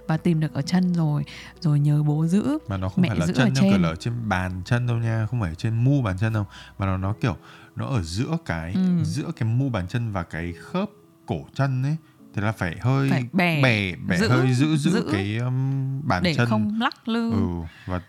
và 0.08 0.18
tìm 0.18 0.40
được 0.40 0.54
ở 0.54 0.62
chân 0.62 0.94
rồi. 0.94 1.24
Rồi 1.60 1.80
nhờ 1.80 2.04
bố 2.04 2.26
giữ 2.28 2.58
mà 2.68 2.78
nó 2.78 2.90
không 2.90 3.02
mẹ 3.02 3.10
phải 3.10 3.18
là 3.20 3.26
chân 3.26 3.36
đâu 3.38 3.48
kiểu 3.64 3.72
trên. 3.72 3.82
là 3.82 3.96
trên 4.00 4.14
bàn 4.30 4.62
chân 4.66 4.88
đâu 4.88 4.98
nha. 4.98 5.26
Không 5.30 5.42
phải 5.42 5.56
trên 5.56 5.84
mu 5.84 6.02
bàn 6.02 6.18
chân 6.20 6.34
đâu. 6.34 6.46
Mà 6.80 6.86
nó 6.86 6.98
nó 6.98 7.14
kiểu 7.22 7.36
nó 7.76 7.86
ở 7.86 8.02
giữa 8.02 8.38
cái 8.46 8.74
Ừ. 8.74 9.04
giữa 9.04 9.32
cái 9.36 9.50
mu 9.50 9.70
bàn 9.70 9.88
chân 9.88 10.12
và 10.12 10.24
cái 10.24 10.54
khớp 10.54 10.90
cổ 11.26 11.46
chân 11.54 11.84
ấy 11.84 11.96
thì 12.34 12.42
là 12.42 12.52
phải 12.52 12.78
hơi 12.82 13.10
Phải 13.10 13.24
bẻ, 13.34 13.62
bẻ, 13.64 13.96
bẻ 13.96 14.18
giữ, 14.18 14.28
hơi 14.28 14.54
giữ 14.54 14.78
giữ, 14.78 14.92
giữ. 14.92 15.10
cái 15.12 15.38
um, 15.38 16.02
bàn 16.08 16.24
để 16.24 16.34
chân 16.36 16.48
không 16.50 16.80
lắc 16.80 17.08
lư 17.08 17.32
ừ 17.32 17.48
và 17.86 18.02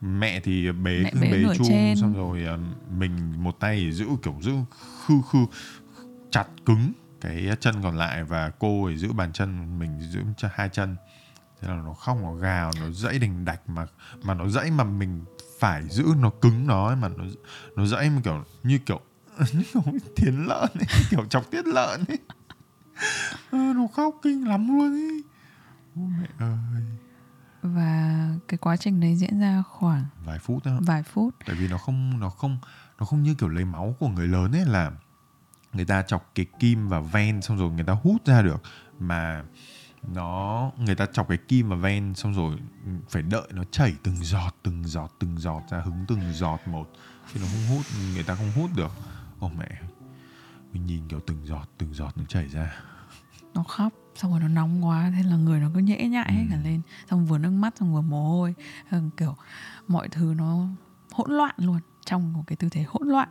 mẹ 0.00 0.40
thì 0.40 0.72
bế 0.72 1.00
Mẹ 1.02 1.10
cứ 1.12 1.20
bế 1.20 1.30
bế 1.30 1.38
nửa 1.38 1.54
chu 1.54 1.64
trên. 1.68 1.96
xong 1.96 2.14
rồi 2.14 2.44
um, 2.44 2.74
mình 2.98 3.42
một 3.44 3.60
tay 3.60 3.92
giữ 3.92 4.06
kiểu 4.22 4.36
giữ 4.42 4.52
khư 5.06 5.14
khư 5.32 5.38
chặt 6.30 6.46
cứng 6.66 6.92
cái 7.20 7.48
chân 7.60 7.74
còn 7.82 7.96
lại 7.96 8.24
và 8.24 8.50
cô 8.58 8.88
thì 8.90 8.96
giữ 8.96 9.12
bàn 9.12 9.32
chân 9.32 9.78
mình 9.78 10.00
giữ 10.10 10.20
cho 10.36 10.48
hai 10.52 10.68
chân 10.68 10.96
thế 11.60 11.68
là 11.68 11.74
nó 11.74 11.94
không 11.94 12.22
nó 12.22 12.34
gào 12.34 12.70
nó 12.80 12.90
dãy 12.90 13.18
đình 13.18 13.44
đạch 13.44 13.60
mà 13.68 13.86
mà 14.22 14.34
nó 14.34 14.48
dãy 14.48 14.70
mà 14.70 14.84
mình 14.84 15.24
phải 15.60 15.82
giữ 15.88 16.04
nó 16.20 16.30
cứng 16.30 16.66
nó 16.66 16.86
ấy, 16.86 16.96
mà 16.96 17.08
nó 17.08 17.24
nó 17.76 17.86
dãy 17.86 18.10
mà 18.10 18.20
kiểu 18.24 18.44
như 18.62 18.78
kiểu 18.78 19.00
như 19.52 19.62
kiểu 19.72 19.82
thiến 20.16 20.34
lợn 20.34 20.68
ấy, 20.74 20.86
kiểu 21.10 21.24
chọc 21.24 21.50
tiết 21.50 21.66
lợn 21.66 22.04
ấy 22.08 22.18
Ờ, 23.50 23.58
nó 23.76 23.86
khóc 23.86 24.14
kinh 24.22 24.48
lắm 24.48 24.68
luôn 24.68 24.92
ấy 24.92 25.22
Ôi 25.96 26.10
mẹ 26.20 26.28
ơi. 26.38 26.82
Và 27.62 28.28
cái 28.48 28.58
quá 28.58 28.76
trình 28.76 29.00
đấy 29.00 29.16
diễn 29.16 29.40
ra 29.40 29.62
khoảng 29.62 30.04
vài 30.24 30.38
phút 30.38 30.64
đó 30.64 30.72
vài 30.86 31.02
phút. 31.02 31.34
Tại 31.46 31.56
vì 31.56 31.68
nó 31.68 31.78
không 31.78 32.20
nó 32.20 32.30
không 32.30 32.58
nó 32.98 33.06
không 33.06 33.22
như 33.22 33.34
kiểu 33.34 33.48
lấy 33.48 33.64
máu 33.64 33.96
của 33.98 34.08
người 34.08 34.28
lớn 34.28 34.52
ấy 34.52 34.64
là 34.64 34.92
người 35.72 35.84
ta 35.84 36.02
chọc 36.02 36.30
cái 36.34 36.46
kim 36.58 36.88
vào 36.88 37.02
ven 37.02 37.42
xong 37.42 37.58
rồi 37.58 37.70
người 37.70 37.84
ta 37.84 37.92
hút 37.92 38.26
ra 38.26 38.42
được. 38.42 38.62
Mà 38.98 39.42
nó 40.14 40.70
người 40.78 40.94
ta 40.94 41.06
chọc 41.12 41.28
cái 41.28 41.38
kim 41.38 41.68
vào 41.68 41.78
ven 41.78 42.14
xong 42.14 42.34
rồi 42.34 42.56
phải 43.08 43.22
đợi 43.22 43.48
nó 43.50 43.64
chảy 43.70 43.94
từng 44.02 44.16
giọt 44.16 44.56
từng 44.62 44.84
giọt 44.86 45.14
từng 45.18 45.38
giọt 45.38 45.62
ra 45.70 45.80
hứng 45.80 46.04
từng 46.08 46.32
giọt 46.32 46.60
một. 46.66 46.92
Chứ 47.32 47.40
nó 47.40 47.46
không 47.46 47.76
hút 47.76 47.86
người 48.14 48.22
ta 48.22 48.34
không 48.34 48.52
hút 48.54 48.70
được. 48.76 48.92
Ô 49.38 49.50
mẹ 49.58 49.80
mình 50.72 50.86
nhìn 50.86 51.08
kiểu 51.08 51.20
từng 51.26 51.46
giọt 51.46 51.68
từng 51.78 51.94
giọt 51.94 52.12
nó 52.16 52.24
chảy 52.28 52.48
ra 52.48 52.72
nó 53.54 53.62
khóc 53.62 53.92
xong 54.14 54.30
rồi 54.30 54.40
nó 54.40 54.48
nóng 54.48 54.84
quá 54.84 55.12
thế 55.16 55.22
là 55.22 55.36
người 55.36 55.60
nó 55.60 55.68
cứ 55.74 55.80
nhễ 55.80 55.96
nhại 55.96 56.32
hết 56.32 56.42
Ừ. 56.42 56.46
cả 56.50 56.56
lên. 56.64 56.80
Xong 57.10 57.26
vừa 57.26 57.38
nước 57.38 57.50
mắt 57.50 57.74
xong 57.80 57.94
vừa 57.94 58.00
mồ 58.00 58.28
hôi. 58.28 58.54
Ờ, 58.90 59.00
kiểu 59.16 59.36
mọi 59.88 60.08
thứ 60.08 60.34
nó 60.36 60.66
hỗn 61.12 61.30
loạn 61.32 61.54
luôn 61.58 61.78
trong 62.04 62.32
một 62.32 62.42
cái 62.46 62.56
tư 62.56 62.68
thế 62.70 62.84
hỗn 62.88 63.08
loạn. 63.08 63.28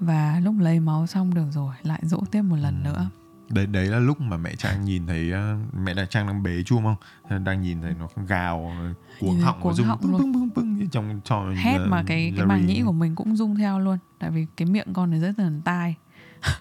Và 0.00 0.40
lúc 0.44 0.54
lấy 0.58 0.80
máu 0.80 1.06
xong 1.06 1.34
được 1.34 1.46
rồi 1.50 1.74
lại 1.82 2.00
dỗ 2.02 2.20
tiếp 2.30 2.42
một 2.42 2.56
lần 2.56 2.82
Ừ. 2.84 2.88
nữa. 2.88 3.10
Đấy 3.48 3.66
đấy 3.66 3.86
là 3.86 3.98
lúc 3.98 4.20
mà 4.20 4.36
mẹ 4.36 4.54
trang 4.56 4.84
nhìn 4.84 5.06
thấy 5.06 5.32
uh, 5.32 5.74
mẹ 5.74 5.94
đại 5.94 6.06
trang 6.10 6.26
đang 6.26 6.42
bế 6.42 6.62
chum 6.62 6.82
không? 6.84 6.96
Đang 7.44 7.62
nhìn 7.62 7.82
thấy 7.82 7.94
nó 7.98 8.08
gào 8.26 8.72
cuống 9.20 9.40
họng 9.40 9.60
cuống 9.60 9.70
nó 9.70 9.76
rung 9.76 9.86
họng 9.86 10.00
bưng 10.02 10.32
bưng 10.32 10.48
bưng 10.54 10.88
trong 10.88 11.20
trò 11.24 11.44
hét 11.56 11.78
mà 11.88 12.02
cái 12.06 12.32
cái 12.36 12.46
màng 12.46 12.66
nhĩ 12.66 12.82
của 12.84 12.92
mình 12.92 13.14
cũng 13.14 13.36
rung 13.36 13.56
theo 13.56 13.78
luôn 13.80 13.98
tại 14.18 14.30
vì 14.30 14.46
cái 14.56 14.66
miệng 14.68 14.92
con 14.92 15.10
này 15.10 15.20
rất 15.20 15.38
là 15.38 15.50
tai. 15.64 15.94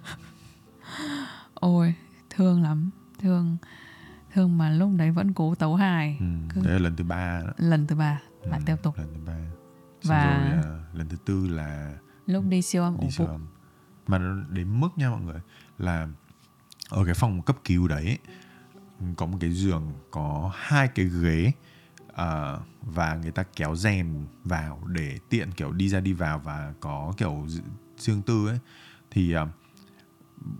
Ôi 1.53 1.93
thương 2.35 2.63
lắm. 2.63 2.89
Thương 3.19 3.57
thương 4.33 4.57
mà 4.57 4.69
lúc 4.69 4.89
đấy 4.97 5.11
vẫn 5.11 5.33
cố 5.33 5.55
tấu 5.55 5.75
hài. 5.75 6.17
Ừ, 6.19 6.25
Cứ- 6.55 6.61
đấy 6.65 6.73
là 6.73 6.79
lần 6.79 6.95
thứ 6.95 7.03
ba 7.03 7.41
đó. 7.45 7.51
lần 7.57 7.87
thứ 7.87 7.95
ba 7.95 8.21
lại 8.43 8.59
Ừ, 8.59 8.63
tiếp 8.65 8.75
tục. 8.83 8.97
lần 8.97 9.07
thứ 9.13 9.19
ba. 9.25 9.33
Và- 10.03 10.23
và 10.23 10.23
rồi 10.23 10.63
à, 10.63 10.83
lần 10.93 11.09
thứ 11.09 11.17
tư 11.25 11.47
là 11.47 11.93
lúc 12.25 12.45
đi 12.49 12.61
siêu 12.61 12.83
âm 12.83 12.97
đi 12.99 13.11
siêu 13.11 13.27
âm. 13.27 13.47
Mà 14.07 14.19
đến 14.49 14.79
mức 14.79 14.89
nha 14.95 15.09
mọi 15.09 15.21
người 15.21 15.39
là 15.77 16.07
ở 16.89 17.05
cái 17.05 17.13
phòng 17.13 17.41
cấp 17.41 17.57
cứu 17.65 17.87
đấy 17.87 18.17
có 19.15 19.25
một 19.25 19.37
cái 19.41 19.51
giường 19.53 19.91
có 20.11 20.51
hai 20.55 20.87
cái 20.87 21.05
ghế 21.21 21.51
à, 22.15 22.57
và 22.81 23.15
người 23.15 23.31
ta 23.31 23.43
kéo 23.55 23.75
rèm 23.75 24.25
vào 24.43 24.79
để 24.87 25.19
tiện 25.29 25.51
kiểu 25.51 25.71
đi 25.71 25.89
ra 25.89 25.99
đi 25.99 26.13
vào 26.13 26.39
và 26.39 26.73
có 26.79 27.13
kiểu 27.17 27.47
riêng 27.97 28.21
tư 28.21 28.47
ấy. 28.47 28.59
Thì 29.11 29.33
à, 29.33 29.47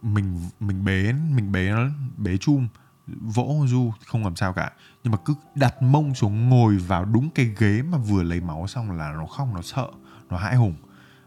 mình 0.01 0.39
mình 0.59 0.85
bế 0.85 1.13
mình 1.13 1.51
bế 1.51 1.69
nó 1.69 1.87
bế 2.17 2.37
chum 2.37 2.67
vỗ 3.07 3.65
du 3.67 3.91
không 4.05 4.23
làm 4.23 4.35
sao 4.35 4.53
cả. 4.53 4.71
Nhưng 5.03 5.11
mà 5.11 5.17
cứ 5.25 5.35
đặt 5.55 5.81
mông 5.81 6.15
xuống 6.15 6.49
ngồi 6.49 6.77
vào 6.77 7.05
đúng 7.05 7.29
cái 7.29 7.51
ghế 7.57 7.81
mà 7.81 7.97
vừa 7.97 8.23
lấy 8.23 8.41
máu 8.41 8.67
xong 8.67 8.91
là 8.91 9.11
nó 9.11 9.25
khóc 9.25 9.47
nó 9.53 9.61
sợ 9.61 9.87
nó 10.29 10.37
hãi 10.37 10.55
hùng. 10.55 10.75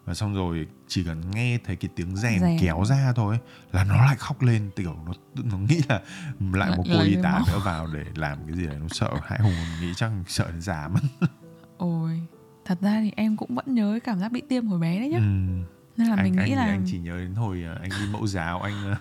Và 0.05 0.15
xong 0.15 0.35
rồi 0.35 0.67
chỉ 0.89 1.05
cần 1.05 1.31
nghe 1.31 1.59
thấy 1.65 1.77
cái 1.77 1.91
tiếng 1.97 2.17
Rèm. 2.17 2.43
kéo 2.61 2.85
ra 2.85 3.13
thôi 3.17 3.39
là 3.73 3.85
nó 3.85 3.97
lại 3.97 4.17
khóc 4.17 4.43
lên. 4.43 4.71
Kiểu 4.77 4.97
nó 5.07 5.13
nó 5.35 5.59
nghĩ 5.59 5.81
là 5.89 6.01
lại 6.53 6.77
một 6.77 6.85
cô 6.93 7.01
y 7.01 7.17
tá 7.23 7.43
nữa 7.47 7.61
vào 7.65 7.87
để 7.87 8.05
làm 8.15 8.39
cái 8.47 8.57
gì 8.57 8.67
đấy 8.67 8.77
nó 8.81 8.89
sợ 8.89 9.11
hãi 9.23 9.39
hùng 9.43 9.55
nghĩ 9.81 9.93
chắc 9.97 10.11
sợ 10.27 10.51
đến 10.51 10.61
già 10.61 10.89
mất. 10.89 11.29
Ôi 11.77 12.23
thật 12.65 12.79
ra 12.81 13.01
thì 13.01 13.13
em 13.17 13.37
cũng 13.37 13.55
vẫn 13.55 13.75
nhớ 13.75 13.91
cái 13.93 14.01
cảm 14.01 14.21
giác 14.21 14.33
bị 14.33 14.43
tiêm 14.49 14.67
hồi 14.67 14.79
bé 14.79 14.99
đấy 14.99 15.09
nhá. 15.09 15.19
Ừ. 15.19 15.63
nên 15.97 16.09
là 16.09 16.15
anh, 16.17 16.25
mình 16.25 16.33
nghĩ 16.33 16.53
anh, 16.53 16.57
là 16.57 16.65
anh 16.65 16.85
chỉ 16.87 16.99
nhớ 16.99 17.19
đến 17.19 17.35
hồi 17.35 17.65
à, 17.67 17.75
anh 17.81 17.91
đi 17.91 18.13
mẫu 18.13 18.27
giáo 18.27 18.63
anh 18.63 18.95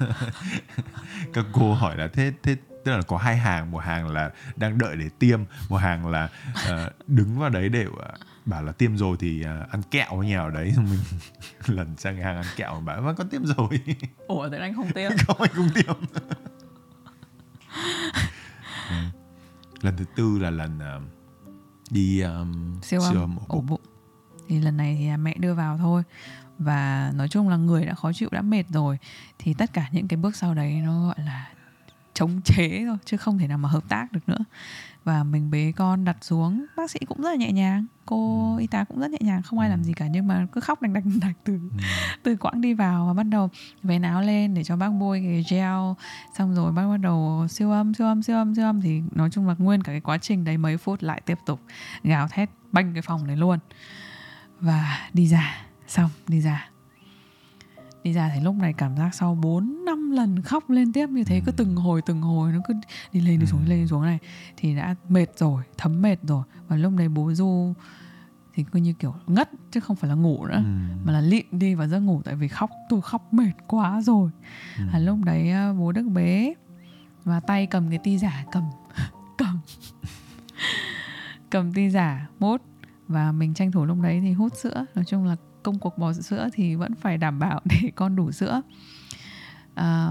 các 1.34 1.46
cô 1.54 1.74
hỏi 1.74 1.98
là 1.98 2.08
thế 2.08 2.34
thế 2.44 2.56
tức 2.86 2.92
là 2.92 3.02
có 3.02 3.18
hai 3.18 3.38
hàng 3.38 3.72
một 3.72 3.78
hàng 3.78 4.08
là 4.08 4.32
đang 4.56 4.78
đợi 4.78 4.96
để 4.96 5.10
tiêm 5.20 5.40
một 5.70 5.78
hàng 5.78 6.08
là 6.08 6.30
ờ, 6.68 6.92
đứng 7.08 7.40
vào 7.40 7.50
đấy 7.50 7.70
để 7.70 7.86
ờ, 7.98 8.14
bảo 8.46 8.64
là 8.64 8.72
tiêm 8.72 8.98
rồi 8.98 9.18
thì 9.20 9.42
ờ, 9.42 9.66
ăn 9.72 9.82
kẹo 9.92 10.20
ở 10.20 10.24
nhà 10.24 10.40
ở 10.40 10.50
đấy. 10.50 10.74
Xong 10.76 10.86
mình 10.90 11.00
lần 11.78 11.98
sang 11.98 12.18
hàng 12.18 12.36
ăn 12.36 12.46
kẹo 12.56 12.82
bảo 12.86 13.02
vâng 13.02 13.16
con 13.16 13.30
tiêm 13.30 13.46
rồi. 13.46 13.80
Ủa 14.28 14.50
tại 14.50 14.60
anh 14.60 14.76
không 14.76 14.92
tiêm? 14.92 15.12
Không 15.28 15.42
anh 15.42 15.52
không 15.54 15.70
tiêm. 15.76 15.96
Ừ. 18.90 18.96
lần 19.82 19.98
thứ 19.98 20.06
tư 20.16 20.40
là 20.40 20.50
lần 20.50 20.80
ờ, 20.80 21.02
đi 21.90 22.22
um, 22.22 22.82
siêu 22.82 23.02
âm 23.02 23.38
ổ 23.48 23.62
bụng. 23.62 23.82
Thì 24.48 24.60
lần 24.60 24.78
này 24.78 24.96
thì 25.00 25.18
mẹ 25.18 25.36
đưa 25.38 25.54
vào 25.54 25.78
thôi 25.78 26.04
và 26.60 27.12
nói 27.16 27.28
chung 27.30 27.50
là 27.50 27.58
người 27.58 27.86
đã 27.86 27.94
khó 27.96 28.14
chịu 28.14 28.30
đã 28.32 28.42
mệt 28.42 28.64
rồi. 28.70 28.98
Thì 29.40 29.54
tất 29.54 29.74
cả 29.74 29.88
những 29.92 30.08
cái 30.08 30.18
bước 30.18 30.36
sau 30.36 30.54
đấy 30.54 30.74
nó 30.74 31.08
gọi 31.08 31.26
là 31.26 31.50
chống 32.14 32.42
chế 32.46 32.84
thôi 32.88 32.98
chứ 33.06 33.18
không 33.18 33.38
thể 33.38 33.48
nào 33.48 33.58
mà 33.58 33.70
hợp 33.70 33.84
tác 33.90 34.12
được 34.12 34.30
nữa. 34.30 34.38
Và 35.04 35.24
mình 35.24 35.52
bế 35.52 35.72
con 35.76 36.04
đặt 36.06 36.18
xuống. 36.22 36.66
Bác 36.78 36.92
sĩ 36.92 37.00
cũng 37.08 37.22
rất 37.22 37.30
là 37.30 37.36
nhẹ 37.36 37.52
nhàng. 37.52 37.86
Cô 38.06 38.54
Ừ. 38.56 38.60
y 38.62 38.68
tá 38.68 38.84
cũng 38.84 39.00
rất 39.00 39.12
nhẹ 39.12 39.18
nhàng 39.22 39.42
không 39.42 39.60
ai 39.60 39.70
làm 39.70 39.84
gì 39.84 39.94
cả 39.94 40.08
nhưng 40.08 40.28
mà 40.28 40.48
cứ 40.52 40.62
khóc 40.62 40.82
đành 40.82 40.94
đành 40.94 41.20
đạch 41.22 41.36
từ 41.44 41.54
Ừ. 41.54 41.70
từ 42.24 42.36
quãng 42.36 42.62
đi 42.62 42.74
vào 42.74 43.06
và 43.08 43.14
bắt 43.14 43.24
đầu 43.24 43.50
vén 43.84 44.02
áo 44.02 44.22
lên 44.22 44.54
để 44.54 44.64
cho 44.64 44.76
bác 44.76 44.90
bôi 44.90 45.20
cái 45.26 45.46
gel. 45.50 45.80
Xong 46.38 46.56
rồi 46.56 46.72
bác 46.72 46.88
bắt 46.88 46.98
đầu 46.98 47.48
siêu 47.50 47.72
âm 47.72 47.94
siêu 47.94 48.08
âm 48.08 48.24
siêu 48.24 48.36
âm 48.38 48.56
siêu 48.56 48.66
âm. 48.66 48.82
Thì 48.82 49.02
nói 49.12 49.30
chung 49.32 49.48
là 49.48 49.56
nguyên 49.58 49.84
cả 49.84 49.92
cái 49.92 50.02
quá 50.02 50.18
trình 50.18 50.44
đấy 50.44 50.58
mấy 50.58 50.78
phút 50.78 51.04
lại 51.04 51.22
tiếp 51.26 51.38
tục 51.46 51.62
gào 52.04 52.28
thét 52.28 52.50
banh 52.72 52.94
cái 52.94 53.02
phòng 53.02 53.28
đấy 53.28 53.38
luôn. 53.38 53.60
Và 54.60 55.10
đi 55.14 55.28
ra 55.28 55.56
xong 55.88 56.10
đi 56.28 56.42
ra. 56.42 56.70
Đi 58.04 58.14
ra 58.14 58.32
thì 58.36 58.42
lúc 58.42 58.56
này 58.56 58.74
cảm 58.74 58.98
giác 58.98 59.16
sau 59.16 59.36
4 59.36 59.86
năm 59.86 60.12
lần 60.12 60.42
khóc 60.42 60.70
liên 60.70 60.94
tiếp 60.94 61.10
như 61.10 61.24
thế 61.24 61.42
cứ 61.46 61.52
từng 61.52 61.76
hồi 61.76 62.02
từng 62.06 62.22
hồi 62.22 62.52
nó 62.52 62.60
cứ 62.68 62.74
đi 63.14 63.22
lên 63.22 63.40
đi 63.40 63.46
xuống 63.46 63.62
đi 63.64 63.70
lên 63.70 63.82
đi 63.82 63.88
xuống 63.88 64.02
này 64.02 64.20
thì 64.58 64.76
đã 64.76 64.96
mệt 65.10 65.26
rồi 65.38 65.64
thấm 65.78 66.02
mệt 66.02 66.18
rồi. 66.24 66.44
Và 66.68 66.76
lúc 66.76 66.94
này 66.94 67.10
bố 67.10 67.34
du 67.34 67.74
thì 68.54 68.66
cứ 68.72 68.80
như 68.80 68.94
kiểu 68.94 69.16
ngất 69.28 69.50
chứ 69.72 69.80
không 69.80 69.96
phải 69.96 70.10
là 70.10 70.16
ngủ 70.16 70.46
nữa 70.46 70.56
Ừ. 70.66 70.96
mà 71.06 71.14
là 71.14 71.22
lịm 71.22 71.46
đi 71.52 71.76
vào 71.76 71.88
giấc 71.88 72.00
ngủ 72.00 72.22
tại 72.26 72.36
vì 72.36 72.48
khóc 72.48 72.70
tôi 72.90 73.02
khóc 73.02 73.34
mệt 73.34 73.52
quá 73.68 74.02
rồi. 74.02 74.30
Ừ. 74.78 74.84
à, 74.94 75.00
lúc 75.00 75.18
đấy 75.26 75.50
à, 75.52 75.74
bố 75.74 75.92
đức 75.92 76.04
bế 76.14 76.54
và 77.24 77.40
tay 77.40 77.66
cầm 77.66 77.90
cái 77.90 78.00
ti 78.04 78.18
giả 78.18 78.46
cầm 78.52 78.64
cầm 79.38 79.60
cầm 81.50 81.74
ti 81.74 81.90
giả 81.90 82.28
mốt 82.40 82.62
và 83.08 83.32
mình 83.32 83.54
tranh 83.54 83.72
thủ 83.72 83.86
lúc 83.86 83.98
đấy 84.02 84.20
thì 84.22 84.34
hút 84.34 84.54
sữa 84.58 84.86
nói 84.96 85.06
chung 85.06 85.26
là 85.26 85.36
công 85.66 85.80
cuộc 85.80 85.98
bò 85.98 86.14
sữa 86.14 86.50
thì 86.54 86.76
vẫn 86.76 86.96
phải 86.96 87.18
đảm 87.18 87.40
bảo 87.40 87.62
để 87.66 87.78
con 87.96 88.16
đủ 88.16 88.32
sữa 88.32 88.62
à, 89.76 90.10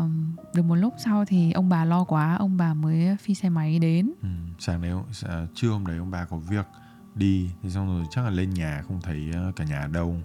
được 0.55 0.62
một 0.62 0.75
lúc 0.75 0.95
sau 1.05 1.25
thì 1.25 1.53
ông 1.53 1.69
bà 1.69 1.85
lo 1.85 2.05
quá 2.05 2.35
ông 2.35 2.57
bà 2.57 2.75
mới 2.75 3.17
phi 3.21 3.35
xe 3.35 3.49
máy 3.49 3.79
đến 3.79 4.12
Ừ, 4.23 4.29
sáng 4.59 4.83
đấy 4.83 4.93
à, 5.29 5.47
trưa 5.55 5.69
hôm 5.71 5.87
đấy 5.87 5.99
ông 5.99 6.11
bà 6.11 6.25
có 6.25 6.37
việc 6.37 6.67
đi 7.14 7.51
thì 7.62 7.71
xong 7.71 7.87
rồi 7.87 8.07
chắc 8.11 8.25
là 8.25 8.31
lên 8.31 8.51
nhà 8.51 8.83
không 8.88 9.01
thấy 9.03 9.31
ờ, 9.35 9.53
cả 9.57 9.64
nhà 9.64 9.87
đâu 9.93 10.17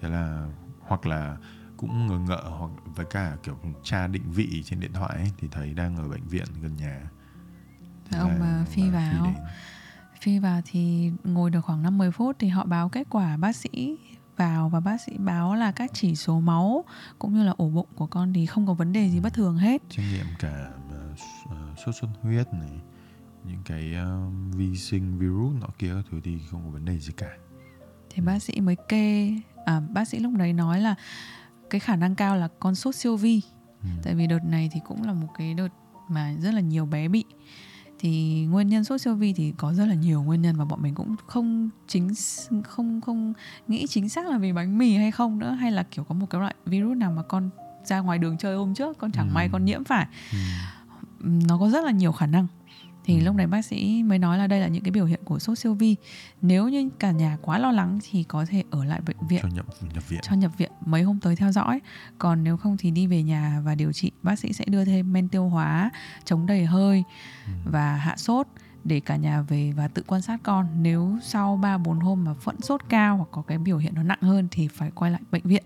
thế 0.00 0.08
là 0.08 0.46
hoặc 0.80 1.06
là 1.06 1.36
cũng 1.76 2.06
ngờ 2.06 2.18
ngợ 2.18 2.42
hoặc 2.58 2.70
với 2.96 3.06
cả 3.06 3.36
kiểu 3.42 3.58
tra 3.82 4.06
định 4.06 4.22
vị 4.32 4.62
trên 4.64 4.80
điện 4.80 4.92
thoại 4.92 5.16
ấy, 5.16 5.30
thì 5.38 5.48
thấy 5.50 5.74
đang 5.74 5.96
ở 5.96 6.08
bệnh 6.08 6.28
viện 6.28 6.44
gần 6.62 6.76
nhà 6.76 7.00
Thế 8.10 8.18
ông 8.18 8.40
bà 8.40 8.64
phi 8.64 8.90
vào. 8.90 9.24
đến. 9.24 9.34
Phi 10.20 10.38
vào 10.38 10.60
thì 10.64 11.12
ngồi 11.24 11.50
được 11.50 11.60
khoảng 11.60 11.82
50 11.82 12.10
phút 12.10 12.36
thì 12.38 12.48
họ 12.48 12.64
báo 12.64 12.88
kết 12.88 13.06
quả 13.10 13.36
bác 13.36 13.56
sĩ 13.56 13.96
vào 14.36 14.68
và 14.68 14.80
bác 14.80 15.00
sĩ 15.00 15.12
báo 15.18 15.54
là 15.54 15.72
các 15.72 15.90
chỉ 15.94 16.14
số 16.16 16.40
máu 16.40 16.84
cũng 17.18 17.34
như 17.34 17.44
là 17.44 17.54
ổ 17.56 17.68
bụng 17.68 17.86
của 17.94 18.06
con 18.06 18.32
thì 18.32 18.46
không 18.46 18.66
có 18.66 18.74
vấn 18.74 18.92
đề 18.92 19.08
gì 19.10 19.20
bất 19.20 19.34
thường 19.34 19.56
hết. 19.56 19.82
trách 19.88 20.04
nhiệm 20.12 20.26
cả 20.38 20.70
ờ, 20.90 21.14
ờ, 21.50 21.74
sốt 21.86 21.94
xuất 21.94 22.08
huyết 22.22 22.46
này 22.52 22.80
những 23.44 23.62
cái 23.64 23.94
ờ, 23.94 24.20
vi 24.56 24.76
sinh 24.76 25.18
virus 25.18 25.60
nọ 25.60 25.66
kia 25.78 25.94
thứ 26.10 26.20
thì 26.24 26.38
không 26.50 26.62
có 26.64 26.70
vấn 26.70 26.84
đề 26.84 26.98
gì 26.98 27.12
cả 27.16 27.30
Thì 28.10 28.22
bác 28.22 28.38
sĩ 28.42 28.60
mới 28.60 28.76
kê 28.88 29.34
à, 29.64 29.80
bác 29.80 30.08
sĩ 30.08 30.18
lúc 30.18 30.32
đấy 30.36 30.52
nói 30.52 30.80
là 30.80 30.94
cái 31.70 31.80
khả 31.80 31.96
năng 31.96 32.14
cao 32.14 32.36
là 32.36 32.48
con 32.60 32.74
sốt 32.74 32.94
siêu 32.94 33.16
vi. 33.16 33.40
ừ. 33.82 33.88
Tại 34.02 34.14
vì 34.14 34.26
đợt 34.26 34.44
này 34.44 34.70
thì 34.72 34.80
cũng 34.84 35.02
là 35.06 35.12
một 35.12 35.28
cái 35.38 35.54
đợt 35.54 35.68
mà 36.08 36.34
rất 36.40 36.54
là 36.54 36.60
nhiều 36.60 36.86
bé 36.86 37.08
bị 37.08 37.24
thì 38.08 38.44
nguyên 38.50 38.68
nhân 38.68 38.84
sốt 38.84 39.00
siêu 39.00 39.14
vi 39.14 39.32
thì 39.32 39.52
có 39.56 39.72
rất 39.74 39.86
là 39.86 39.94
nhiều 39.94 40.22
nguyên 40.22 40.42
nhân 40.42 40.56
và 40.56 40.64
bọn 40.64 40.82
mình 40.82 40.94
cũng 40.94 41.14
không 41.26 41.70
chính 41.88 42.10
không 42.64 43.00
không 43.00 43.32
nghĩ 43.68 43.86
chính 43.86 44.08
xác 44.08 44.26
là 44.26 44.38
vì 44.38 44.52
bánh 44.52 44.78
mì 44.78 44.94
hay 44.96 45.10
không 45.10 45.38
nữa 45.38 45.50
hay 45.50 45.72
là 45.72 45.82
kiểu 45.82 46.04
có 46.04 46.14
một 46.14 46.26
cái 46.30 46.40
loại 46.40 46.54
virus 46.66 46.96
nào 46.96 47.12
mà 47.16 47.22
con 47.22 47.50
ra 47.84 48.00
ngoài 48.00 48.18
đường 48.18 48.38
chơi 48.38 48.56
hôm 48.56 48.74
trước 48.74 48.98
con 48.98 49.10
chẳng 49.12 49.28
Ừ. 49.28 49.32
may 49.34 49.48
con 49.52 49.64
nhiễm 49.64 49.84
phải 49.84 50.06
Ừ. 50.32 50.38
Nó 51.48 51.58
có 51.58 51.68
rất 51.70 51.84
là 51.84 51.90
nhiều 51.90 52.12
khả 52.12 52.26
năng 52.26 52.46
thì 53.04 53.18
Ừ. 53.18 53.24
lúc 53.24 53.36
này 53.36 53.46
bác 53.46 53.64
sĩ 53.64 54.02
mới 54.02 54.18
nói 54.18 54.38
là 54.38 54.46
đây 54.46 54.60
là 54.60 54.68
những 54.68 54.82
cái 54.82 54.90
biểu 54.90 55.04
hiện 55.06 55.20
của 55.24 55.38
sốt 55.38 55.58
siêu 55.58 55.74
vi. 55.74 55.96
Nếu 56.42 56.68
như 56.68 56.88
cả 56.98 57.10
nhà 57.10 57.36
quá 57.42 57.58
lo 57.58 57.70
lắng 57.72 57.98
thì 58.10 58.22
có 58.24 58.44
thể 58.44 58.62
ở 58.70 58.84
lại 58.84 59.00
bệnh 59.06 59.16
viện 59.28 59.40
cho 59.42 59.48
nhập 59.48 59.66
nhập 59.94 60.08
viện. 60.08 60.20
cho 60.22 60.36
nhập 60.36 60.50
viện 60.58 60.72
mấy 60.86 61.02
hôm 61.02 61.20
tới 61.20 61.36
theo 61.36 61.52
dõi. 61.52 61.80
Còn 62.18 62.44
nếu 62.44 62.56
không 62.56 62.76
thì 62.76 62.90
đi 62.90 63.06
về 63.06 63.22
nhà 63.22 63.60
và 63.64 63.74
điều 63.74 63.92
trị. 63.92 64.10
Bác 64.22 64.38
sĩ 64.38 64.52
sẽ 64.52 64.64
đưa 64.68 64.84
thêm 64.84 65.12
men 65.12 65.28
tiêu 65.28 65.48
hóa 65.48 65.90
chống 66.24 66.46
đầy 66.46 66.64
hơi 66.66 67.04
Ừ. 67.46 67.52
và 67.64 67.96
hạ 67.96 68.16
sốt 68.16 68.46
để 68.84 69.00
cả 69.00 69.16
nhà 69.16 69.42
về 69.42 69.72
và 69.76 69.88
tự 69.88 70.02
quan 70.06 70.22
sát 70.22 70.40
con. 70.42 70.66
Nếu 70.82 71.18
sau 71.22 71.56
3-4 71.56 72.00
hôm 72.00 72.24
mà 72.24 72.32
vẫn 72.32 72.60
sốt 72.60 72.80
cao 72.88 73.16
hoặc 73.16 73.28
có 73.32 73.42
cái 73.42 73.58
biểu 73.58 73.78
hiện 73.78 73.94
nó 73.94 74.02
nặng 74.02 74.18
hơn 74.22 74.48
thì 74.50 74.68
phải 74.68 74.90
quay 74.94 75.10
lại 75.10 75.20
bệnh 75.30 75.42
viện. 75.44 75.64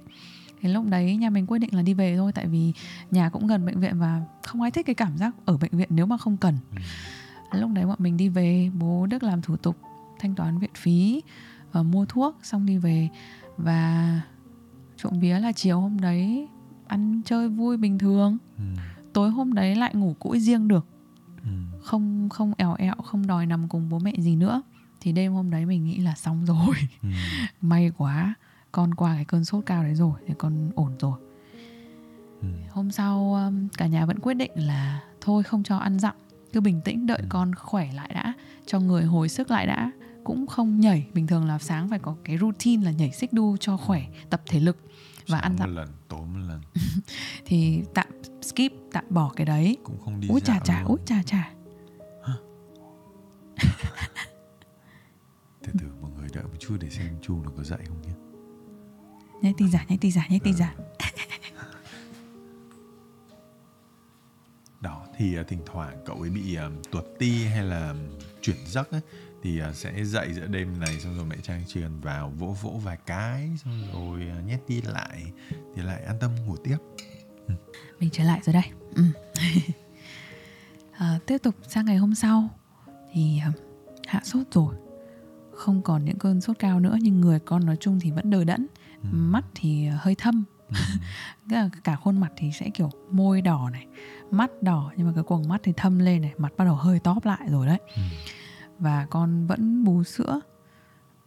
Thì 0.60 0.68
lúc 0.68 0.84
đấy 0.86 1.16
nhà 1.16 1.30
mình 1.30 1.46
quyết 1.46 1.58
định 1.58 1.74
là 1.74 1.82
đi 1.82 1.94
về 1.94 2.16
thôi 2.16 2.32
tại 2.34 2.46
vì 2.46 2.72
nhà 3.10 3.28
cũng 3.28 3.46
gần 3.46 3.66
bệnh 3.66 3.80
viện 3.80 3.98
và 3.98 4.22
không 4.42 4.62
ai 4.62 4.70
thích 4.70 4.86
cái 4.86 4.94
cảm 4.94 5.16
giác 5.18 5.34
ở 5.44 5.56
bệnh 5.56 5.70
viện 5.72 5.88
nếu 5.90 6.06
mà 6.06 6.16
không 6.18 6.36
cần. 6.36 6.58
Ừ. 6.76 6.78
lúc 7.52 7.70
đấy 7.72 7.86
bọn 7.86 7.96
mình 8.00 8.16
đi 8.16 8.28
về 8.28 8.70
bố 8.74 9.06
đức 9.06 9.22
làm 9.22 9.42
thủ 9.42 9.56
tục 9.56 9.76
thanh 10.18 10.34
toán 10.34 10.58
viện 10.58 10.70
phí 10.76 11.22
và 11.72 11.82
mua 11.82 12.04
thuốc 12.06 12.36
xong 12.42 12.66
đi 12.66 12.76
về 12.78 13.08
và 13.56 14.20
trộm 14.96 15.12
vía 15.20 15.38
là 15.38 15.52
chiều 15.52 15.80
hôm 15.80 16.00
đấy 16.00 16.48
ăn 16.86 17.20
chơi 17.24 17.48
vui 17.48 17.76
bình 17.76 17.98
thường 17.98 18.38
Ừ. 18.58 18.64
tối 19.12 19.30
hôm 19.30 19.52
đấy 19.52 19.76
lại 19.76 19.94
ngủ 19.94 20.14
cũi 20.18 20.40
riêng 20.40 20.68
được 20.68 20.86
Ừ. 21.42 21.48
không 21.82 22.28
không 22.28 22.52
èo 22.56 22.74
ẹo 22.78 22.94
không 23.04 23.26
đòi 23.26 23.46
nằm 23.46 23.68
cùng 23.68 23.88
bố 23.88 23.98
mẹ 23.98 24.12
gì 24.18 24.36
nữa 24.36 24.62
thì 25.00 25.12
đêm 25.12 25.32
hôm 25.32 25.50
đấy 25.50 25.66
mình 25.66 25.84
nghĩ 25.84 25.98
là 25.98 26.14
xong 26.14 26.44
rồi 26.46 26.76
Ừ. 27.02 27.08
may 27.60 27.90
quá 27.98 28.34
con 28.72 28.94
qua 28.94 29.14
cái 29.14 29.24
cơn 29.24 29.44
sốt 29.44 29.66
cao 29.66 29.82
đấy 29.82 29.94
rồi 29.94 30.12
thì 30.26 30.34
con 30.38 30.70
ổn 30.74 30.92
rồi 31.00 31.18
Ừ. 32.42 32.48
hôm 32.70 32.90
sau 32.90 33.36
cả 33.78 33.86
nhà 33.86 34.06
vẫn 34.06 34.18
quyết 34.18 34.34
định 34.34 34.50
là 34.54 35.00
thôi 35.20 35.42
không 35.42 35.62
cho 35.62 35.76
ăn 35.76 35.98
dặm 35.98 36.14
cứ 36.52 36.60
bình 36.60 36.80
tĩnh 36.84 37.06
đợi 37.06 37.18
Ừ. 37.18 37.26
con 37.28 37.54
khỏe 37.54 37.92
lại 37.94 38.10
đã 38.14 38.32
cho 38.66 38.80
người 38.80 39.04
hồi 39.04 39.28
sức 39.28 39.50
lại 39.50 39.66
đã. 39.66 39.90
Cũng 40.24 40.46
không 40.46 40.80
nhảy 40.80 41.06
bình 41.14 41.26
thường 41.26 41.44
là 41.46 41.58
sáng 41.58 41.88
phải 41.90 41.98
có 41.98 42.16
cái 42.24 42.38
routine 42.38 42.84
là 42.84 42.90
nhảy 42.90 43.12
xích 43.12 43.32
đu 43.32 43.56
cho 43.56 43.76
khỏe 43.76 44.02
tập 44.30 44.42
thể 44.46 44.60
lực 44.60 44.76
và 45.28 45.38
Sáng 45.40 45.42
ăn 45.42 45.56
dặm. 45.58 45.74
lần 45.74 45.88
tối 46.08 46.20
một 46.26 46.38
lần. 46.48 46.60
Thì 47.46 47.82
tạm 47.94 48.06
skip 48.42 48.72
tạm 48.92 49.04
bỏ 49.10 49.32
cái 49.36 49.46
đấy. 49.46 49.76
Cũng 49.84 50.00
không 50.04 50.20
đi 50.20 50.28
ui 50.28 50.40
chà 50.40 50.58
chà 50.64 50.82
ui 50.82 50.98
chà 51.06 51.22
chà. 51.22 51.50
Từ 55.62 55.72
từ 55.80 55.86
mọi 56.00 56.10
người 56.18 56.28
đợi 56.34 56.44
một 56.44 56.56
chút 56.58 56.76
để 56.80 56.90
xem 56.90 57.16
chu 57.22 57.42
nó 57.44 57.50
có 57.56 57.62
dậy 57.64 57.78
không 57.88 58.02
nhé. 58.02 58.12
Nhai 59.42 59.54
tinh 59.56 59.70
giả 59.70 59.84
nhai 59.88 59.98
tinh 60.00 60.10
giả 60.12 60.26
nhai 60.30 60.40
tinh 60.44 60.54
giả 60.54 60.74
thì 65.18 65.36
à, 65.36 65.42
thỉnh 65.48 65.58
thoảng 65.66 65.96
cậu 66.04 66.16
ấy 66.20 66.30
bị 66.30 66.54
à, 66.54 66.68
tuột 66.90 67.04
ti 67.18 67.44
hay 67.44 67.64
là 67.64 67.94
chuyển 68.40 68.56
giấc 68.66 68.90
ấy, 68.90 69.00
thì 69.42 69.58
à, 69.60 69.72
sẽ 69.72 70.04
dậy 70.04 70.32
giữa 70.34 70.46
đêm 70.46 70.80
này 70.80 71.00
xong 71.00 71.16
rồi 71.16 71.24
mẹ 71.26 71.36
trang 71.42 71.62
truyền 71.68 72.00
vào 72.00 72.30
vỗ 72.38 72.56
vỗ 72.62 72.80
vài 72.84 72.98
cái 73.06 73.50
xong 73.64 73.82
rồi 73.92 74.26
nhét 74.46 74.60
đi 74.68 74.80
lại 74.82 75.24
thì 75.74 75.82
lại 75.82 76.02
an 76.02 76.16
tâm 76.20 76.30
ngủ 76.46 76.56
tiếp. 76.56 76.76
Mình 78.00 78.10
trở 78.12 78.24
lại 78.24 78.40
rồi 78.44 78.52
đây. 78.52 78.64
Ừ. 78.94 79.02
à, 80.92 81.18
tiếp 81.26 81.38
tục 81.38 81.54
sang 81.68 81.84
ngày 81.86 81.96
hôm 81.96 82.14
sau 82.14 82.48
thì 83.12 83.40
hạ 84.06 84.20
sốt 84.24 84.46
rồi. 84.52 84.74
Không 85.54 85.82
còn 85.82 86.04
những 86.04 86.18
cơn 86.18 86.40
sốt 86.40 86.58
cao 86.58 86.80
nữa 86.80 86.96
nhưng 87.00 87.20
người 87.20 87.40
con 87.40 87.66
nói 87.66 87.76
chung 87.80 88.00
thì 88.00 88.10
vẫn 88.10 88.30
đờ 88.30 88.44
đẫn 88.44 88.66
Ừ. 89.02 89.08
mắt 89.12 89.44
thì 89.54 89.86
hơi 89.86 90.14
thâm 90.14 90.44
Tức 91.48 91.56
là 91.56 91.68
cả 91.84 91.96
khuôn 91.96 92.20
mặt 92.20 92.32
thì 92.36 92.52
sẽ 92.52 92.70
kiểu 92.74 92.90
môi 93.10 93.42
đỏ 93.42 93.68
này 93.72 93.86
mắt 94.30 94.50
đỏ 94.62 94.92
nhưng 94.96 95.06
mà 95.06 95.12
cái 95.14 95.24
quầng 95.24 95.48
mắt 95.48 95.60
thì 95.64 95.72
thâm 95.76 95.98
lên 95.98 96.22
này 96.22 96.32
mặt 96.38 96.52
bắt 96.56 96.64
đầu 96.64 96.74
hơi 96.74 96.98
tóp 97.00 97.24
lại 97.24 97.40
rồi 97.50 97.66
đấy 97.66 97.78
Ừ. 97.96 98.02
và 98.78 99.06
con 99.10 99.46
vẫn 99.46 99.84
bú 99.84 100.04
sữa 100.04 100.40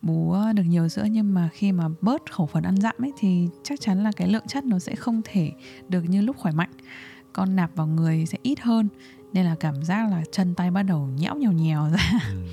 bú 0.01 0.31
ờ, 0.31 0.53
được 0.53 0.63
nhiều 0.63 0.87
sữa 0.89 1.05
nhưng 1.11 1.33
mà 1.33 1.49
khi 1.53 1.71
mà 1.71 1.87
bớt 2.01 2.31
khẩu 2.31 2.45
phần 2.45 2.63
ăn 2.63 2.77
dặm 2.81 2.95
ấy 2.99 3.11
thì 3.17 3.47
chắc 3.63 3.81
chắn 3.81 4.03
là 4.03 4.11
cái 4.15 4.27
lượng 4.27 4.47
chất 4.47 4.63
nó 4.65 4.79
sẽ 4.79 4.95
không 4.95 5.21
thể 5.25 5.51
được 5.89 6.01
như 6.01 6.21
lúc 6.21 6.37
khỏe 6.37 6.51
mạnh 6.51 6.71
con 7.33 7.55
nạp 7.55 7.75
vào 7.75 7.87
người 7.87 8.25
sẽ 8.25 8.37
ít 8.43 8.59
hơn 8.59 8.87
nên 9.33 9.45
là 9.45 9.55
cảm 9.59 9.83
giác 9.83 10.11
là 10.11 10.23
chân 10.31 10.55
tay 10.55 10.71
bắt 10.71 10.83
đầu 10.83 11.07
nhẽo 11.07 11.35
nhèo 11.35 11.51
nhèo 11.51 11.89
ra 11.89 12.19
Ừ. 12.31 12.47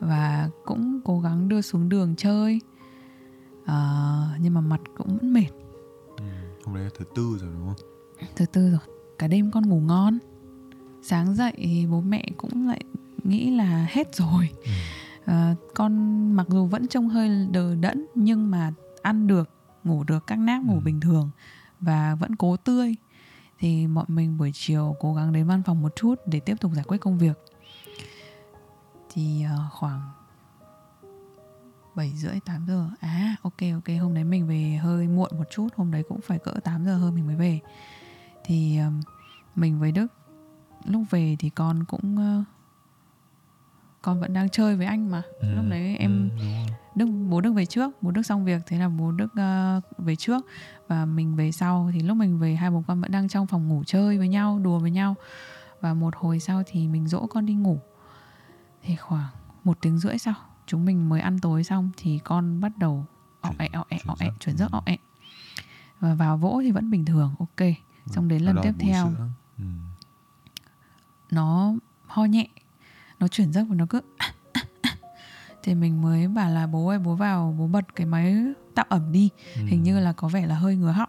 và 0.00 0.48
cũng 0.64 1.00
cố 1.04 1.20
gắng 1.20 1.48
đưa 1.48 1.60
xuống 1.62 1.88
đường 1.88 2.14
chơi 2.16 2.60
Ờ, 3.66 4.28
nhưng 4.40 4.54
mà 4.54 4.60
mặt 4.60 4.80
cũng 4.96 5.08
vẫn 5.18 5.32
mệt. 5.32 5.46
Hôm 6.64 6.74
nay 6.74 6.84
là 6.84 6.90
thứ 6.98 7.04
tư 7.14 7.36
rồi 7.40 7.50
đúng 7.58 7.66
không? 7.68 7.86
Thứ 8.36 8.46
tư 8.46 8.70
rồi. 8.70 8.80
Cả 9.18 9.28
đêm 9.28 9.50
con 9.50 9.68
ngủ 9.68 9.80
ngon. 9.80 10.18
Sáng 11.02 11.34
dậy 11.34 11.86
bố 11.90 12.00
mẹ 12.00 12.26
cũng 12.36 12.66
lại 12.68 12.84
nghĩ 13.24 13.50
là 13.56 13.86
hết 13.90 14.14
rồi. 14.16 14.48
Ừ. 14.64 14.70
Ờ, 15.24 15.54
con 15.74 15.92
mặc 16.32 16.46
dù 16.50 16.66
vẫn 16.66 16.88
trông 16.88 17.08
hơi 17.08 17.46
đờ 17.50 17.74
đẫn 17.74 18.06
nhưng 18.14 18.50
mà 18.50 18.72
ăn 19.02 19.26
được 19.26 19.50
ngủ 19.84 20.04
được 20.04 20.26
các 20.26 20.38
náp 20.38 20.62
ngủ 20.64 20.74
Ừ. 20.74 20.80
bình 20.84 21.00
thường 21.00 21.30
và 21.80 22.14
vẫn 22.14 22.36
cố 22.36 22.56
tươi. 22.56 22.94
Thì 23.58 23.86
bọn 23.86 24.06
mình 24.08 24.38
buổi 24.38 24.50
chiều 24.54 24.96
cố 25.00 25.14
gắng 25.14 25.32
đến 25.32 25.46
văn 25.46 25.62
phòng 25.62 25.82
một 25.82 25.96
chút 25.96 26.14
để 26.26 26.40
tiếp 26.40 26.54
tục 26.60 26.72
giải 26.74 26.84
quyết 26.88 26.98
công 26.98 27.18
việc. 27.18 27.38
Thì 29.10 29.42
ờ, 29.42 29.68
khoảng 29.72 30.00
7 31.94 32.12
rưỡi 32.16 32.40
8 32.40 32.66
giờ. 32.66 32.88
À 33.00 33.36
ok 33.42 33.58
ok 33.74 34.00
hôm 34.00 34.14
đấy 34.14 34.24
mình 34.24 34.46
về 34.46 34.78
hơi 34.82 35.08
muộn 35.08 35.30
một 35.38 35.44
chút 35.50 35.68
hôm 35.76 35.90
đấy 35.90 36.02
cũng 36.08 36.20
phải 36.20 36.38
cỡ 36.38 36.52
8 36.64 36.84
giờ 36.84 36.96
hơn 36.96 37.14
mình 37.14 37.26
mới 37.26 37.36
về. 37.36 37.60
Thì 38.44 38.78
mình 39.54 39.80
với 39.80 39.92
Đức 39.92 40.06
lúc 40.84 41.02
về 41.10 41.36
thì 41.38 41.50
con 41.50 41.84
cũng 41.84 42.44
con 44.02 44.20
vẫn 44.20 44.32
đang 44.32 44.48
chơi 44.48 44.76
với 44.76 44.86
anh 44.86 45.10
mà. 45.10 45.22
Ừ. 45.40 45.48
lúc 45.54 45.64
đấy 45.68 45.96
em 45.96 46.30
ừ, 46.38 46.44
rồi. 46.44 46.66
Đức 46.94 47.06
bố 47.30 47.40
Đức 47.40 47.52
về 47.52 47.66
trước 47.66 48.02
bố 48.02 48.10
Đức 48.10 48.22
xong 48.22 48.44
việc 48.44 48.62
thế 48.66 48.78
là 48.78 48.88
bố 48.88 49.12
Đức 49.12 49.34
về 49.98 50.16
trước. 50.16 50.46
Và 50.88 51.04
mình 51.04 51.36
về 51.36 51.52
sau 51.52 51.90
thì 51.92 52.00
lúc 52.00 52.16
mình 52.16 52.38
về 52.38 52.54
hai 52.54 52.70
bố 52.70 52.82
con 52.86 53.00
vẫn 53.00 53.10
đang 53.10 53.28
trong 53.28 53.46
phòng 53.46 53.68
ngủ 53.68 53.82
chơi 53.86 54.18
với 54.18 54.28
nhau 54.28 54.58
đùa 54.58 54.78
với 54.78 54.90
nhau. 54.90 55.14
Và 55.80 55.94
một 55.94 56.14
hồi 56.16 56.40
sau 56.40 56.62
thì 56.66 56.88
mình 56.88 57.08
dỗ 57.08 57.26
con 57.26 57.46
đi 57.46 57.54
ngủ. 57.54 57.78
Thì 58.82 58.96
khoảng 58.96 59.28
một 59.64 59.78
tiếng 59.80 59.98
rưỡi 59.98 60.18
sau 60.18 60.34
chúng 60.72 60.84
mình 60.84 61.08
mới 61.08 61.20
ăn 61.20 61.38
tối 61.38 61.64
xong 61.64 61.90
thì 61.96 62.18
con 62.24 62.60
bắt 62.60 62.78
đầu 62.78 63.06
ọ 63.40 63.50
ẹ 63.58 63.68
ọ 63.72 63.84
ẹ 63.88 63.98
chuyển 63.98 64.06
ọ 64.08 64.14
ẹ 64.20 64.26
giấc. 64.26 64.34
chuyển 64.40 64.56
giấc 64.56 64.72
Ừ. 64.72 64.76
ọ 64.78 64.82
ẹ 64.86 64.96
và 66.00 66.14
vào 66.14 66.36
vỗ 66.36 66.60
thì 66.62 66.70
vẫn 66.70 66.90
bình 66.90 67.04
thường 67.04 67.34
ok 67.38 67.68
xong 68.06 68.28
đến 68.28 68.42
lần 68.42 68.56
tiếp 68.62 68.72
theo. 68.78 69.12
Ừ. 69.58 69.64
nó 71.30 71.74
ho 72.06 72.24
nhẹ 72.24 72.46
nó 73.20 73.28
chuyển 73.28 73.52
giấc 73.52 73.64
và 73.68 73.74
nó 73.74 73.86
cứ 73.90 74.00
thì 75.62 75.74
mình 75.74 76.02
mới 76.02 76.28
bảo 76.28 76.50
là 76.50 76.66
bố 76.66 76.88
ơi 76.88 76.98
bố 76.98 77.14
vào 77.14 77.54
bố 77.58 77.66
bật 77.66 77.94
cái 77.94 78.06
máy 78.06 78.36
tạo 78.74 78.86
ẩm 78.88 79.12
đi 79.12 79.30
Ừ. 79.56 79.62
hình 79.66 79.82
như 79.82 80.00
là 80.00 80.12
có 80.12 80.28
vẻ 80.28 80.46
là 80.46 80.54
hơi 80.54 80.76
ngứa 80.76 80.92
họng 80.92 81.08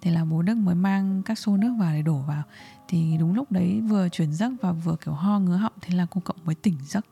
thế 0.00 0.10
là 0.10 0.24
bố 0.24 0.42
đức 0.42 0.54
mới 0.56 0.74
mang 0.74 1.22
các 1.22 1.38
xô 1.38 1.56
nước 1.56 1.74
vào 1.78 1.92
để 1.92 2.02
đổ 2.02 2.16
vào 2.18 2.42
thì 2.88 3.16
đúng 3.20 3.34
lúc 3.34 3.52
đấy 3.52 3.80
vừa 3.80 4.08
chuyển 4.08 4.32
giấc 4.32 4.52
và 4.60 4.72
vừa 4.72 4.96
kiểu 4.96 5.14
ho 5.14 5.38
ngứa 5.38 5.56
họng 5.56 5.72
thế 5.80 5.94
là 5.94 6.06
cô 6.10 6.20
cậu 6.24 6.36
mới 6.44 6.54
tỉnh 6.54 6.76
giấc 6.82 7.06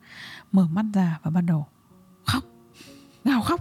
mở 0.52 0.66
mắt 0.68 0.84
ra 0.94 1.18
và 1.22 1.30
bắt 1.30 1.40
đầu 1.40 1.66
gào 3.24 3.42
khóc. 3.42 3.60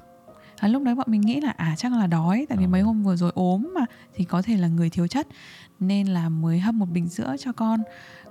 À, 0.57 0.67
lúc 0.67 0.83
đấy 0.83 0.95
bọn 0.95 1.07
mình 1.09 1.21
nghĩ 1.21 1.41
là 1.41 1.53
à 1.57 1.75
chắc 1.77 1.91
là 1.93 2.07
đói 2.07 2.45
tại 2.49 2.57
vì 2.57 2.65
Ờ. 2.65 2.67
mấy 2.69 2.81
hôm 2.81 3.03
vừa 3.03 3.15
rồi 3.15 3.31
ốm 3.35 3.67
mà 3.75 3.85
thì 4.15 4.23
có 4.25 4.41
thể 4.41 4.57
là 4.57 4.67
người 4.67 4.89
thiếu 4.89 5.07
chất 5.07 5.27
nên 5.79 6.07
là 6.07 6.29
mới 6.29 6.59
hâm 6.59 6.79
một 6.79 6.85
bình 6.89 7.09
sữa 7.09 7.35
cho 7.39 7.51
con. 7.51 7.79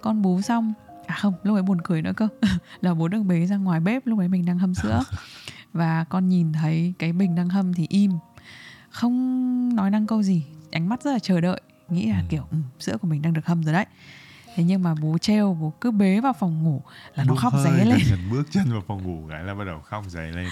Con 0.03 0.22
bú 0.22 0.41
xong 0.43 0.72
à 1.07 1.14
không 1.20 1.35
lúc 1.43 1.57
ấy 1.57 1.62
buồn 1.62 1.78
cười 1.85 2.03
nữa 2.03 2.12
cơ 2.16 2.28
là 2.81 2.95
bố 2.95 3.09
được 3.09 3.22
bế 3.22 3.47
ra 3.47 3.57
ngoài 3.57 3.81
bếp 3.81 4.07
lúc 4.07 4.18
ấy 4.18 4.28
mình 4.28 4.45
đang 4.45 4.59
hâm 4.59 4.74
sữa. 4.74 5.03
Và 5.72 6.05
con 6.05 6.28
nhìn 6.28 6.53
thấy 6.53 6.95
cái 6.99 7.12
bình 7.12 7.35
đang 7.35 7.49
hâm 7.49 7.74
thì 7.74 7.87
im 7.89 8.11
không 8.91 9.76
nói 9.76 9.91
năng 9.91 10.07
câu 10.07 10.22
gì 10.22 10.45
ánh 10.72 10.89
mắt 10.89 11.03
rất 11.03 11.12
là 11.12 11.18
chờ 11.18 11.41
đợi 11.41 11.61
nghĩ 11.89 12.07
là 12.11 12.18
Ừ. 12.18 12.24
kiểu 12.28 12.47
ừ, 12.51 12.57
sữa 12.78 12.97
của 13.01 13.09
mình 13.09 13.22
đang 13.22 13.33
được 13.33 13.47
hâm 13.47 13.62
rồi 13.64 13.72
đấy. 13.72 13.87
Thế 14.57 14.64
nhưng 14.64 14.83
mà 14.83 14.95
bố 15.03 15.18
treo 15.18 15.57
bố 15.61 15.72
cứ 15.81 15.91
bế 15.91 16.20
vào 16.20 16.33
phòng 16.33 16.62
ngủ 16.62 16.83
là 17.14 17.24
nó 17.24 17.33
Bước 17.33 17.39
khóc 17.41 17.53
ré 17.64 17.85
lên. 17.85 17.99
gần 18.11 18.18
bước 18.31 18.43
chân 18.51 18.72
vào 18.72 18.83
phòng 18.89 19.03
ngủ 19.03 19.26
cái 19.31 19.43
là 19.45 19.55
bắt 19.55 19.64
đầu 19.64 19.81
khóc 19.81 20.05
dày 20.09 20.33
lên 20.33 20.49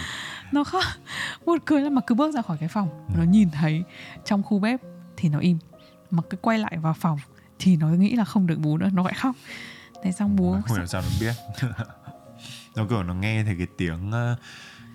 nó 0.52 0.64
khóc. 0.64 0.82
Buồn 1.46 1.58
cười 1.64 1.80
là 1.82 1.90
mà 1.90 2.00
cứ 2.06 2.14
bước 2.14 2.34
ra 2.34 2.42
khỏi 2.42 2.56
cái 2.60 2.68
phòng 2.68 2.88
Ừ. 3.08 3.14
nó 3.18 3.22
nhìn 3.24 3.50
thấy 3.50 3.82
trong 4.24 4.42
khu 4.42 4.58
bếp 4.58 4.80
thì 5.16 5.28
nó 5.28 5.38
im. 5.38 5.58
Mà 6.10 6.22
cứ 6.30 6.36
quay 6.36 6.58
lại 6.58 6.76
vào 6.82 6.92
phòng 6.94 7.18
thì 7.58 7.76
nó 7.76 7.88
nghĩ 7.88 8.14
là 8.16 8.24
không 8.24 8.46
được 8.46 8.58
bú 8.58 8.76
nữa 8.76 8.88
nó 8.92 9.02
lại 9.02 9.14
khóc. 9.14 9.36
Thế 10.02 10.12
xong 10.12 10.36
bố 10.36 10.58
không 10.66 10.76
hiểu 10.76 10.86
sao 10.86 11.02
nó 11.02 11.08
biết. 11.20 11.32
Nó 12.76 12.86
kiểu 12.90 13.02
nó 13.02 13.14
nghe 13.14 13.44
thấy 13.44 13.54
cái 13.58 13.66
tiếng 13.78 14.10
ờ, 14.12 14.36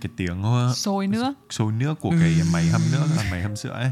cái 0.01 0.11
tiếng 0.17 0.43
ờ, 0.43 0.73
sôi 0.75 1.07
nước. 1.07 1.33
sôi 1.49 1.71
nước 1.71 1.99
của 1.99 2.09
cái 2.09 2.35
máy 2.53 2.65
hâm 2.65 2.81
nước 2.91 3.05
là 3.17 3.23
máy 3.31 3.41
hâm 3.41 3.55
sữa 3.55 3.69
ấy. 3.73 3.91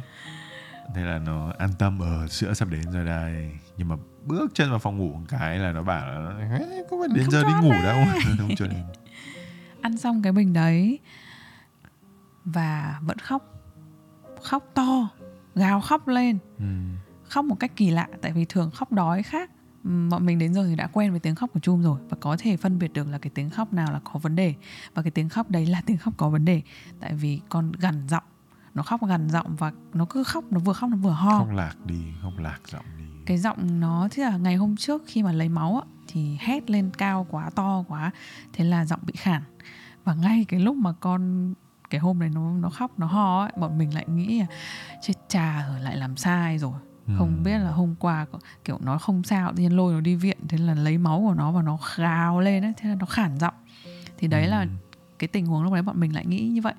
Thế 0.96 1.02
là 1.02 1.18
nó 1.20 1.52
an 1.58 1.70
tâm 1.80 2.00
ở 2.00 2.28
sữa 2.28 2.54
sắp 2.54 2.68
đến 2.68 2.82
rồi 2.92 3.06
đây. 3.06 3.52
Nhưng 3.78 3.88
mà 3.88 3.96
bước 4.26 4.52
chân 4.54 4.70
vào 4.70 4.80
phòng 4.80 4.98
ngủ 4.98 5.14
một 5.14 5.26
cái 5.30 5.60
là 5.60 5.72
nó 5.72 5.84
bảo 5.84 6.08
là 6.08 6.38
"Ê, 6.60 6.84
có 6.92 6.98
phải 7.00 7.08
đến 7.16 7.24
Không 7.24 7.32
giờ 7.32 7.44
đi 7.44 7.54
ngủ 7.62 7.72
à?" 7.72 7.82
đâu. 7.84 8.06
Không 8.38 8.56
cho 8.56 8.68
đến. 8.68 8.84
Ăn 9.82 9.98
xong 9.98 10.22
cái 10.22 10.32
bình 10.32 10.54
đấy 10.54 11.00
và 12.46 13.00
vẫn 13.02 13.18
khóc. 13.18 13.44
Khóc 14.44 14.72
to 14.74 15.10
gào 15.56 15.82
khóc 15.82 16.08
lên. 16.08 16.38
Ừ. 16.58 16.66
khóc 17.24 17.46
một 17.46 17.56
cách 17.60 17.72
kỳ 17.76 17.92
lạ 17.92 18.08
tại 18.22 18.32
vì 18.32 18.46
thường 18.46 18.72
khóc 18.72 18.92
đói 18.92 19.24
khác. 19.24 19.52
Bọn 19.84 20.26
mình 20.26 20.40
đến 20.40 20.54
giờ 20.54 20.66
thì 20.70 20.76
đã 20.76 20.88
quen 20.88 21.12
với 21.12 21.20
tiếng 21.20 21.36
khóc 21.36 21.50
của 21.54 21.60
Chum 21.60 21.82
rồi 21.82 22.00
và 22.10 22.18
có 22.20 22.38
thể 22.40 22.58
phân 22.58 22.80
biệt 22.80 22.94
được 22.94 23.08
là 23.08 23.18
cái 23.18 23.32
tiếng 23.36 23.50
khóc 23.50 23.74
nào 23.74 23.92
là 23.92 24.00
có 24.04 24.20
vấn 24.20 24.36
đề 24.36 24.54
và 24.94 25.02
cái 25.02 25.12
tiếng 25.12 25.30
khóc 25.30 25.50
đấy 25.50 25.66
là 25.66 25.82
tiếng 25.86 25.98
khóc 25.98 26.14
có 26.18 26.30
vấn 26.30 26.46
đề. 26.46 26.62
Tại 27.00 27.14
vì 27.14 27.42
con 27.50 27.72
gằn 27.72 28.08
giọng 28.08 28.24
nó 28.74 28.84
khóc 28.84 29.08
gằn 29.08 29.30
giọng 29.30 29.56
và 29.56 29.72
nó 29.94 30.06
cứ 30.06 30.24
khóc 30.24 30.44
nó 30.50 30.60
vừa 30.60 30.74
khóc 30.74 30.90
nó 30.90 30.98
vừa 30.98 31.12
ho. 31.12 31.40
Không 31.40 31.56
lạc 31.56 31.76
đi 31.86 32.04
không 32.22 32.38
lạc 32.38 32.60
giọng 32.68 32.86
đi. 32.98 33.06
Cái 33.26 33.38
giọng 33.38 33.80
nó 33.80 34.08
thế 34.12 34.24
là 34.24 34.38
ngày 34.38 34.56
hôm 34.56 34.78
trước 34.78 35.04
khi 35.08 35.24
mà 35.24 35.32
lấy 35.32 35.50
máu 35.50 35.76
á, 35.76 35.88
thì 36.08 36.38
hét 36.40 36.70
lên 36.70 36.90
cao 36.98 37.28
quá 37.30 37.50
to 37.56 37.84
quá 37.88 38.12
thế 38.54 38.66
là 38.66 38.86
giọng 38.86 39.00
bị 39.06 39.14
khản 39.18 39.42
và 40.04 40.14
ngay 40.14 40.46
cái 40.48 40.60
lúc 40.60 40.76
mà 40.76 40.94
con 41.00 41.54
cái 41.92 42.02
hôm 42.02 42.20
đấy 42.20 42.30
nó 42.34 42.52
nó 42.60 42.70
khóc 42.70 42.92
nó 43.00 43.06
ho 43.08 43.42
ấy, 43.44 43.52
bọn 43.58 43.78
mình 43.78 43.94
lại 43.96 44.06
nghĩ 44.08 44.40
là 44.40 44.46
chết 45.02 45.14
cha 45.30 45.66
rồi 45.70 45.80
lại 45.80 45.98
làm 45.98 46.18
sai 46.18 46.58
rồi 46.58 46.74
Ừ. 47.08 47.14
không 47.18 47.44
biết 47.44 47.58
là 47.60 47.72
hôm 47.72 47.96
qua 48.00 48.26
kiểu 48.66 48.78
nó 48.82 48.98
không 48.98 49.24
sao 49.24 49.54
tự 49.56 49.62
nhiên 49.64 49.76
lôi 49.78 49.94
nó 49.94 50.00
đi 50.02 50.16
viện 50.16 50.38
thế 50.50 50.58
là 50.58 50.74
lấy 50.76 50.98
máu 50.98 51.20
của 51.28 51.34
nó 51.34 51.52
và 51.52 51.62
nó 51.62 51.78
gào 51.98 52.40
lên 52.40 52.66
ấy 52.66 52.74
thế 52.78 52.90
là 52.90 52.96
nó 52.96 53.06
khản 53.06 53.38
giọng 53.40 53.54
thì 54.18 54.28
đấy 54.28 54.48
là 54.48 54.62
Ừ. 54.62 54.68
cái 55.20 55.28
tình 55.28 55.46
huống 55.46 55.64
lúc 55.64 55.74
đấy 55.74 55.82
bọn 55.82 56.00
mình 56.00 56.16
lại 56.16 56.26
nghĩ 56.26 56.48
như 56.50 56.62
vậy 56.62 56.74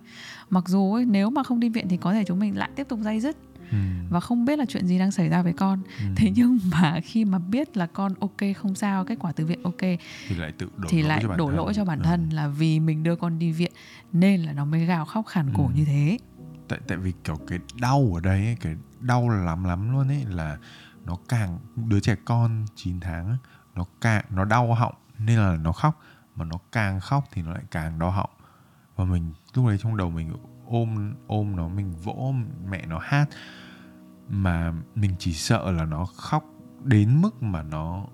mặc 0.51 0.65
dù 0.69 0.95
ấy, 0.95 1.05
nếu 1.05 1.31
mà 1.31 1.43
không 1.43 1.61
đi 1.61 1.69
viện 1.69 1.89
thì 1.89 1.97
có 1.97 2.13
thể 2.13 2.25
chúng 2.25 2.39
mình 2.39 2.57
lại 2.59 2.71
tiếp 2.77 2.87
tục 2.89 2.99
dây 3.03 3.21
dứt 3.21 3.37
Ừ. 3.73 3.79
và 4.11 4.21
không 4.21 4.45
biết 4.45 4.59
là 4.59 4.65
chuyện 4.69 4.87
gì 4.87 4.99
đang 4.99 5.11
xảy 5.11 5.29
ra 5.29 5.43
với 5.43 5.53
con 5.53 5.83
Ừ. 5.99 6.05
thế 6.17 6.31
nhưng 6.35 6.59
mà 6.71 7.01
khi 7.05 7.25
mà 7.25 7.39
biết 7.39 7.77
là 7.77 7.87
con 7.87 8.15
ok 8.21 8.37
không 8.57 8.75
sao 8.75 9.05
kết 9.05 9.19
quả 9.19 9.33
từ 9.33 9.47
viện 9.47 9.63
ok 9.63 9.81
thì 10.29 10.35
lại 10.37 10.53
tự 10.53 10.69
đổ 10.77 10.89
thì 10.91 11.03
lỗi 11.03 11.09
lại 11.09 11.19
cho 11.23 11.29
bản 11.29 11.39
đổ 11.39 11.47
thân. 11.47 11.57
lỗi 11.57 11.73
cho 11.75 11.85
bản 11.85 11.99
Ừ. 11.99 12.05
thân 12.05 12.31
là 12.31 12.49
vì 12.49 12.81
mình 12.81 13.03
đưa 13.03 13.17
con 13.17 13.39
đi 13.39 13.53
viện 13.53 13.73
nên 14.13 14.41
là 14.43 14.53
nó 14.53 14.65
mới 14.65 14.87
gào 14.87 15.05
khóc 15.05 15.27
khản 15.27 15.51
cổ 15.57 15.67
Ừ. 15.67 15.73
như 15.75 15.85
thế 15.85 16.19
tại 16.69 16.79
tại 16.89 16.99
vì 16.99 17.13
kiểu 17.25 17.37
cái 17.47 17.59
đau 17.81 18.13
ở 18.15 18.21
đây 18.21 18.45
ấy, 18.47 18.57
cái 18.61 18.77
đau 19.01 19.29
lắm 19.29 19.65
lắm 19.65 19.93
luôn 19.93 20.09
ấy 20.09 20.25
là 20.29 20.59
nó 21.05 21.17
càng 21.29 21.59
đứa 21.77 22.01
trẻ 22.01 22.17
con 22.25 22.65
9 22.77 23.01
tháng 23.01 23.37
nó 23.75 23.85
càng 24.01 24.25
nó 24.31 24.45
đau 24.45 24.75
họng 24.75 24.95
nên 25.19 25.39
là 25.39 25.57
nó 25.57 25.73
khóc 25.73 26.01
mà 26.37 26.45
nó 26.45 26.57
càng 26.73 27.01
khóc 27.01 27.25
thì 27.33 27.43
nó 27.43 27.53
lại 27.53 27.63
càng 27.71 27.99
đau 27.99 28.11
họng 28.11 28.31
và 28.97 29.05
mình 29.05 29.33
lúc 29.55 29.67
đấy 29.67 29.79
trong 29.83 29.97
đầu 29.97 30.11
mình 30.11 30.33
ôm 30.67 31.15
ôm 31.27 31.57
nó 31.57 31.69
mình 31.69 31.93
vỗ 32.05 32.35
mẹ 32.71 32.87
nó 32.87 32.99
hát 33.03 33.27
mà 34.29 34.73
mình 34.95 35.11
chỉ 35.19 35.33
sợ 35.33 35.71
là 35.71 35.85
nó 35.85 36.05
khóc 36.05 36.45
đến 36.85 37.23
mức 37.23 37.43
mà 37.43 37.63
nó 37.63 38.07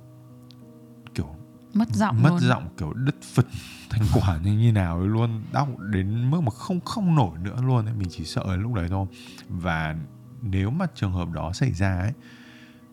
kiểu 1.15 1.37
mất 1.75 1.89
giọng 1.93 2.23
mất 2.23 2.31
luôn. 2.31 2.41
giọng 2.41 2.69
kiểu 2.77 2.93
đứt 2.93 3.23
phật 3.35 3.47
thành 3.91 4.03
quả 4.15 4.39
như 4.45 4.53
như 4.53 4.73
nào 4.73 4.99
ấy 4.99 5.09
luôn 5.09 5.43
đau 5.53 5.69
đến 5.91 6.31
mức 6.31 6.41
mà 6.41 6.51
không 6.51 6.81
không 6.81 7.15
nổi 7.15 7.39
nữa 7.39 7.57
luôn 7.63 7.85
ấy. 7.85 7.95
mình 7.95 8.09
chỉ 8.11 8.25
sợ 8.25 8.57
lúc 8.57 8.75
đấy 8.75 8.89
thôi 8.89 9.07
và 9.49 9.97
nếu 10.43 10.71
mà 10.71 10.87
trường 10.95 11.13
hợp 11.13 11.31
đó 11.31 11.53
xảy 11.53 11.73
ra 11.73 11.99
ấy 12.01 12.13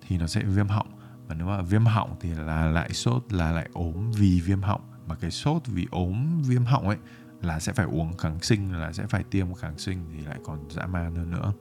thì 0.07 0.17
nó 0.17 0.27
sẽ 0.27 0.43
viêm 0.43 0.67
họng 0.67 0.87
và 1.27 1.35
nếu 1.35 1.47
mà 1.47 1.61
viêm 1.61 1.85
họng 1.85 2.15
thì 2.19 2.29
là 2.29 2.65
lại 2.65 2.93
sốt 2.93 3.33
là 3.33 3.51
lại 3.51 3.69
ốm 3.73 4.11
vì 4.11 4.41
viêm 4.41 4.61
họng 4.61 4.81
mà 5.07 5.15
cái 5.15 5.31
sốt 5.31 5.61
vì 5.65 5.87
ốm 5.91 6.41
viêm 6.41 6.65
họng 6.65 6.87
ấy 6.87 6.97
là 7.41 7.59
sẽ 7.59 7.73
phải 7.73 7.85
uống 7.85 8.17
kháng 8.17 8.39
sinh 8.39 8.73
là 8.73 8.91
sẽ 8.91 9.07
phải 9.07 9.23
tiêm 9.23 9.53
kháng 9.53 9.77
sinh 9.77 10.05
thì 10.13 10.25
lại 10.25 10.39
còn 10.43 10.69
dã 10.69 10.85
man 10.85 11.15
hơn 11.15 11.31
nữa 11.31 11.53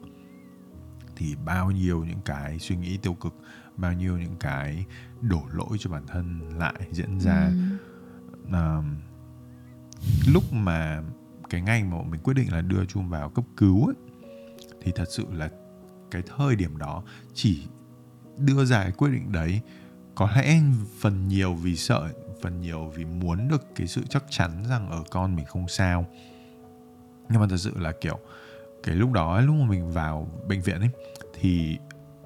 thì 1.17 1.37
bao 1.45 1.71
nhiêu 1.71 2.05
những 2.05 2.21
cái 2.25 2.59
suy 2.59 2.77
nghĩ 2.77 2.97
tiêu 2.97 3.15
cực 3.15 3.35
bao 3.77 3.93
nhiêu 3.93 4.19
những 4.19 4.37
cái 4.41 4.85
đổ 5.21 5.43
lỗi 5.53 5.77
cho 5.79 5.91
bản 5.91 6.07
thân 6.07 6.41
lại 6.59 6.75
diễn 6.91 7.21
ra 7.21 7.51
Ừ. 8.49 8.53
à, 8.53 8.83
lúc 10.27 10.53
mà 10.53 11.03
cái 11.51 11.61
ngày 11.61 11.85
mà 11.85 11.97
mình 12.11 12.21
quyết 12.21 12.35
định 12.35 12.53
là 12.53 12.61
đưa 12.61 12.85
Chum 12.85 13.09
vào 13.09 13.29
cấp 13.31 13.45
cứu 13.57 13.87
ấy, 13.87 13.95
thì 14.83 14.93
thật 14.95 15.05
sự 15.11 15.27
là 15.33 15.51
cái 16.11 16.23
thời 16.37 16.57
điểm 16.57 16.79
đó 16.79 17.03
chỉ 17.35 17.67
đưa 18.39 18.65
ra 18.65 18.83
cái 18.83 18.93
quyết 18.93 19.11
định 19.11 19.33
đấy 19.33 19.61
có 20.15 20.31
lẽ 20.37 20.61
phần 21.01 21.29
nhiều 21.29 21.55
vì 21.55 21.77
sợ 21.77 22.09
phần 22.43 22.61
nhiều 22.61 22.93
vì 22.97 23.05
muốn 23.05 23.49
được 23.49 23.67
cái 23.75 23.87
sự 23.87 24.03
chắc 24.11 24.25
chắn 24.31 24.65
rằng 24.69 24.91
ở 24.91 25.03
con 25.11 25.37
mình 25.37 25.45
không 25.45 25.69
sao 25.69 26.07
nhưng 27.29 27.41
mà 27.41 27.47
thật 27.51 27.57
sự 27.57 27.73
là 27.79 27.93
kiểu 28.01 28.19
cái 28.85 28.95
lúc 28.95 29.13
đó 29.13 29.41
lúc 29.41 29.57
mà 29.57 29.67
mình 29.67 29.91
vào 29.91 30.29
bệnh 30.49 30.61
viện 30.61 30.81
ấy 30.81 30.91
thì 31.35 31.79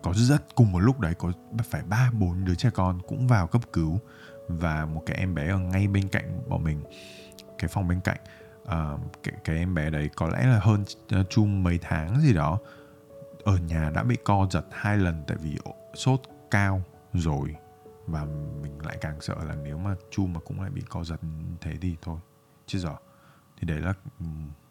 có 0.03 0.13
rất 0.15 0.55
cùng 0.55 0.73
một 0.73 0.79
lúc 0.79 1.01
đấy 1.01 1.15
có 1.15 1.33
phải 1.65 1.83
ba 1.83 2.11
bốn 2.19 2.45
đứa 2.45 2.55
trẻ 2.55 2.71
con 2.75 2.99
cũng 3.09 3.27
vào 3.27 3.47
cấp 3.47 3.63
cứu 3.73 3.99
và 4.49 4.87
một 4.87 5.03
cái 5.07 5.17
em 5.17 5.35
bé 5.35 5.49
ở 5.49 5.59
ngay 5.59 5.89
bên 5.89 6.09
cạnh 6.09 6.41
bọn 6.49 6.65
mình 6.65 6.83
cái 7.59 7.69
phòng 7.69 7.89
bên 7.89 8.01
cạnh. 8.01 8.19
Uh, 8.63 9.01
cái, 9.23 9.35
cái 9.45 9.57
em 9.57 9.75
bé 9.75 9.91
đấy 9.91 10.11
có 10.17 10.29
lẽ 10.29 10.47
là 10.47 10.59
hơn 10.63 10.85
ờ, 11.11 11.21
uh, 11.21 11.27
chung 11.31 11.63
mấy 11.63 11.79
tháng 11.83 12.21
gì 12.21 12.35
đó 12.35 12.59
ở 13.45 13.57
nhà 13.57 13.91
đã 13.95 14.03
bị 14.03 14.17
co 14.25 14.47
giật 14.51 14.65
hai 14.73 14.97
lần 14.97 15.23
tại 15.27 15.37
vì 15.41 15.57
sốt 15.95 16.21
cao 16.51 16.83
rồi 17.15 17.57
và 18.07 18.25
mình 18.63 18.79
lại 18.87 18.99
càng 19.01 19.21
sợ 19.21 19.35
là 19.49 19.55
nếu 19.55 19.79
mà 19.79 19.95
chu 20.11 20.27
mà 20.27 20.41
cũng 20.41 20.61
lại 20.61 20.71
bị 20.71 20.83
co 20.89 21.05
giật 21.05 21.21
thế 21.61 21.73
thì 21.81 21.97
thôi 22.03 22.19
chứ 22.67 22.79
giờ 22.79 22.97
thì 23.57 23.67
đấy 23.67 23.81
là 23.81 23.95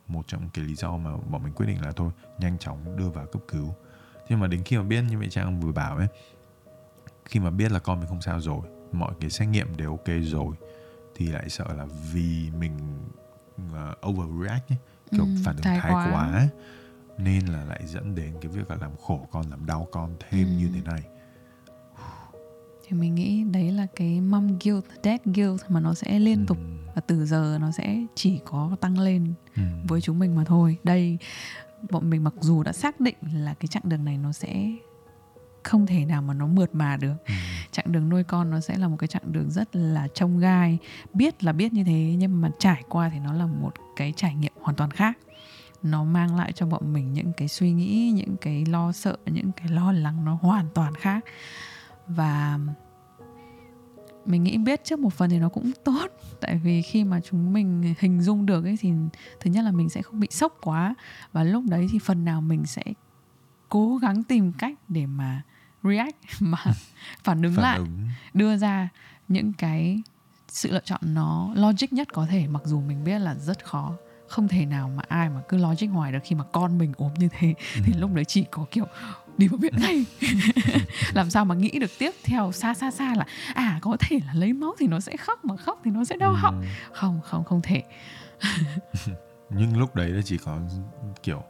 một 0.08 0.28
trong 0.28 0.50
cái 0.54 0.66
lý 0.66 0.76
do 0.76 0.98
mà 0.98 1.18
bọn 1.18 1.44
mình 1.44 1.54
quyết 1.54 1.66
định 1.66 1.82
là 1.82 1.92
thôi 1.92 2.12
nhanh 2.40 2.58
chóng 2.58 2.98
đưa 2.98 3.10
vào 3.10 3.26
cấp 3.26 3.42
cứu 3.48 3.76
nhưng 4.30 4.40
mà 4.40 4.48
đến 4.48 4.64
khi 4.64 4.78
mà 4.78 4.84
biết 4.84 5.02
như 5.02 5.18
mẹ 5.18 5.28
trang 5.30 5.60
vừa 5.60 5.72
bảo 5.72 5.98
ấy 5.98 6.08
khi 7.26 7.40
mà 7.40 7.50
biết 7.50 7.72
là 7.72 7.80
con 7.80 8.00
mình 8.00 8.10
không 8.10 8.22
sao 8.22 8.42
rồi 8.42 8.62
mọi 8.92 9.14
cái 9.20 9.30
xét 9.30 9.48
nghiệm 9.48 9.78
đều 9.78 9.90
ok 9.92 10.08
rồi 10.22 10.56
thì 11.16 11.28
lại 11.28 11.50
sợ 11.50 11.74
là 11.74 11.86
vì 12.14 12.50
mình 12.60 12.78
uh, 13.66 14.08
overreact 14.08 14.70
ấy, 14.70 14.78
kiểu 15.12 15.26
Ừ, 15.26 15.32
phản 15.44 15.56
ứng 15.56 15.64
thái 15.64 15.80
thái 15.82 15.92
quá. 15.94 16.06
quá, 16.12 16.48
nên 17.18 17.46
là 17.46 17.64
lại 17.66 17.82
dẫn 17.86 18.16
đến 18.16 18.34
cái 18.42 18.52
việc 18.52 18.70
là 18.70 18.78
làm 18.82 18.92
khổ 18.98 19.28
con 19.32 19.50
làm 19.50 19.66
đau 19.66 19.88
con 19.92 20.16
thêm 20.30 20.48
Ừ. 20.48 20.52
như 20.58 20.70
thế 20.76 20.82
này 20.82 21.02
thì 22.88 22.98
mình 22.98 23.16
nghĩ 23.16 23.44
đấy 23.44 23.72
là 23.72 23.88
cái 23.96 24.22
mom 24.22 24.48
guilt, 24.64 24.84
dad 25.04 25.20
guilt 25.26 25.62
mà 25.70 25.80
nó 25.80 25.94
sẽ 25.94 26.20
liên 26.20 26.46
tục 26.46 26.58
Ừm, 26.58 26.78
và 26.96 27.02
từ 27.08 27.26
giờ 27.26 27.58
nó 27.62 27.72
sẽ 27.72 27.98
chỉ 28.16 28.40
có 28.46 28.76
tăng 28.82 29.00
lên 29.00 29.34
ừm, 29.56 29.66
với 29.88 30.02
chúng 30.02 30.20
mình 30.20 30.36
mà 30.36 30.44
thôi. 30.44 30.78
Đây 30.84 31.18
bọn 31.92 32.10
mình 32.10 32.24
mặc 32.24 32.34
dù 32.40 32.64
đã 32.64 32.74
xác 32.74 33.00
định 33.00 33.16
là 33.34 33.54
cái 33.54 33.68
chặng 33.68 33.84
đường 33.86 34.06
này 34.06 34.18
nó 34.18 34.32
sẽ 34.32 34.72
không 35.64 35.86
thể 35.86 36.06
nào 36.06 36.22
mà 36.22 36.34
nó 36.34 36.48
mượt 36.48 36.76
mà 36.76 36.98
được. 36.98 37.14
ừm, 37.28 37.38
Chặng 37.72 37.92
đường 37.92 38.10
nuôi 38.10 38.24
con 38.24 38.50
nó 38.50 38.60
sẽ 38.60 38.78
là 38.78 38.88
một 38.88 38.96
cái 39.00 39.08
chặng 39.08 39.32
đường 39.32 39.52
rất 39.52 39.76
là 39.76 40.08
trông 40.14 40.40
gai. 40.40 40.78
Biết 41.14 41.44
là 41.44 41.52
biết 41.52 41.74
như 41.74 41.84
thế 41.84 42.16
nhưng 42.18 42.42
mà 42.42 42.50
trải 42.60 42.84
qua 42.90 43.10
thì 43.10 43.20
nó 43.20 43.34
là 43.34 43.46
một 43.46 43.72
cái 43.96 44.14
trải 44.16 44.36
nghiệm 44.36 44.54
hoàn 44.62 44.76
toàn 44.76 44.92
khác. 44.92 45.18
Nó 45.84 46.04
mang 46.04 46.36
lại 46.36 46.52
cho 46.52 46.66
bọn 46.66 46.94
mình 46.94 47.14
những 47.14 47.34
cái 47.38 47.48
suy 47.48 47.72
nghĩ, 47.72 48.12
những 48.16 48.36
cái 48.42 48.66
lo 48.66 48.92
sợ, 48.92 49.18
những 49.26 49.52
cái 49.52 49.68
lo 49.70 49.92
lắng 49.92 50.26
nó 50.26 50.38
hoàn 50.42 50.66
toàn 50.74 50.96
khác. 50.96 51.26
Và 52.08 52.60
mình 54.26 54.44
nghĩ 54.44 54.58
biết 54.58 54.84
trước 54.84 55.00
một 55.00 55.14
phần 55.14 55.30
thì 55.30 55.40
nó 55.40 55.50
cũng 55.50 55.72
tốt. 55.84 56.08
Tại 56.42 56.58
vì 56.64 56.82
khi 56.82 57.04
mà 57.04 57.20
chúng 57.20 57.54
mình 57.54 57.96
hình 58.00 58.22
dung 58.22 58.46
được 58.46 58.64
ấy 58.66 58.78
thì 58.80 58.92
thứ 59.40 59.52
nhất 59.52 59.62
là 59.62 59.72
mình 59.72 59.90
sẽ 59.90 60.02
không 60.02 60.20
bị 60.20 60.28
sốc 60.32 60.58
quá. 60.62 60.96
Và 61.32 61.44
lúc 61.44 61.64
đấy 61.70 61.88
thì 61.92 62.00
phần 62.00 62.26
nào 62.26 62.42
mình 62.42 62.66
sẽ 62.66 62.84
cố 63.70 63.98
gắng 63.98 64.24
tìm 64.24 64.54
cách 64.54 64.80
để 64.88 65.06
mà 65.06 65.42
react 65.84 66.16
mà 66.40 66.58
phản 67.24 67.42
ứng 67.42 67.54
phản 67.54 67.64
lại 67.64 67.78
ứng. 67.78 68.08
đưa 68.34 68.58
ra 68.58 68.90
những 69.28 69.54
cái 69.54 70.02
sự 70.48 70.72
lựa 70.72 70.82
chọn 70.84 71.02
nó 71.04 71.52
logic 71.56 71.94
nhất 71.94 72.14
có 72.14 72.26
thể. 72.26 72.48
Mặc 72.48 72.62
dù 72.66 72.82
mình 72.82 73.04
biết 73.04 73.20
là 73.20 73.36
rất 73.36 73.66
khó. 73.66 73.94
Không 74.28 74.48
thể 74.48 74.66
nào 74.66 74.90
mà 74.96 75.04
ai 75.08 75.30
mà 75.30 75.42
cứ 75.50 75.58
logic 75.58 75.88
hoài 75.88 76.12
được 76.12 76.20
khi 76.24 76.36
mà 76.36 76.44
con 76.52 76.78
mình 76.78 76.94
ốm 76.98 77.14
như 77.14 77.30
thế. 77.32 77.54
Thì 77.84 77.94
lúc 77.94 78.14
đấy 78.14 78.26
chỉ 78.26 78.46
có 78.52 78.66
kiểu 78.72 78.86
đi 79.38 79.48
vào 79.48 79.58
viện 79.58 79.74
ngay. 79.78 80.06
Làm 81.14 81.30
sao 81.30 81.46
mà 81.46 81.56
nghĩ 81.56 81.80
được 81.80 81.92
tiếp 82.00 82.12
theo 82.24 82.52
xa 82.52 82.74
xa 82.74 82.92
xa 82.92 83.16
là 83.16 83.26
à 83.54 83.80
có 83.82 83.98
thể 84.00 84.20
là 84.26 84.34
lấy 84.34 84.54
máu 84.54 84.76
thì 84.80 84.88
nó 84.88 85.00
sẽ 85.00 85.18
khóc 85.18 85.46
mà 85.46 85.58
khóc 85.58 85.82
thì 85.84 85.92
nó 85.92 86.04
sẽ 86.06 86.16
đau 86.18 86.34
họng. 86.34 86.60
Ừm, 86.62 86.70
không 86.94 87.20
không 87.24 87.44
không 87.44 87.62
thể. 87.62 87.84
Nhưng 89.50 89.78
lúc 89.78 89.96
đấy 89.96 90.10
là 90.10 90.22
chỉ 90.26 90.38
có 90.38 90.60
kiểu 91.24 91.44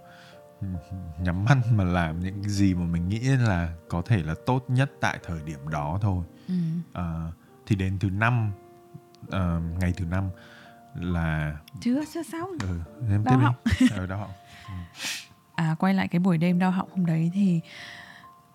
nhắm 1.19 1.45
mắt 1.45 1.57
mà 1.71 1.83
làm 1.83 2.19
những 2.19 2.43
gì 2.43 2.73
mà 2.73 2.85
mình 2.85 3.09
nghĩ 3.09 3.19
là 3.19 3.73
có 3.89 4.01
thể 4.05 4.23
là 4.23 4.35
tốt 4.45 4.65
nhất 4.67 4.91
tại 5.01 5.19
thời 5.25 5.39
điểm 5.45 5.69
đó 5.69 5.99
thôi. 6.01 6.23
Ừ. 6.47 6.53
Ờ, 6.93 7.31
thì 7.65 7.75
đến 7.75 7.99
thứ 7.99 8.09
năm 8.09 8.51
ờ, 9.29 9.61
ngày 9.79 9.93
thứ 9.97 10.05
năm 10.05 10.29
là 10.95 11.57
chưa 11.81 12.03
chưa 12.13 12.23
xong. 12.23 12.49
Ừ, 12.61 12.79
em 13.11 13.23
Đau 13.23 13.35
tiếp 13.35 13.41
họng. 13.43 13.55
đi 13.79 13.88
ừ, 13.97 14.05
đau 14.05 14.17
họng 14.19 14.31
à 15.57 15.75
quay 15.79 15.93
lại 15.93 16.07
cái 16.07 16.19
buổi 16.19 16.37
đêm 16.37 16.59
đau 16.59 16.71
họng 16.71 16.89
hôm 16.95 17.05
đấy 17.05 17.31
thì 17.33 17.61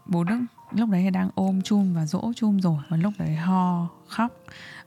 bố 0.06 0.24
đức 0.24 0.40
lúc 0.72 0.88
đấy 0.88 1.10
đang 1.10 1.30
ôm 1.34 1.62
chum 1.62 1.94
và 1.94 2.06
dỗ 2.06 2.32
chum 2.36 2.58
rồi. 2.60 2.78
Và 2.88 2.96
lúc 2.96 3.12
đấy 3.18 3.34
ho 3.36 3.88
khóc. 4.08 4.32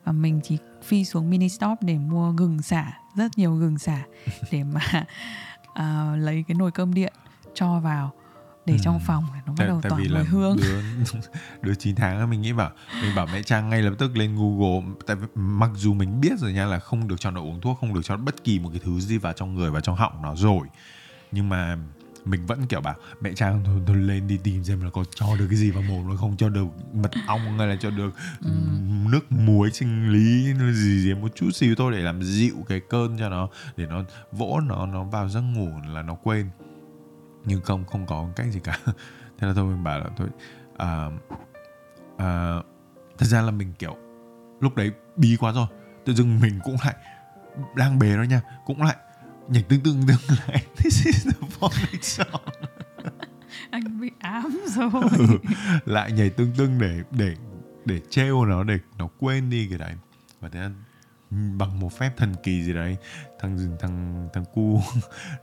Và 0.04 0.12
mình 0.12 0.40
chỉ 0.44 0.58
phi 0.84 1.06
xuống 1.06 1.30
mini 1.30 1.50
stop 1.50 1.78
để 1.82 1.98
mua 1.98 2.32
gừng 2.32 2.62
xả 2.62 2.94
rất 3.16 3.38
nhiều 3.38 3.56
gừng 3.56 3.78
xả 3.78 4.04
để 4.52 4.64
mà 4.64 5.06
à, 5.74 6.16
lấy 6.18 6.44
cái 6.48 6.56
nồi 6.56 6.72
cơm 6.72 6.94
điện 6.94 7.14
cho 7.54 7.80
vào 7.80 8.12
để 8.66 8.74
Ừ. 8.74 8.80
trong 8.84 9.00
phòng. 9.00 9.24
Nó 9.46 9.54
bắt 9.58 9.66
đầu 9.68 9.80
tại 9.82 9.90
tỏa 9.90 10.00
mùi 10.00 10.24
hương. 10.24 10.58
đứa 10.58 10.82
đứa 11.62 11.76
9 11.76 11.96
tháng 11.96 12.30
mình 12.30 12.42
nghĩ 12.42 12.54
bảo 12.54 12.72
mình 13.02 13.16
bảo 13.16 13.26
mẹ 13.34 13.42
Trang 13.42 13.70
ngay 13.70 13.82
lập 13.82 13.94
tức 13.98 14.18
lên 14.18 14.36
Google. 14.36 14.92
Tại 15.08 15.16
vì 15.16 15.28
mặc 15.36 15.70
dù 15.76 15.94
mình 15.94 16.22
biết 16.22 16.40
rồi 16.40 16.54
nha 16.54 16.66
là 16.66 16.80
không 16.80 17.08
được 17.08 17.20
cho 17.20 17.32
nó 17.32 17.42
uống 17.42 17.62
thuốc 17.62 17.78
không 17.80 17.94
được 17.94 18.02
cho 18.04 18.18
bất 18.18 18.44
kỳ 18.44 18.60
một 18.60 18.70
cái 18.74 18.82
thứ 18.84 19.00
gì 19.00 19.18
vào 19.18 19.34
trong 19.34 19.56
người 19.56 19.72
và 19.72 19.80
trong 19.82 19.96
họng 19.96 20.22
nó 20.22 20.36
rồi. 20.36 20.68
Nhưng 21.32 21.50
mà 21.50 21.78
mình 22.26 22.46
vẫn 22.46 22.66
kiểu 22.68 22.82
bảo 22.82 22.96
mẹ 23.22 23.34
Trang 23.34 23.62
thôi, 23.66 23.82
thôi 23.88 23.96
lên 23.98 24.28
đi 24.28 24.38
tìm 24.44 24.64
xem 24.64 24.82
là 24.82 24.90
có 24.90 25.04
cho 25.16 25.26
được 25.40 25.46
cái 25.50 25.58
gì 25.58 25.72
vào 25.72 25.84
mồm 25.84 26.10
nó 26.10 26.16
không 26.16 26.38
cho 26.38 26.50
được 26.50 26.66
mật 26.94 27.12
ong 27.28 27.58
hay 27.58 27.68
là 27.68 27.76
cho 27.80 27.90
được 27.90 28.14
Ừ. 28.42 28.52
nước 29.12 29.32
muối 29.32 29.72
sinh 29.72 30.10
lý 30.14 30.54
gì 30.74 31.02
gì 31.02 31.14
một 31.14 31.32
chút 31.36 31.50
xíu 31.54 31.76
thôi 31.76 31.92
để 31.92 32.00
làm 32.00 32.24
dịu 32.24 32.56
cái 32.68 32.80
cơn 32.90 33.18
cho 33.20 33.30
nó 33.30 33.50
để 33.78 33.86
nó 33.86 34.04
vỗ 34.32 34.60
nó 34.68 34.86
nó 34.86 35.04
vào 35.04 35.30
giấc 35.30 35.42
ngủ 35.42 35.70
là 35.88 36.02
nó 36.02 36.16
quên 36.16 36.50
nhưng 37.46 37.62
không 37.62 37.86
không 37.86 38.06
có 38.06 38.28
cách 38.36 38.48
gì 38.52 38.60
cả 38.64 38.78
thế 39.40 39.48
là 39.48 39.54
thôi 39.54 39.66
mình 39.66 39.84
bảo 39.84 40.00
là 40.00 40.06
thôi 40.18 40.28
à, 40.78 41.10
à, 42.18 42.56
thật 43.18 43.26
ra 43.26 43.42
là 43.42 43.52
mình 43.52 43.74
kiểu 43.80 43.96
lúc 44.60 44.76
đấy 44.76 44.92
bí 45.18 45.38
quá 45.40 45.52
rồi 45.52 45.68
tự 46.06 46.14
dưng 46.14 46.40
mình 46.40 46.60
cũng 46.64 46.76
lại 46.86 46.96
đang 47.76 48.00
bế 48.00 48.16
nó 48.16 48.24
nha 48.24 48.42
cũng 48.66 48.82
lại 48.82 48.96
nhảy 49.50 49.64
tương 49.64 49.82
tương 49.82 50.08
tương 50.08 50.38
lại. 50.48 50.66
This 50.84 51.06
is 51.06 51.26
the 51.26 51.48
falling 51.60 52.02
song. 52.02 52.42
Anh 53.70 54.00
bị 54.00 54.12
ám 54.20 54.60
rồi. 54.68 54.92
Ừ, 55.18 55.38
lại 55.86 56.12
nhảy 56.12 56.30
tương 56.30 56.52
tương 56.52 56.80
để 56.80 57.04
để 57.12 57.36
để 57.86 58.02
trêu 58.10 58.46
nó 58.46 58.64
để 58.64 58.80
nó 58.98 59.08
quên 59.20 59.50
đi 59.50 59.68
cái 59.70 59.78
đấy. 59.78 59.94
Và 60.40 60.50
thế 60.50 60.70
bằng 61.32 61.80
một 61.80 61.94
phép 61.94 62.12
thần 62.18 62.34
kỳ 62.44 62.64
gì 62.64 62.74
đấy 62.74 62.98
thằng 63.40 63.78
thằng 63.80 64.28
thằng 64.34 64.46
cu 64.54 64.82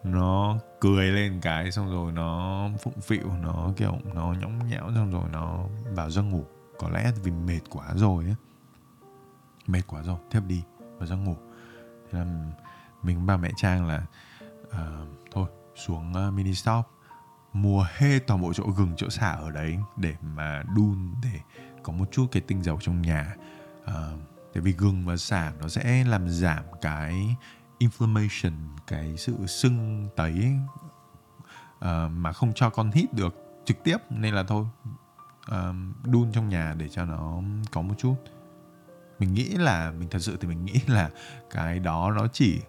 nó 0.04 0.58
cười 0.80 1.06
lên 1.06 1.40
cái 1.40 1.72
xong 1.72 1.90
rồi 1.90 2.12
nó 2.12 2.68
phụng 2.82 3.00
phịu 3.00 3.30
nó 3.42 3.72
kiểu 3.76 3.98
nó 4.14 4.34
nhõng 4.40 4.68
nhẽo 4.68 4.90
xong 4.94 5.10
rồi 5.10 5.24
nó 5.32 5.64
vào 5.94 6.10
giấc 6.10 6.22
ngủ. 6.22 6.44
Có 6.78 6.88
lẽ 6.88 7.12
vì 7.24 7.30
mệt 7.30 7.60
quá 7.70 7.88
rồi 7.94 8.24
ấy. 8.24 8.34
Mệt 9.66 9.82
quá 9.86 10.02
rồi 10.02 10.18
thiếp 10.30 10.46
đi 10.46 10.62
vào 10.98 11.06
giấc 11.06 11.16
ngủ. 11.16 11.36
Thế 12.10 12.18
là 12.18 12.24
mình 13.02 13.26
bảo 13.26 13.38
mẹ 13.38 13.50
trang 13.56 13.86
là 13.86 14.02
uh, 14.66 15.08
thôi 15.32 15.46
xuống 15.74 16.12
uh, 16.28 16.34
mini 16.34 16.54
shop 16.54 16.86
mua 17.52 17.86
hết 17.96 18.18
toàn 18.26 18.40
bộ 18.40 18.52
chỗ 18.52 18.64
gừng 18.76 18.92
chỗ 18.96 19.10
xả 19.10 19.30
ở 19.30 19.50
đấy 19.50 19.78
để 19.96 20.14
mà 20.22 20.62
đun 20.76 21.14
để 21.22 21.40
có 21.82 21.92
một 21.92 22.08
chút 22.12 22.26
cái 22.32 22.42
tinh 22.46 22.62
dầu 22.62 22.78
trong 22.80 23.02
nhà. 23.02 23.34
Uh, 23.82 24.20
tại 24.54 24.60
vì 24.62 24.72
gừng 24.72 25.04
và 25.06 25.16
xả 25.16 25.52
nó 25.60 25.68
sẽ 25.68 26.04
làm 26.04 26.28
giảm 26.28 26.64
cái 26.80 27.36
inflammation 27.78 28.52
cái 28.86 29.16
sự 29.16 29.46
sưng 29.46 30.08
tấy 30.16 30.32
ấy, 30.32 32.08
mà 32.08 32.32
không 32.32 32.52
cho 32.54 32.70
con 32.70 32.90
hít 32.90 33.14
được 33.14 33.34
trực 33.64 33.76
tiếp. 33.84 33.96
Nên 34.10 34.34
là 34.34 34.42
thôi 34.42 34.66
uh, 35.50 36.06
đun 36.06 36.32
trong 36.32 36.48
nhà 36.48 36.74
để 36.78 36.88
cho 36.88 37.04
nó 37.04 37.42
có 37.70 37.82
một 37.82 37.94
chút. 37.98 38.16
Mình 39.18 39.34
nghĩ 39.34 39.48
là 39.48 39.90
mình 39.90 40.08
thật 40.08 40.18
sự 40.18 40.36
thì 40.40 40.48
mình 40.48 40.64
nghĩ 40.64 40.80
là 40.86 41.10
cái 41.50 41.78
đó 41.78 42.12
nó 42.16 42.26
chỉ 42.32 42.60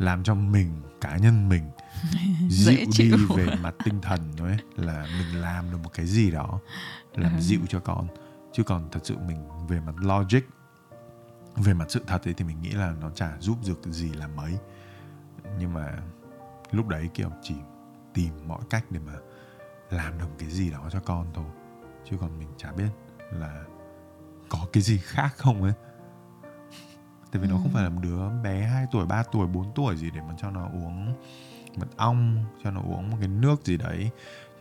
làm 0.00 0.22
cho 0.22 0.34
mình 0.34 0.82
cá 1.00 1.16
nhân 1.16 1.48
mình 1.48 1.70
dịu 2.48 2.76
đi 2.76 2.86
chịu. 2.92 3.16
về 3.36 3.46
mặt 3.62 3.74
tinh 3.84 4.00
thần 4.00 4.20
thôi 4.36 4.48
ấy. 4.48 4.58
là 4.76 5.06
mình 5.18 5.40
làm 5.40 5.70
được 5.70 5.78
một 5.82 5.90
cái 5.94 6.06
gì 6.06 6.30
đó 6.30 6.60
làm 7.14 7.32
Ừ. 7.34 7.40
dịu 7.40 7.60
cho 7.68 7.80
con 7.80 8.06
chứ 8.52 8.62
còn 8.62 8.88
thật 8.92 9.00
sự 9.04 9.16
mình 9.18 9.48
về 9.68 9.80
mặt 9.80 9.94
logic 10.00 10.40
về 11.56 11.74
mặt 11.74 11.84
sự 11.88 12.00
thật 12.06 12.24
ấy, 12.28 12.34
thì 12.34 12.44
mình 12.44 12.62
nghĩ 12.62 12.70
là 12.70 12.94
nó 13.00 13.10
chả 13.10 13.32
giúp 13.40 13.58
được 13.66 13.80
gì 13.92 14.12
là 14.12 14.26
mấy 14.28 14.58
nhưng 15.58 15.72
mà 15.74 15.98
lúc 16.70 16.88
đấy 16.88 17.10
kiểu 17.14 17.30
chỉ 17.42 17.54
tìm 18.14 18.32
mọi 18.48 18.60
cách 18.70 18.84
để 18.90 19.00
mà 19.06 19.12
làm 19.90 20.18
được 20.18 20.26
cái 20.38 20.48
gì 20.50 20.70
đó 20.70 20.88
cho 20.92 21.00
con 21.00 21.26
thôi 21.34 21.44
chứ 22.10 22.16
còn 22.20 22.38
mình 22.38 22.48
chả 22.56 22.72
biết 22.72 22.88
là 23.32 23.64
có 24.48 24.58
cái 24.72 24.82
gì 24.82 24.98
khác 24.98 25.34
không 25.36 25.62
ấy 25.62 25.72
tại 27.32 27.42
vì 27.42 27.48
nó 27.48 27.54
Ừ. 27.56 27.60
không 27.62 27.72
phải 27.72 27.82
là 27.82 27.88
một 27.88 28.00
đứa 28.02 28.28
bé 28.42 28.62
2 28.62 28.86
tuổi 28.92 29.06
3 29.06 29.22
tuổi 29.22 29.46
4 29.46 29.72
tuổi 29.74 29.96
gì 29.96 30.10
để 30.10 30.20
mà 30.20 30.34
cho 30.38 30.50
nó 30.50 30.64
uống 30.66 31.14
mật 31.76 31.88
ong 31.96 32.44
cho 32.64 32.70
nó 32.70 32.80
uống 32.80 33.10
một 33.10 33.16
cái 33.20 33.28
nước 33.28 33.64
gì 33.64 33.76
đấy 33.76 34.10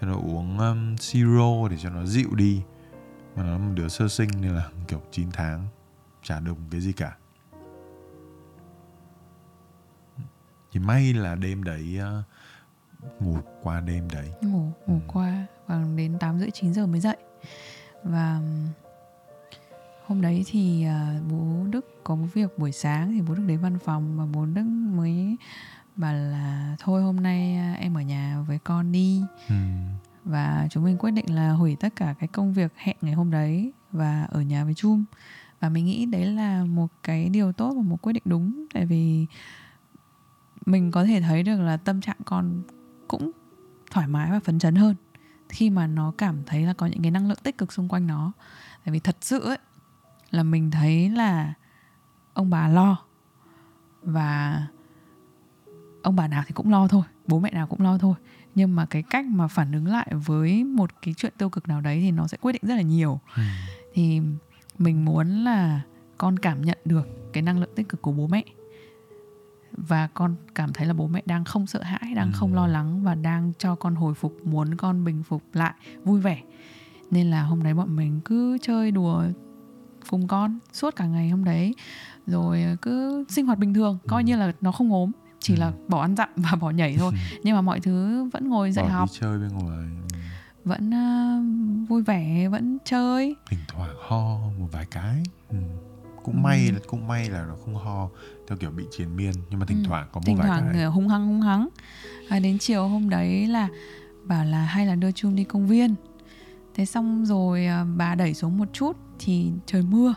cho 0.02 0.08
nó 0.08 0.14
uống 0.16 0.58
um, 0.60 0.96
siro 0.98 1.68
để 1.70 1.78
cho 1.82 1.90
nó 1.90 2.06
dịu 2.06 2.36
đi 2.36 2.62
mà 3.36 3.44
nó 3.44 3.52
là 3.52 3.58
một 3.58 3.72
đứa 3.76 3.88
sơ 3.88 4.08
sinh 4.08 4.30
nên 4.42 4.52
là 4.56 4.70
kiểu 4.88 5.02
9 5.12 5.32
tháng 5.32 5.68
chả 6.24 6.40
được 6.40 6.54
cái 6.72 6.82
gì 6.82 6.92
cả 6.94 7.16
thì 10.72 10.80
may 10.80 11.14
là 11.14 11.36
đêm 11.36 11.64
đấy 11.64 12.00
uh, 12.20 13.22
ngủ 13.22 13.38
qua 13.64 13.82
đêm 13.82 14.08
đấy 14.14 14.32
ngủ 14.42 14.60
ngủ 14.60 14.72
Ừ. 14.88 14.94
qua 15.08 15.46
và 15.68 15.86
đến 15.96 16.18
8 16.20 16.40
rưỡi 16.40 16.52
9 16.52 16.74
giờ 16.74 16.86
mới 16.86 17.00
dậy 17.00 17.18
và 18.04 18.42
hôm 20.10 20.22
đấy 20.22 20.44
thì 20.48 20.84
à, 20.84 21.20
bố 21.30 21.66
Đức 21.70 22.04
có 22.04 22.16
một 22.16 22.28
việc 22.34 22.60
buổi 22.60 22.72
sáng 22.72 23.12
thì 23.12 23.22
bố 23.22 23.36
Đức 23.36 23.44
đến 23.48 23.60
văn 23.60 23.78
phòng 23.86 24.18
và 24.18 24.26
bố 24.34 24.46
Đức 24.46 24.64
mới 24.96 25.36
bảo 25.96 26.14
là 26.14 26.76
thôi 26.80 27.02
hôm 27.02 27.16
nay 27.16 27.56
à, 27.56 27.74
em 27.80 27.98
ở 27.98 28.02
nhà 28.02 28.44
với 28.48 28.60
con 28.64 28.92
đi. 28.92 29.22
Ừ. 29.50 29.56
và 30.26 30.68
chúng 30.72 30.84
mình 30.84 30.98
quyết 30.98 31.12
định 31.12 31.36
là 31.36 31.52
hủy 31.52 31.76
tất 31.80 31.96
cả 31.96 32.16
cái 32.20 32.28
công 32.28 32.54
việc 32.54 32.74
hẹn 32.76 32.96
ngày 33.02 33.14
hôm 33.14 33.32
đấy 33.32 33.74
và 33.92 34.24
ở 34.24 34.42
nhà 34.42 34.66
với 34.66 34.74
Chum 34.74 35.06
và 35.60 35.70
mình 35.70 35.86
nghĩ 35.86 36.06
đấy 36.06 36.26
là 36.26 36.66
một 36.66 36.88
cái 37.04 37.30
điều 37.30 37.52
tốt 37.52 37.74
và 37.76 37.82
một 37.82 38.02
quyết 38.02 38.14
định 38.14 38.24
đúng 38.26 38.66
tại 38.74 38.86
vì 38.86 39.26
mình 40.66 40.92
có 40.92 41.06
thể 41.06 41.22
thấy 41.22 41.44
được 41.44 41.60
là 41.60 41.78
tâm 41.78 42.02
trạng 42.02 42.18
con 42.26 42.62
cũng 43.08 43.32
thoải 43.92 44.08
mái 44.08 44.32
và 44.32 44.40
phấn 44.40 44.60
chấn 44.60 44.76
hơn 44.76 44.96
khi 45.50 45.70
mà 45.70 45.88
nó 45.88 46.14
cảm 46.18 46.44
thấy 46.46 46.66
là 46.66 46.74
có 46.74 46.86
những 46.86 47.02
cái 47.02 47.12
năng 47.12 47.28
lượng 47.28 47.38
tích 47.44 47.58
cực 47.58 47.74
xung 47.74 47.88
quanh 47.88 48.08
nó. 48.08 48.32
Tại 48.86 48.94
vì 48.94 49.00
thật 49.00 49.18
sự 49.22 49.40
ấy 49.40 49.58
là 50.32 50.44
mình 50.44 50.72
thấy 50.72 51.10
là 51.10 51.54
ông 52.34 52.50
bà 52.50 52.68
lo. 52.68 52.98
Và 54.04 54.64
ông 56.04 56.16
bà 56.16 56.28
nào 56.28 56.44
thì 56.48 56.52
cũng 56.54 56.72
lo 56.72 56.88
thôi 56.88 57.04
bố 57.28 57.40
mẹ 57.40 57.52
nào 57.52 57.68
cũng 57.68 57.82
lo 57.82 57.98
thôi. 57.98 58.16
Nhưng 58.56 58.76
mà 58.76 58.86
cái 58.86 59.04
cách 59.04 59.26
mà 59.26 59.48
phản 59.48 59.72
ứng 59.72 59.88
lại 59.88 60.12
với 60.26 60.64
một 60.64 60.90
cái 61.02 61.14
chuyện 61.18 61.34
tiêu 61.38 61.50
cực 61.50 61.68
nào 61.68 61.82
đấy 61.82 62.00
thì 62.02 62.12
nó 62.12 62.28
sẽ 62.28 62.38
quyết 62.42 62.52
định 62.52 62.62
rất 62.66 62.76
là 62.76 62.82
nhiều. 62.82 63.20
Ừ. 63.36 63.42
thì 63.94 64.22
mình 64.78 65.06
muốn 65.06 65.28
là 65.30 65.82
con 66.18 66.40
cảm 66.40 66.62
nhận 66.62 66.78
được 66.86 67.08
cái 67.34 67.44
năng 67.44 67.60
lượng 67.60 67.70
tích 67.76 67.90
cực 67.90 68.02
của 68.02 68.12
bố 68.12 68.28
mẹ. 68.28 68.44
Và 69.72 70.08
con 70.08 70.36
cảm 70.56 70.74
thấy 70.74 70.88
là 70.88 70.94
bố 70.94 71.08
mẹ 71.08 71.22
đang 71.26 71.46
không 71.46 71.68
sợ 71.68 71.84
hãi 71.84 72.14
đang 72.16 72.32
không 72.32 72.52
Ừ. 72.52 72.56
lo 72.56 72.68
lắng 72.68 73.04
và 73.04 73.16
đang 73.16 73.54
cho 73.58 73.76
con 73.76 73.96
hồi 73.96 74.14
phục 74.14 74.38
muốn 74.46 74.76
con 74.76 75.04
bình 75.04 75.24
phục 75.24 75.44
lại 75.54 75.74
vui 76.04 76.20
vẻ. 76.22 76.42
Nên 77.12 77.30
là 77.30 77.42
hôm 77.44 77.64
đấy 77.64 77.74
bọn 77.74 77.96
mình 77.96 78.20
cứ 78.26 78.58
chơi 78.62 78.92
đùa 78.92 79.24
cùng 80.10 80.28
con 80.28 80.60
suốt 80.74 80.96
cả 80.96 81.06
ngày 81.06 81.30
hôm 81.30 81.44
đấy 81.44 81.74
rồi 82.28 82.64
cứ 82.82 83.26
sinh 83.30 83.46
hoạt 83.46 83.60
bình 83.60 83.74
thường 83.74 83.98
coi 84.08 84.22
Ừ. 84.24 84.26
như 84.26 84.36
là 84.38 84.54
nó 84.62 84.72
không 84.72 84.94
ốm 84.94 85.12
chỉ 85.40 85.54
Ừ. 85.56 85.60
là 85.60 85.72
bỏ 85.88 86.02
ăn 86.02 86.16
dặm 86.16 86.30
và 86.36 86.52
bỏ 86.56 86.70
nhảy 86.72 86.98
thôi 86.98 87.12
nhưng 87.44 87.56
mà 87.56 87.62
mọi 87.62 87.80
thứ 87.80 88.24
vẫn 88.34 88.50
ngồi 88.50 88.72
dạy 88.72 88.86
Bỏ 88.86 88.92
học 88.92 89.10
đi 89.14 89.18
chơi 89.22 89.40
bên 89.40 89.50
ngoài 89.50 89.88
ừ. 90.14 90.18
vẫn 90.66 90.92
ờ, 90.92 91.40
vui 91.90 92.04
vẻ 92.04 92.48
vẫn 92.48 92.78
chơi 92.86 93.36
thỉnh 93.50 93.60
thoảng 93.68 93.96
ho 94.08 94.38
một 94.60 94.68
vài 94.72 94.86
cái 94.92 95.24
ừ. 95.50 95.58
cũng 96.24 96.36
Ừ. 96.36 96.40
may 96.40 96.72
là 96.72 96.80
cũng 96.88 97.08
may 97.08 97.30
là 97.30 97.46
nó 97.48 97.56
không 97.66 97.76
ho 97.76 98.10
theo 98.48 98.58
kiểu 98.58 98.72
bị 98.72 98.84
triền 98.92 99.16
miên 99.16 99.32
nhưng 99.50 99.60
mà 99.60 99.66
thỉnh 99.66 99.84
Ừ. 99.84 99.88
thoảng 99.88 100.08
có 100.12 100.20
một 100.20 100.24
thỉnh 100.26 100.38
vài 100.38 100.48
thoảng 100.48 100.70
cái 100.74 100.84
ờ, 100.84 100.90
hung 100.90 101.08
hăng 101.08 101.28
hung 101.28 101.42
hăng 101.42 101.68
à, 102.30 102.40
đến 102.40 102.58
chiều 102.60 102.88
hôm 102.88 103.10
đấy 103.10 103.48
là 103.48 103.68
bảo 104.26 104.46
là 104.46 104.66
hay 104.66 104.86
là 104.86 104.96
đưa 104.96 105.12
chum 105.12 105.36
đi 105.36 105.44
công 105.44 105.68
viên 105.68 105.96
thế 106.76 106.86
xong 106.86 107.26
rồi 107.26 107.66
à, 107.66 107.86
bà 107.98 108.16
đẩy 108.16 108.34
xuống 108.34 108.58
một 108.58 108.68
chút 108.74 108.98
thì 109.20 109.52
trời 109.66 109.82
mưa 109.82 110.14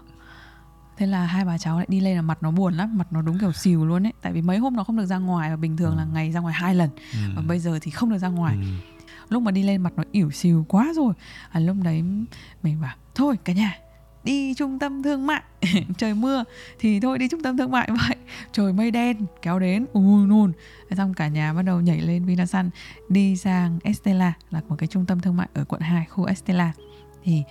thế 0.96 1.06
là 1.06 1.26
hai 1.26 1.44
bà 1.44 1.58
cháu 1.58 1.76
lại 1.78 1.86
đi 1.90 2.00
lên 2.00 2.16
là 2.16 2.22
mặt 2.22 2.38
nó 2.42 2.50
buồn 2.50 2.74
lắm 2.74 2.98
mặt 2.98 3.12
nó 3.12 3.22
đúng 3.22 3.38
kiểu 3.38 3.52
xìu 3.52 3.86
luôn 3.86 4.06
ấy 4.06 4.12
tại 4.22 4.32
vì 4.32 4.42
mấy 4.42 4.58
hôm 4.58 4.76
nó 4.76 4.84
không 4.84 4.96
được 4.96 5.06
ra 5.06 5.18
ngoài 5.18 5.50
và 5.50 5.56
bình 5.56 5.76
thường 5.76 5.96
là 5.96 6.02
Ừ. 6.02 6.08
ngày 6.12 6.32
ra 6.32 6.40
ngoài 6.40 6.54
hai 6.54 6.74
lần 6.74 6.90
ừ. 7.12 7.18
và 7.36 7.42
bây 7.42 7.58
giờ 7.58 7.78
thì 7.82 7.90
không 7.90 8.10
được 8.10 8.18
ra 8.18 8.28
ngoài 8.28 8.54
ừ. 8.56 8.66
lúc 9.28 9.42
mà 9.42 9.50
đi 9.50 9.62
lên 9.62 9.82
mặt 9.82 9.92
nó 9.96 10.02
ỉu 10.12 10.30
xìu 10.30 10.64
quá 10.68 10.92
rồi 10.96 11.14
à, 11.50 11.60
lúc 11.60 11.76
đấy 11.82 12.02
mình 12.62 12.80
bảo 12.80 12.94
thôi 13.14 13.36
cả 13.44 13.52
nhà 13.52 13.74
đi 14.24 14.54
trung 14.54 14.78
tâm 14.78 15.02
thương 15.02 15.26
mại. 15.26 15.42
Trời 15.98 16.14
mưa 16.14 16.44
thì 16.78 17.00
thôi 17.00 17.18
đi 17.18 17.28
trung 17.28 17.42
tâm 17.42 17.56
thương 17.56 17.70
mại 17.70 17.88
vậy. 17.88 18.16
Trời 18.52 18.72
mây 18.72 18.90
đen 18.90 19.26
kéo 19.42 19.58
đến. 19.58 19.86
Nôn 19.94 20.52
Thế 20.90 20.96
xong 20.96 21.14
cả 21.14 21.28
nhà 21.28 21.52
bắt 21.52 21.62
đầu 21.62 21.80
nhảy 21.80 22.00
lên 22.00 22.24
Vinasun. 22.24 22.70
Đi 23.08 23.36
sang 23.36 23.78
Estela 23.84 24.32
là 24.50 24.60
một 24.68 24.76
cái 24.78 24.86
trung 24.86 25.06
tâm 25.06 25.20
thương 25.20 25.36
mại 25.36 25.48
ở 25.54 25.64
quận 25.64 25.80
2 25.80 26.04
khu 26.04 26.24
Estela 26.24 26.72
thì 27.24 27.42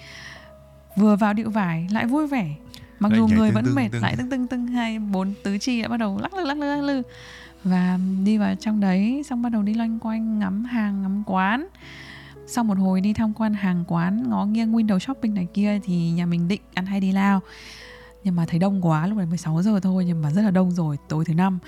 vừa 0.98 1.16
vào 1.16 1.34
điệu 1.34 1.50
vải 1.50 1.88
lại 1.92 2.06
vui 2.06 2.28
vẻ. 2.28 2.56
Mặc 3.00 3.12
Lại 3.12 3.20
dù 3.20 3.28
người 3.28 3.52
vẫn 3.52 3.66
tưng 3.66 3.76
mệt 3.76 3.90
tưng. 3.92 4.02
lại 4.02 4.16
tưng 4.18 4.30
tưng 4.30 4.48
tưng 4.48 4.68
hai 4.68 5.00
bốn 5.00 5.34
tứ 5.44 5.58
chi 5.58 5.82
đã 5.82 5.88
bắt 5.88 5.98
đầu 5.98 6.20
lắc 6.22 6.34
lư 6.34 6.46
lắc 6.46 6.58
lư 6.58 6.76
lắc 6.76 6.82
lư. 6.82 7.02
Và 7.64 8.00
đi 8.24 8.38
vào 8.38 8.56
trong 8.56 8.80
đấy 8.80 9.24
xong 9.30 9.42
bắt 9.42 9.50
đầu 9.50 9.62
đi 9.62 9.74
loanh 9.74 10.00
quanh 10.00 10.40
ngắm 10.40 10.64
hàng 10.64 11.02
ngắm 11.02 11.24
quán 11.26 11.68
sau 12.52 12.64
một 12.64 12.78
hồi 12.78 13.02
đi 13.02 13.14
tham 13.14 13.34
quan 13.34 13.54
hàng 13.54 13.84
quán 13.88 14.30
ngó 14.30 14.46
nghiêng 14.46 14.74
window 14.74 15.00
shopping 15.00 15.34
này 15.34 15.48
kia 15.54 15.80
thì 15.84 16.12
nhà 16.12 16.26
mình 16.26 16.48
định 16.48 16.62
ăn 16.74 16.86
hay 16.86 17.00
đi 17.00 17.12
lao. 17.12 17.42
Nhưng 18.24 18.36
mà 18.36 18.46
thấy 18.46 18.60
đông 18.60 18.86
quá 18.86 19.08
lúc 19.08 19.18
này 19.18 19.28
16 19.28 19.62
giờ 19.62 19.80
thôi 19.80 20.06
nhưng 20.06 20.22
mà 20.22 20.32
rất 20.32 20.42
là 20.42 20.52
đông 20.52 20.72
rồi 20.72 20.98
tối 21.10 21.26
thứ 21.26 21.34
năm. 21.34 21.60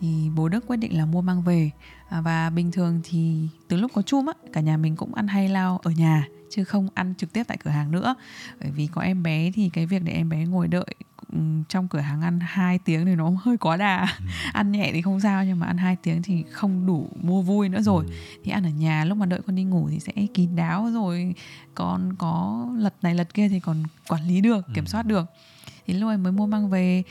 Thì 0.00 0.30
bố 0.36 0.48
Đức 0.48 0.64
quyết 0.66 0.76
định 0.76 0.98
là 0.98 1.06
mua 1.06 1.20
mang 1.20 1.42
về. 1.42 1.70
À, 2.08 2.20
và 2.20 2.50
bình 2.50 2.72
thường 2.72 3.00
thì 3.04 3.48
từ 3.68 3.76
lúc 3.76 3.90
có 3.94 4.02
chum 4.02 4.26
á 4.26 4.32
cả 4.52 4.60
nhà 4.60 4.76
mình 4.76 4.96
cũng 4.96 5.14
ăn 5.14 5.28
hay 5.28 5.48
lao 5.48 5.78
ở 5.82 5.90
nhà 5.90 6.28
chứ 6.50 6.64
không 6.64 6.88
ăn 6.94 7.14
trực 7.18 7.32
tiếp 7.32 7.44
tại 7.48 7.58
cửa 7.64 7.70
hàng 7.70 7.90
nữa. 7.90 8.14
Bởi 8.60 8.70
vì 8.70 8.86
có 8.86 9.02
em 9.02 9.22
bé 9.22 9.50
thì 9.54 9.70
cái 9.72 9.86
việc 9.86 10.02
để 10.04 10.12
em 10.12 10.28
bé 10.28 10.44
ngồi 10.44 10.68
đợi 10.68 10.94
trong 11.68 11.88
cửa 11.88 11.98
hàng 11.98 12.20
ăn 12.22 12.38
2 12.42 12.78
tiếng 12.78 13.06
thì 13.06 13.14
nó 13.14 13.30
hơi 13.42 13.56
quá 13.56 13.76
đà. 13.76 14.06
Ăn 14.52 14.72
nhẹ 14.72 14.90
thì 14.92 15.02
không 15.02 15.20
sao 15.20 15.44
nhưng 15.44 15.58
mà 15.58 15.66
ăn 15.66 15.78
2 15.78 15.96
tiếng 15.96 16.22
thì 16.22 16.44
không 16.50 16.86
đủ 16.86 17.08
mua 17.22 17.42
vui 17.42 17.68
nữa 17.68 17.82
rồi. 17.82 18.04
Ừ. 18.08 18.12
thì 18.44 18.50
ăn 18.52 18.64
ở 18.64 18.70
nhà 18.70 19.04
lúc 19.04 19.18
mà 19.18 19.26
đợi 19.26 19.40
con 19.46 19.56
đi 19.56 19.64
ngủ 19.64 19.88
thì 19.90 20.00
sẽ 20.00 20.12
kín 20.34 20.56
đáo 20.56 20.90
rồi 20.94 21.34
con 21.74 22.12
có 22.18 22.66
lật 22.76 22.94
này 23.02 23.14
lật 23.14 23.34
kia 23.34 23.48
thì 23.48 23.60
còn 23.60 23.82
quản 24.08 24.28
lý 24.28 24.40
được 24.40 24.66
kiểm 24.74 24.84
Ừ. 24.84 24.88
soát 24.88 25.02
được. 25.06 25.26
Thì 25.86 25.94
lúc 25.94 26.10
ấy 26.10 26.16
mới 26.16 26.32
mua 26.32 26.46
mang 26.46 26.70
về 26.70 27.02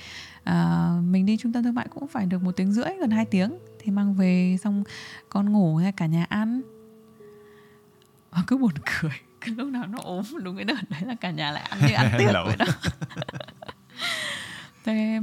à, 0.43 0.89
mình 1.03 1.25
đi 1.25 1.37
trung 1.37 1.53
tâm 1.53 1.63
thương 1.63 1.75
mại 1.75 1.87
cũng 1.87 2.07
phải 2.07 2.25
được 2.25 2.43
một 2.43 2.51
tiếng 2.51 2.71
rưỡi 2.71 2.89
gần 3.01 3.11
2 3.11 3.25
tiếng. 3.25 3.57
Thì 3.79 3.91
mang 3.91 4.13
về 4.13 4.57
xong 4.63 4.83
con 5.29 5.51
ngủ 5.53 5.75
hay 5.75 5.91
cả 5.91 6.05
nhà 6.05 6.25
ăn. 6.29 6.61
À, 8.31 8.43
cứ 8.47 8.57
buồn 8.57 8.71
cười 9.01 9.11
cứ 9.41 9.53
lúc 9.55 9.67
nào 9.69 9.87
nó 9.87 9.97
ốm 10.03 10.23
đúng 10.43 10.55
cái 10.55 10.65
đợt 10.65 10.89
đấy 10.89 11.01
là 11.05 11.15
cả 11.15 11.31
nhà 11.31 11.51
lại 11.51 11.63
ăn 11.69 11.79
như 11.87 11.93
ăn 11.93 12.11
tiệc 12.17 12.31
vậy 12.45 12.55
đó 12.57 12.65
thế 14.85 15.19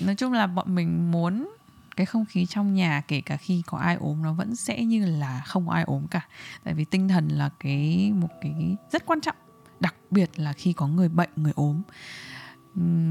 nói 0.00 0.14
chung 0.14 0.32
là 0.32 0.46
bọn 0.46 0.74
mình 0.74 1.10
muốn 1.10 1.48
cái 1.96 2.06
không 2.06 2.24
khí 2.24 2.46
trong 2.46 2.74
nhà 2.74 3.02
kể 3.08 3.20
cả 3.20 3.36
khi 3.36 3.62
có 3.66 3.78
ai 3.78 3.96
ốm 3.96 4.22
nó 4.22 4.32
vẫn 4.32 4.56
sẽ 4.56 4.84
như 4.84 5.06
là 5.06 5.42
không 5.46 5.66
có 5.66 5.72
ai 5.72 5.84
ốm 5.84 6.06
cả. 6.10 6.28
Tại 6.64 6.74
vì 6.74 6.84
tinh 6.84 7.08
thần 7.08 7.28
là 7.28 7.50
cái 7.60 8.12
một 8.14 8.28
cái 8.40 8.76
rất 8.92 9.06
quan 9.06 9.20
trọng. 9.20 9.36
Đặc 9.80 9.94
biệt 10.10 10.30
là 10.38 10.52
khi 10.52 10.72
có 10.72 10.86
người 10.86 11.08
bệnh 11.08 11.30
người 11.36 11.52
ốm. 11.56 11.82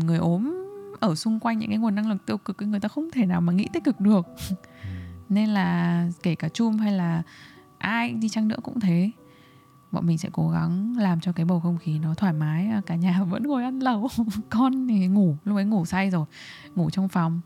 Người 0.06 0.18
ốm 0.18 0.66
ở 1.00 1.16
xung 1.16 1.40
quanh 1.40 1.60
những 1.60 1.70
cái 1.70 1.78
nguồn 1.78 1.96
năng 1.96 2.10
lượng 2.10 2.18
tiêu 2.26 2.38
cực 2.38 2.62
người 2.62 2.80
ta 2.80 2.88
không 2.88 3.12
thể 3.12 3.26
nào 3.26 3.42
mà 3.42 3.54
nghĩ 3.54 3.68
tích 3.74 3.84
cực 3.84 4.00
được. 4.00 4.28
Nên 5.30 5.50
là 5.50 6.08
kể 6.24 6.36
cả 6.36 6.50
chum 6.50 6.78
hay 6.78 6.92
là 6.92 7.24
ai 7.78 8.14
đi 8.14 8.30
chăng 8.30 8.48
nữa 8.48 8.58
cũng 8.64 8.80
thế 8.80 9.12
bọn 9.92 10.08
mình 10.08 10.18
sẽ 10.18 10.30
cố 10.34 10.50
gắng 10.50 10.98
làm 10.98 11.20
cho 11.20 11.32
cái 11.32 11.46
bầu 11.46 11.60
không 11.60 11.78
khí 11.78 12.00
nó 12.00 12.14
thoải 12.14 12.34
mái. 12.34 12.68
À, 12.68 12.82
cả 12.86 12.96
nhà 12.96 13.24
vẫn 13.30 13.44
ngồi 13.44 13.64
ăn 13.64 13.80
lẩu. 13.80 14.08
Con 14.50 14.88
thì 14.88 15.08
ngủ 15.08 15.36
lúc 15.44 15.58
ấy 15.58 15.66
ngủ 15.66 15.86
say 15.86 16.10
rồi 16.10 16.26
ngủ 16.76 16.90
trong 16.90 17.08
phòng. 17.08 17.42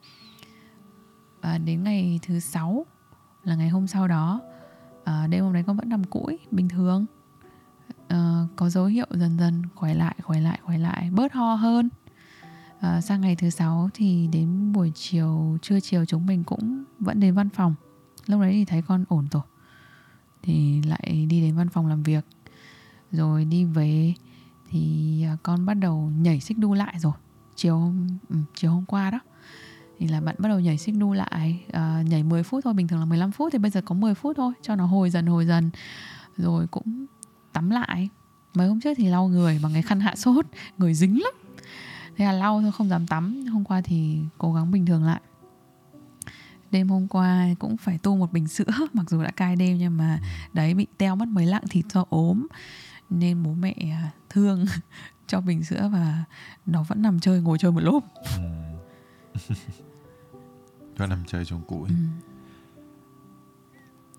Và 1.42 1.58
đến 1.58 1.84
ngày 1.84 2.20
thứ 2.28 2.40
sáu 2.40 2.86
là 3.44 3.56
ngày 3.56 3.70
hôm 3.70 3.88
sau 3.88 4.08
đó 4.08 4.42
à, 5.04 5.28
đêm 5.28 5.44
hôm 5.44 5.54
đấy 5.54 5.64
con 5.68 5.78
vẫn 5.78 5.90
nằm 5.90 6.04
cũi 6.04 6.40
bình 6.52 6.70
thường. 6.70 7.06
À, 8.08 8.48
có 8.56 8.70
dấu 8.70 8.86
hiệu 8.86 9.08
dần 9.10 9.38
dần 9.40 9.62
khỏe 9.76 9.94
lại 9.94 10.16
khỏe 10.24 10.40
lại 10.40 10.60
khỏe 10.64 10.78
lại 10.78 11.10
bớt 11.12 11.34
ho 11.34 11.56
hơn. 11.56 11.90
À, 12.80 13.02
sang 13.02 13.22
ngày 13.22 13.36
thứ 13.36 13.50
sáu 13.50 13.90
thì 13.94 14.28
đến 14.28 14.72
buổi 14.72 14.92
chiều 14.96 15.58
trưa 15.62 15.80
chiều 15.80 16.06
chúng 16.06 16.26
mình 16.26 16.44
cũng 16.44 16.84
vẫn 17.00 17.20
đến 17.20 17.34
văn 17.34 17.50
phòng. 17.50 17.76
Lúc 18.26 18.42
đấy 18.42 18.52
thì 18.52 18.66
thấy 18.66 18.82
con 18.82 19.06
ổn 19.08 19.28
rồi 19.32 19.44
thì 20.44 20.82
lại 20.82 21.26
đi 21.30 21.42
đến 21.42 21.56
văn 21.56 21.70
phòng 21.70 21.88
làm 21.88 22.04
việc. 22.04 22.26
Rồi 23.12 23.46
đi 23.46 23.66
về 23.66 24.14
thì 24.70 25.24
à, 25.24 25.38
con 25.44 25.66
bắt 25.66 25.74
đầu 25.74 26.12
nhảy 26.22 26.40
xích 26.40 26.58
đu 26.58 26.74
lại 26.74 26.96
rồi. 27.00 27.14
Chiều 27.56 27.78
hôm 27.78 28.08
ừ, 28.30 28.36
chiều 28.56 28.72
hôm 28.72 28.86
qua 28.86 29.12
đó 29.12 29.20
thì 30.00 30.08
là 30.08 30.22
bạn 30.22 30.36
bắt 30.40 30.50
đầu 30.50 30.60
nhảy 30.60 30.78
xích 30.78 30.96
đu 30.98 31.14
lại 31.14 31.64
à, 31.72 32.04
nhảy 32.08 32.24
10 32.24 32.44
phút 32.44 32.64
thôi 32.64 32.74
bình 32.74 32.88
thường 32.88 33.00
là 33.00 33.06
15 33.06 33.32
phút 33.32 33.52
thì 33.52 33.60
bây 33.60 33.72
giờ 33.72 33.82
có 33.86 33.96
10 33.96 34.16
phút 34.16 34.38
thôi 34.38 34.54
cho 34.62 34.76
nó 34.76 34.86
hồi 34.86 35.10
dần 35.10 35.26
hồi 35.26 35.46
dần. 35.46 35.70
Rồi 36.38 36.68
cũng 36.68 37.06
tắm 37.54 37.70
lại. 37.70 38.10
Mấy 38.54 38.68
hôm 38.68 38.80
trước 38.80 38.94
thì 38.98 39.08
lau 39.08 39.28
người 39.28 39.60
bằng 39.64 39.74
cái 39.74 39.82
khăn 39.82 40.00
hạ 40.00 40.16
sốt 40.16 40.46
người 40.78 40.94
dính 40.94 41.22
lắm. 41.22 41.34
Thế 42.18 42.26
là 42.26 42.32
lau 42.32 42.62
thôi 42.62 42.72
không 42.72 42.90
dám 42.90 43.08
tắm. 43.08 43.46
Hôm 43.46 43.64
qua 43.64 43.82
thì 43.82 44.20
cố 44.38 44.54
gắng 44.54 44.72
bình 44.72 44.86
thường 44.86 45.04
lại 45.04 45.22
đêm 46.74 46.90
hôm 46.90 47.08
qua 47.08 47.48
cũng 47.60 47.78
phải 47.78 47.98
tu 47.98 48.18
một 48.18 48.32
bình 48.34 48.48
sữa 48.48 48.72
mặc 48.94 49.10
dù 49.10 49.24
đã 49.24 49.32
cai 49.32 49.56
đêm 49.56 49.78
nhưng 49.78 49.98
mà 49.98 50.20
đấy 50.54 50.74
bị 50.74 50.88
teo 50.98 51.16
mất 51.16 51.28
mấy 51.28 51.46
lạng 51.46 51.68
thịt 51.70 51.86
do 51.92 52.06
ốm. 52.10 52.48
Nên 53.10 53.44
bố 53.44 53.54
mẹ 53.54 53.76
à, 53.92 54.12
thương 54.30 54.66
cho 55.28 55.42
bình 55.42 55.64
sữa 55.64 55.90
và 55.94 56.24
nó 56.66 56.84
vẫn 56.84 57.02
nằm 57.02 57.20
chơi 57.20 57.42
ngồi 57.42 57.58
chơi 57.58 57.72
một 57.72 57.84
lúc. 57.84 58.04
Ừ. 58.38 58.44
cho 60.98 61.08
nằm 61.08 61.24
chơi 61.28 61.46
trong 61.46 61.62
củi 61.62 61.90
ừ. 61.90 61.96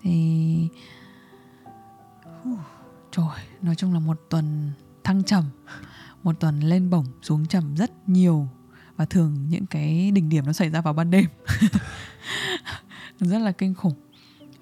thì 0.01 0.69
trời 3.11 3.25
nói 3.61 3.75
chung 3.75 3.93
là 3.93 3.99
một 3.99 4.21
tuần 4.29 4.71
thăng 5.03 5.23
trầm 5.23 5.43
một 6.23 6.39
tuần 6.39 6.59
lên 6.59 6.89
bổng 6.89 7.05
xuống 7.21 7.45
trầm 7.45 7.75
rất 7.75 8.09
nhiều 8.09 8.47
và 8.95 9.05
thường 9.05 9.49
những 9.49 9.65
cái 9.65 10.11
đỉnh 10.11 10.29
điểm 10.29 10.45
nó 10.45 10.53
xảy 10.53 10.69
ra 10.69 10.81
vào 10.81 10.93
ban 10.93 11.11
đêm 11.11 11.25
rất 13.19 13.39
là 13.39 13.51
kinh 13.51 13.73
khủng. 13.73 13.93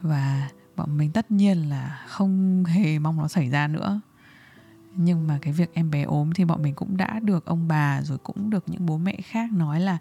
Và 0.01 0.49
bọn 0.75 0.97
mình 0.97 1.11
tất 1.11 1.31
nhiên 1.31 1.69
là 1.69 2.03
không 2.07 2.63
hề 2.65 2.99
mong 2.99 3.17
nó 3.17 3.27
xảy 3.27 3.49
ra 3.49 3.67
nữa. 3.67 4.01
Nhưng 4.95 5.27
mà 5.27 5.39
cái 5.41 5.53
việc 5.53 5.73
em 5.73 5.91
bé 5.91 6.03
ốm 6.03 6.31
thì 6.35 6.45
bọn 6.45 6.61
mình 6.61 6.73
cũng 6.75 6.97
đã 6.97 7.19
được 7.19 7.45
ông 7.45 7.67
bà 7.67 8.01
rồi 8.01 8.17
cũng 8.17 8.49
được 8.49 8.63
những 8.67 8.85
bố 8.85 8.97
mẹ 8.97 9.17
khác 9.23 9.53
nói 9.53 9.79
là 9.79 9.97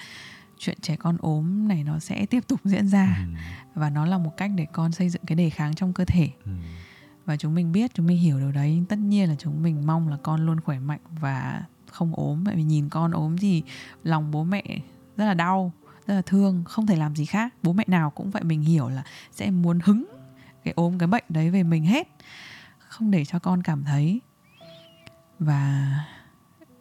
chuyện 0.58 0.78
trẻ 0.80 0.96
con 0.96 1.16
ốm 1.20 1.68
này 1.68 1.84
nó 1.84 1.98
sẽ 1.98 2.26
tiếp 2.26 2.44
tục 2.48 2.60
diễn 2.64 2.88
ra. 2.88 3.16
Ừ. 3.26 3.32
và 3.74 3.90
nó 3.90 4.06
là 4.06 4.18
một 4.18 4.36
cách 4.36 4.50
để 4.56 4.66
con 4.72 4.92
xây 4.92 5.08
dựng 5.08 5.22
cái 5.26 5.36
đề 5.36 5.50
kháng 5.50 5.74
trong 5.74 5.92
cơ 5.92 6.04
thể. 6.04 6.30
Ừ. 6.44 6.52
và 7.24 7.36
chúng 7.36 7.54
mình 7.54 7.72
biết 7.72 7.94
chúng 7.94 8.06
mình 8.06 8.18
hiểu 8.18 8.38
điều 8.38 8.52
đấy. 8.52 8.82
Tất 8.88 8.98
nhiên 8.98 9.28
là 9.28 9.34
chúng 9.38 9.62
mình 9.62 9.86
mong 9.86 10.08
là 10.08 10.16
con 10.22 10.46
luôn 10.46 10.60
khỏe 10.60 10.78
mạnh 10.78 11.00
và 11.20 11.62
không 11.90 12.14
ốm. 12.14 12.44
Bởi 12.44 12.56
vì 12.56 12.62
nhìn 12.62 12.88
con 12.88 13.10
ốm 13.10 13.38
thì 13.38 13.62
lòng 14.02 14.30
bố 14.30 14.44
mẹ 14.44 14.62
rất 15.16 15.24
là 15.24 15.34
đau 15.34 15.72
rất 16.07 16.14
là 16.14 16.22
thương 16.22 16.64
không 16.64 16.86
thể 16.86 16.96
làm 16.96 17.16
gì 17.16 17.24
khác. 17.24 17.55
Bố 17.62 17.72
mẹ 17.72 17.84
nào 17.86 18.11
cũng 18.11 18.30
vậy 18.30 18.44
mình 18.44 18.62
hiểu 18.62 18.88
là 18.88 19.03
sẽ 19.32 19.50
muốn 19.50 19.78
hứng 19.84 20.05
cái 20.64 20.74
ốm 20.76 20.98
cái 20.98 21.07
bệnh 21.07 21.24
đấy 21.28 21.50
về 21.50 21.62
mình 21.62 21.84
hết. 21.84 22.09
Không 22.78 23.11
để 23.11 23.24
cho 23.24 23.38
con 23.38 23.62
cảm 23.62 23.84
thấy. 23.84 24.20
Và 25.38 25.90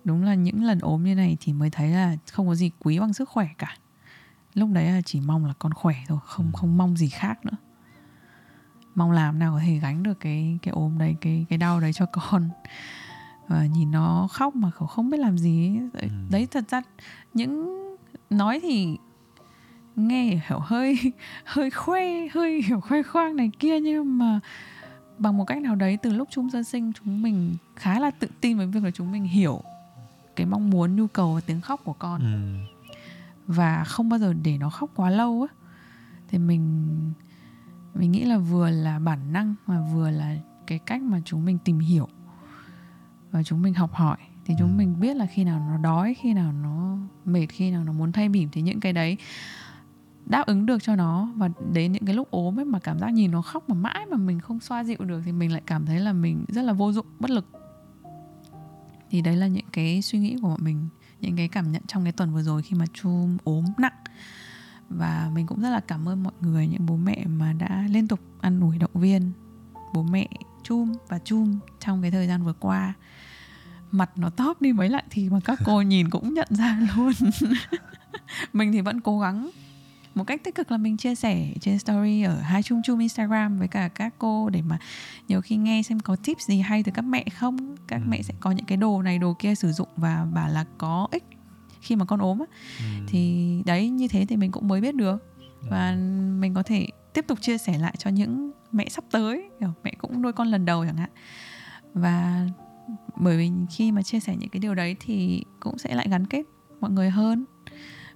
đúng 0.03 0.23
là 0.23 0.33
những 0.33 0.63
lần 0.63 0.79
ốm 0.79 1.03
như 1.03 1.15
này 1.15 1.37
thì 1.39 1.53
mới 1.53 1.69
thấy 1.69 1.89
là 1.89 2.15
không 2.31 2.47
có 2.47 2.55
gì 2.55 2.71
quý 2.79 2.99
bằng 2.99 3.13
sức 3.13 3.29
khỏe 3.29 3.47
cả. 3.57 3.75
Lúc 4.53 4.69
đấy 4.73 4.85
là 4.85 5.01
chỉ 5.05 5.21
mong 5.21 5.45
là 5.45 5.53
con 5.59 5.73
khỏe 5.73 5.95
thôi 6.07 6.19
không 6.25 6.45
ừ. 6.45 6.57
không 6.57 6.77
mong 6.77 6.97
gì 6.97 7.09
khác 7.09 7.45
nữa. 7.45 7.57
Mong 8.95 9.11
làm 9.11 9.39
nào 9.39 9.53
có 9.53 9.61
thể 9.65 9.79
gánh 9.79 10.03
được 10.03 10.19
cái 10.19 10.59
cái 10.61 10.71
ốm 10.71 10.97
đấy 10.97 11.15
cái 11.21 11.45
cái 11.49 11.57
đau 11.57 11.79
đấy 11.79 11.93
cho 11.93 12.05
con. 12.05 12.49
Và 13.47 13.65
nhìn 13.65 13.91
nó 13.91 14.27
khóc 14.31 14.55
mà 14.55 14.71
không 14.71 14.87
không 14.87 15.09
biết 15.09 15.17
làm 15.17 15.37
gì 15.37 15.79
đấy, 15.93 16.01
ừ. 16.01 16.09
đấy 16.29 16.47
thật 16.51 16.69
ra 16.69 16.81
những 17.33 17.77
nói 18.29 18.59
thì 18.63 18.97
nghe 19.95 20.41
hiểu 20.49 20.59
hơi 20.59 20.97
hơi 21.45 21.69
khoe 21.69 22.27
hơi 22.27 22.61
hiểu 22.61 22.79
khoe 22.81 23.03
khoang 23.03 23.35
này 23.35 23.51
kia 23.59 23.79
nhưng 23.79 24.17
mà 24.17 24.39
bằng 25.17 25.37
một 25.37 25.45
cách 25.45 25.61
nào 25.61 25.75
đấy 25.75 25.97
từ 26.01 26.13
lúc 26.13 26.27
chúng 26.31 26.49
sơ 26.49 26.63
sinh 26.63 26.91
chúng 26.93 27.21
mình 27.21 27.55
khá 27.75 27.99
là 27.99 28.11
tự 28.11 28.27
tin 28.41 28.57
với 28.57 28.67
việc 28.67 28.83
là 28.83 28.91
chúng 28.91 29.11
mình 29.11 29.23
hiểu 29.23 29.61
cái 30.35 30.45
mong 30.45 30.69
muốn 30.69 30.95
nhu 30.95 31.07
cầu 31.07 31.33
và 31.33 31.41
tiếng 31.45 31.61
khóc 31.61 31.81
của 31.83 31.93
con 31.93 32.21
ừ. 32.21 32.95
và 33.47 33.83
không 33.83 34.09
bao 34.09 34.19
giờ 34.19 34.33
để 34.43 34.57
nó 34.57 34.69
khóc 34.69 34.89
quá 34.95 35.09
lâu 35.09 35.47
á 35.49 35.55
thì 36.27 36.37
mình 36.37 36.87
mình 37.95 38.11
nghĩ 38.11 38.25
là 38.25 38.37
vừa 38.37 38.69
là 38.69 38.99
bản 38.99 39.33
năng 39.33 39.55
mà 39.67 39.81
vừa 39.93 40.09
là 40.09 40.35
cái 40.67 40.79
cách 40.79 41.01
mà 41.01 41.21
chúng 41.25 41.45
mình 41.45 41.57
tìm 41.63 41.79
hiểu 41.79 42.07
và 43.31 43.43
chúng 43.43 43.61
mình 43.61 43.73
học 43.73 43.93
hỏi 43.93 44.17
thì 44.45 44.53
chúng 44.59 44.69
ừ. 44.69 44.77
mình 44.77 44.99
biết 44.99 45.15
là 45.15 45.25
khi 45.25 45.43
nào 45.43 45.65
nó 45.69 45.77
đói 45.77 46.13
khi 46.13 46.33
nào 46.33 46.51
nó 46.51 46.97
mệt 47.25 47.47
khi 47.49 47.71
nào 47.71 47.83
nó 47.83 47.91
muốn 47.91 48.11
thay 48.11 48.29
bỉm 48.29 48.49
thì 48.51 48.61
những 48.61 48.79
cái 48.79 48.93
đấy 48.93 49.17
đáp 50.25 50.45
ứng 50.45 50.65
được 50.65 50.83
cho 50.83 50.95
nó 50.95 51.29
và 51.35 51.49
đến 51.73 51.91
những 51.91 52.05
cái 52.05 52.15
lúc 52.15 52.31
ốm 52.31 52.59
ấy 52.59 52.65
mà 52.65 52.79
cảm 52.79 52.99
giác 52.99 53.09
nhìn 53.09 53.31
nó 53.31 53.41
khóc 53.41 53.69
mà 53.69 53.75
mãi 53.75 54.05
mà 54.11 54.17
mình 54.17 54.39
không 54.39 54.59
xoa 54.59 54.83
dịu 54.83 54.97
được 54.99 55.21
thì 55.25 55.31
mình 55.31 55.51
lại 55.51 55.61
cảm 55.65 55.85
thấy 55.85 55.99
là 55.99 56.13
mình 56.13 56.45
rất 56.47 56.61
là 56.61 56.73
vô 56.73 56.91
dụng 56.91 57.05
bất 57.19 57.29
lực. 57.29 57.45
Thì 59.09 59.21
đấy 59.21 59.35
là 59.35 59.47
những 59.47 59.65
cái 59.71 60.01
suy 60.01 60.19
nghĩ 60.19 60.37
của 60.41 60.47
bọn 60.47 60.59
mình 60.63 60.87
những 61.21 61.35
cái 61.35 61.47
cảm 61.47 61.71
nhận 61.71 61.81
trong 61.87 62.03
cái 62.03 62.11
tuần 62.11 62.33
vừa 62.33 62.41
rồi 62.41 62.61
khi 62.61 62.75
mà 62.75 62.85
chum 62.93 63.37
ốm 63.43 63.65
nặng. 63.77 63.93
Và 64.89 65.31
mình 65.33 65.47
cũng 65.47 65.61
rất 65.61 65.69
là 65.69 65.79
cảm 65.79 66.09
ơn 66.09 66.23
mọi 66.23 66.33
người 66.41 66.67
những 66.67 66.85
bố 66.85 66.95
mẹ 66.95 67.25
mà 67.25 67.53
đã 67.53 67.87
liên 67.89 68.07
tục 68.07 68.19
ăn 68.41 68.59
ủi 68.59 68.77
động 68.77 68.91
viên 68.93 69.31
bố 69.93 70.03
mẹ 70.03 70.27
chum 70.63 70.93
và 71.07 71.19
chum 71.19 71.59
trong 71.79 72.01
cái 72.01 72.11
thời 72.11 72.27
gian 72.27 72.43
vừa 72.43 72.53
qua. 72.53 72.93
Mặt 73.91 74.11
nó 74.15 74.29
tóp 74.29 74.61
đi 74.61 74.73
mấy 74.73 74.89
lại 74.89 75.03
thì 75.09 75.29
mà 75.29 75.39
các 75.45 75.59
cô 75.65 75.81
nhìn 75.81 76.09
cũng 76.09 76.33
nhận 76.33 76.47
ra 76.49 76.87
luôn. 76.95 77.13
Mình 78.53 78.71
thì 78.71 78.81
vẫn 78.81 79.01
cố 79.01 79.19
gắng 79.19 79.49
một 80.15 80.23
cách 80.23 80.43
tích 80.43 80.55
cực 80.55 80.71
là 80.71 80.77
mình 80.77 80.97
chia 80.97 81.15
sẻ 81.15 81.47
trên 81.61 81.79
story 81.79 82.21
ở 82.21 82.35
hai 82.35 82.63
chung 82.63 82.81
chung 82.85 82.99
Instagram 82.99 83.59
với 83.59 83.67
cả 83.67 83.87
các 83.87 84.13
cô 84.19 84.49
để 84.49 84.61
mà 84.61 84.79
nhiều 85.27 85.41
khi 85.41 85.55
nghe 85.55 85.83
xem 85.83 85.99
có 85.99 86.15
tips 86.15 86.47
gì 86.47 86.59
hay 86.59 86.83
từ 86.83 86.91
các 86.95 87.01
mẹ 87.01 87.25
không 87.39 87.75
các 87.87 87.97
ừ. 87.97 88.07
mẹ 88.09 88.21
sẽ 88.21 88.33
có 88.39 88.51
những 88.51 88.65
cái 88.65 88.77
đồ 88.77 89.01
này 89.01 89.19
đồ 89.19 89.33
kia 89.39 89.55
sử 89.55 89.71
dụng 89.71 89.87
và 89.95 90.27
bảo 90.33 90.49
là 90.49 90.65
có 90.77 91.07
ích 91.11 91.23
khi 91.81 91.95
mà 91.95 92.05
con 92.05 92.19
ốm 92.19 92.39
á 92.39 92.45
ừ. 92.79 93.05
thì 93.07 93.61
đấy 93.65 93.89
như 93.89 94.07
thế 94.07 94.25
thì 94.29 94.37
mình 94.37 94.51
cũng 94.51 94.67
mới 94.67 94.81
biết 94.81 94.95
được 94.95 95.35
và 95.69 95.89
ừ. 95.89 95.95
mình 96.39 96.53
có 96.53 96.63
thể 96.63 96.87
tiếp 97.13 97.25
tục 97.27 97.41
chia 97.41 97.57
sẻ 97.57 97.77
lại 97.77 97.95
cho 97.97 98.09
những 98.09 98.51
mẹ 98.71 98.89
sắp 98.89 99.03
tới 99.11 99.49
mẹ 99.83 99.93
cũng 99.97 100.21
nuôi 100.21 100.33
con 100.33 100.47
lần 100.47 100.65
đầu 100.65 100.85
chẳng 100.85 100.97
hạn 100.97 101.09
và 101.93 102.47
bởi 103.15 103.37
vì 103.37 103.51
khi 103.69 103.91
mà 103.91 104.03
chia 104.03 104.19
sẻ 104.19 104.35
những 104.35 104.49
cái 104.49 104.59
điều 104.59 104.75
đấy 104.75 104.95
thì 104.99 105.43
cũng 105.59 105.77
sẽ 105.77 105.95
lại 105.95 106.07
gắn 106.09 106.27
kết 106.27 106.43
mọi 106.79 106.91
người 106.91 107.09
hơn 107.09 107.45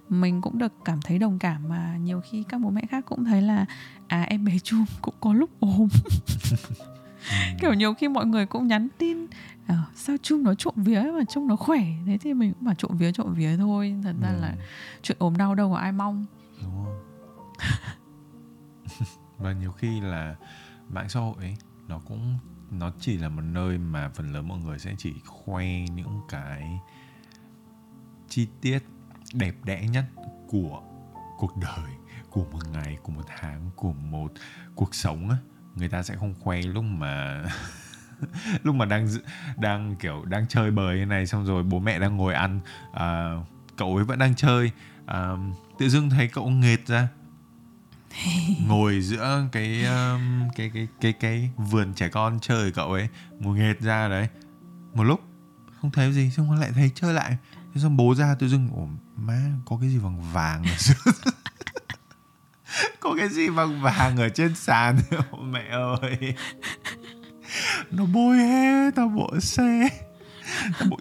mình 0.08 0.40
cũng 0.40 0.58
được 0.58 0.72
cảm 0.84 1.00
thấy 1.02 1.18
đồng 1.18 1.38
cảm 1.38 1.68
mà 1.68 1.96
nhiều 1.96 2.20
khi 2.20 2.44
các 2.48 2.60
bố 2.60 2.70
mẹ 2.70 2.82
khác 2.90 3.04
cũng 3.06 3.24
thấy 3.24 3.42
là 3.42 3.66
à 4.06 4.22
em 4.22 4.44
bé 4.44 4.58
chum 4.58 4.84
cũng 5.02 5.14
có 5.20 5.32
lúc 5.32 5.50
ốm. 5.60 5.88
Kiểu 7.60 7.74
nhiều 7.74 7.94
khi 7.94 8.08
mọi 8.08 8.26
người 8.26 8.46
cũng 8.46 8.66
nhắn 8.66 8.88
tin 8.98 9.26
à, 9.66 9.82
sao 9.94 10.16
chung 10.22 10.42
nó 10.42 10.54
trộm 10.54 10.74
vía 10.76 11.00
mà 11.00 11.24
chung 11.28 11.48
nó 11.48 11.56
khỏe? 11.56 11.80
Thế 12.06 12.18
thì 12.18 12.34
mình 12.34 12.52
cũng 12.52 12.64
bảo 12.64 12.74
trộm 12.74 12.96
vía 12.96 13.12
trộm 13.12 13.34
vía 13.34 13.56
thôi. 13.56 13.94
Thật 14.02 14.14
ra 14.22 14.28
ừ. 14.28 14.40
là 14.40 14.54
chuyện 15.02 15.16
ốm 15.20 15.36
đau 15.36 15.54
đâu 15.54 15.70
có 15.70 15.76
ai 15.76 15.92
mong. 15.92 16.24
Đúng 16.62 16.72
không? 16.72 17.02
Và 19.38 19.52
nhiều 19.52 19.72
khi 19.72 20.00
là 20.00 20.36
mạng 20.88 21.08
xã 21.08 21.20
hội 21.20 21.34
ấy, 21.38 21.56
nó 21.88 21.98
cũng 21.98 22.38
nó 22.70 22.92
chỉ 23.00 23.18
là 23.18 23.28
một 23.28 23.42
nơi 23.42 23.78
mà 23.78 24.10
phần 24.14 24.32
lớn 24.32 24.48
mọi 24.48 24.58
người 24.58 24.78
sẽ 24.78 24.94
chỉ 24.98 25.14
khoe 25.24 25.66
những 25.94 26.20
cái 26.28 26.80
chi 28.28 28.48
tiết 28.60 28.78
đẹp 29.36 29.54
đẽ 29.64 29.86
nhất 29.92 30.04
của 30.48 30.82
cuộc 31.38 31.56
đời 31.56 31.90
của 32.30 32.44
một 32.52 32.68
ngày 32.72 32.98
của 33.02 33.12
một 33.12 33.24
tháng 33.38 33.70
của 33.76 33.92
một 33.92 34.32
cuộc 34.74 34.94
sống 34.94 35.30
á. 35.30 35.36
Người 35.74 35.88
ta 35.88 36.02
sẽ 36.02 36.16
không 36.16 36.34
khoe 36.40 36.62
lúc 36.62 36.84
mà 36.84 37.44
lúc 38.62 38.74
mà 38.74 38.84
đang 38.84 39.08
đang 39.56 39.96
kiểu 39.96 40.24
đang 40.24 40.46
chơi 40.46 40.70
bời 40.70 40.98
như 40.98 41.06
này 41.06 41.26
xong 41.26 41.44
rồi 41.46 41.62
bố 41.62 41.78
mẹ 41.78 41.98
đang 41.98 42.16
ngồi 42.16 42.34
ăn 42.34 42.60
à, 42.92 43.34
cậu 43.76 43.96
ấy 43.96 44.04
vẫn 44.04 44.18
đang 44.18 44.34
chơi. 44.34 44.70
À, 45.06 45.30
tự 45.78 45.88
dưng 45.88 46.10
thấy 46.10 46.28
cậu 46.28 46.48
nghệt 46.48 46.86
ra. 46.86 47.08
Ngồi 48.66 49.00
giữa 49.00 49.44
cái 49.52 49.84
um, 49.84 50.48
cái 50.56 50.70
cái 50.74 50.88
cái 51.00 51.12
cái 51.12 51.50
vườn 51.56 51.94
trẻ 51.94 52.08
con 52.08 52.38
chơi 52.40 52.72
cậu 52.72 52.92
ấy 52.92 53.08
ngồi 53.40 53.58
nghệt 53.58 53.80
ra 53.80 54.08
đấy. 54.08 54.28
Một 54.94 55.04
lúc 55.04 55.20
không 55.80 55.90
thấy 55.90 56.12
gì 56.12 56.30
xong 56.30 56.60
lại 56.60 56.70
thấy 56.74 56.90
chơi 56.94 57.14
lại. 57.14 57.36
Thế 57.74 57.80
xong 57.80 57.96
bố 57.96 58.14
ra 58.14 58.34
tự 58.34 58.48
dưng 58.48 58.68
ủa 58.72 58.86
má 59.16 59.40
có 59.64 59.78
cái 59.80 59.90
gì 59.90 59.98
bằng 59.98 60.22
vàng 60.32 60.64
ở 60.64 61.12
có 63.00 63.14
cái 63.18 63.28
gì 63.28 63.50
bằng 63.50 63.82
vàng 63.82 64.16
ở 64.16 64.28
trên 64.28 64.54
sàn? 64.54 64.98
Mẹ 65.50 65.68
ơi. 65.70 66.34
Nó 67.90 68.04
bôi 68.04 68.36
hết 68.36 68.90
tao 68.94 69.08
bộ 69.08 69.40
xe. 69.40 69.88
Tao 70.78 70.88
bộ 70.90 70.98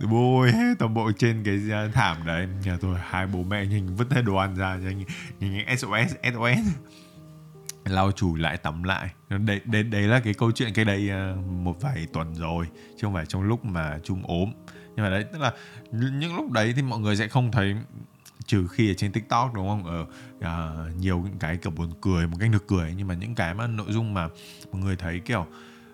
bôi 0.10 0.52
hết 0.52 0.74
toàn 0.78 0.94
bộ 0.94 1.12
trên 1.18 1.44
cái 1.44 1.60
à, 1.72 1.88
thảm 1.94 2.26
đấy. 2.26 2.48
Nhà 2.64 2.78
tôi 2.80 2.98
hai 3.02 3.26
bố 3.26 3.42
mẹ 3.42 3.66
nhìn 3.66 3.94
vứt 3.94 4.12
hết 4.12 4.22
đồ 4.22 4.36
ăn 4.36 4.54
ra 4.54 4.76
nhìn, 4.76 5.06
nhìn 5.40 5.66
sos 5.68 5.90
sos 6.34 6.58
lau 7.84 8.12
chùi 8.12 8.38
lại 8.38 8.56
tắm 8.56 8.82
lại. 8.82 9.10
Đấy, 9.28 9.60
đấy, 9.64 9.82
đấy 9.82 10.02
là 10.02 10.20
cái 10.20 10.34
câu 10.34 10.52
chuyện 10.52 10.72
cái 10.74 10.84
đây 10.84 11.10
à, 11.10 11.34
một 11.62 11.80
vài 11.80 12.06
tuần 12.12 12.34
rồi. 12.34 12.66
Chứ 12.74 13.00
không 13.02 13.14
phải 13.14 13.26
trong 13.26 13.42
lúc 13.42 13.64
mà 13.64 13.98
chung 14.04 14.22
ốm 14.26 14.52
nhưng 14.98 15.04
mà 15.04 15.10
đấy 15.10 15.24
tức 15.32 15.38
là 15.38 15.52
những 15.92 16.36
lúc 16.36 16.50
đấy 16.50 16.72
thì 16.76 16.82
mọi 16.82 16.98
người 17.00 17.16
sẽ 17.16 17.28
không 17.28 17.50
thấy 17.52 17.76
trừ 18.46 18.66
khi 18.68 18.90
ở 18.90 18.94
trên 18.94 19.12
tiktok 19.12 19.54
đúng 19.54 19.68
không? 19.68 19.84
Ở 19.84 20.06
uh, 20.38 20.96
nhiều 20.96 21.18
những 21.18 21.38
cái 21.38 21.56
kiểu 21.56 21.70
buồn 21.70 21.92
cười 22.00 22.26
một 22.26 22.36
cách 22.40 22.50
được 22.52 22.66
cười 22.68 22.94
nhưng 22.96 23.08
mà 23.08 23.14
những 23.14 23.34
cái 23.34 23.54
mà 23.54 23.66
nội 23.66 23.86
dung 23.88 24.14
mà 24.14 24.28
mọi 24.72 24.82
người 24.82 24.96
thấy 24.96 25.20
kiểu 25.20 25.46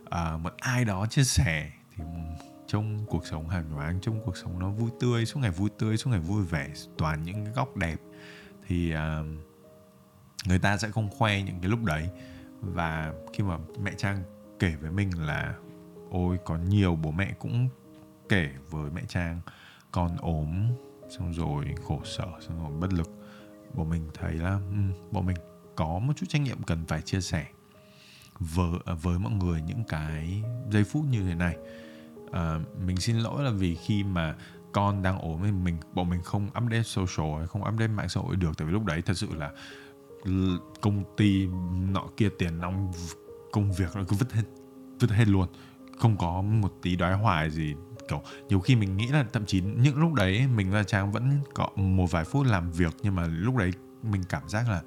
uh, 0.04 0.40
một 0.40 0.52
ai 0.58 0.84
đó 0.84 1.06
chia 1.10 1.24
sẻ 1.24 1.70
thì 1.96 2.04
ừ, 2.04 2.44
trong 2.66 3.06
cuộc 3.06 3.26
sống 3.26 3.48
hàn 3.48 3.70
hoáng 3.70 3.98
trong 4.00 4.20
cuộc 4.24 4.36
sống 4.36 4.58
nó 4.58 4.70
vui 4.70 4.90
tươi 5.00 5.26
suốt 5.26 5.40
ngày 5.40 5.50
vui 5.50 5.70
tươi 5.78 5.96
suốt 5.96 6.10
ngày 6.10 6.20
vui 6.20 6.44
vẻ 6.44 6.68
toàn 6.98 7.22
những 7.22 7.44
cái 7.44 7.54
góc 7.54 7.76
đẹp 7.76 7.96
thì 8.66 8.94
uh, 8.94 9.26
người 10.46 10.58
ta 10.58 10.76
sẽ 10.76 10.90
không 10.90 11.10
khoe 11.10 11.42
những 11.42 11.60
cái 11.60 11.70
lúc 11.70 11.84
đấy. 11.84 12.08
Và 12.60 13.12
khi 13.32 13.44
mà 13.44 13.58
mẹ 13.82 13.92
trang 13.96 14.22
kể 14.58 14.74
với 14.80 14.90
mình 14.90 15.26
là 15.26 15.54
ôi 16.10 16.38
có 16.44 16.56
nhiều 16.56 16.98
bố 17.02 17.10
mẹ 17.10 17.34
cũng 17.38 17.68
kể 18.28 18.50
với 18.70 18.90
mẹ 18.90 19.02
trang. 19.08 19.40
Con 19.92 20.16
ốm 20.20 20.48
xong 21.18 21.32
rồi 21.32 21.64
khổ 21.84 22.00
sở 22.04 22.26
xong 22.40 22.62
rồi 22.62 22.80
bất 22.80 22.92
lực. 22.92 23.10
Bọn 23.74 23.90
mình 23.90 24.08
thấy 24.14 24.34
là 24.34 24.52
um, 24.52 24.92
bọn 25.12 25.26
mình 25.26 25.36
có 25.76 25.98
một 25.98 26.12
chút 26.16 26.26
trách 26.28 26.42
nhiệm 26.42 26.62
cần 26.62 26.84
phải 26.86 27.02
chia 27.02 27.20
sẻ 27.20 27.46
với 28.38 28.70
à, 28.84 28.94
với 28.94 29.18
mọi 29.18 29.32
người 29.32 29.62
những 29.62 29.84
cái 29.88 30.42
giây 30.70 30.84
phút 30.84 31.04
như 31.10 31.22
thế 31.22 31.34
này. 31.34 31.56
À, 32.32 32.58
mình 32.86 32.96
xin 32.96 33.18
lỗi 33.18 33.42
là 33.42 33.50
vì 33.50 33.74
khi 33.74 34.04
mà 34.04 34.36
con 34.72 35.02
đang 35.02 35.18
ốm 35.18 35.40
thì 35.44 35.52
mình 35.52 35.76
bọn 35.94 36.08
mình 36.10 36.22
không 36.22 36.46
update 36.46 36.82
social 36.82 37.38
hay 37.38 37.46
không 37.46 37.62
update 37.62 37.88
mạng 37.88 38.08
xã 38.08 38.20
hội 38.20 38.36
được 38.36 38.56
tại 38.56 38.66
vì 38.66 38.72
lúc 38.72 38.84
đấy 38.84 39.02
thật 39.02 39.14
sự 39.14 39.28
là 39.34 39.50
công 40.80 41.04
ty 41.16 41.46
nọ 41.92 42.04
kia 42.16 42.28
tiền 42.38 42.58
nong 42.58 42.92
công 43.52 43.72
việc 43.72 43.96
nó 43.96 44.02
cứ 44.08 44.16
vứt 44.16 44.32
hết 44.32 44.42
vứt 45.00 45.10
hết 45.10 45.28
luôn. 45.28 45.48
Không 45.98 46.16
có 46.16 46.42
một 46.42 46.72
tí 46.82 46.96
đoái 46.96 47.14
hoài 47.14 47.50
gì 47.50 47.74
kiểu 48.08 48.22
nhiều 48.48 48.60
khi 48.60 48.76
mình 48.76 48.96
nghĩ 48.96 49.06
là 49.06 49.24
thậm 49.32 49.46
chí 49.46 49.60
những 49.60 49.96
lúc 49.96 50.12
đấy 50.12 50.46
mình 50.54 50.70
và 50.70 50.82
trang 50.82 51.12
vẫn 51.12 51.38
có 51.54 51.68
một 51.76 52.10
vài 52.10 52.24
phút 52.24 52.46
làm 52.46 52.70
việc 52.70 52.96
nhưng 53.02 53.14
mà 53.14 53.26
lúc 53.26 53.56
đấy 53.56 53.72
mình 54.02 54.22
cảm 54.28 54.48
giác 54.48 54.68
là 54.68 54.82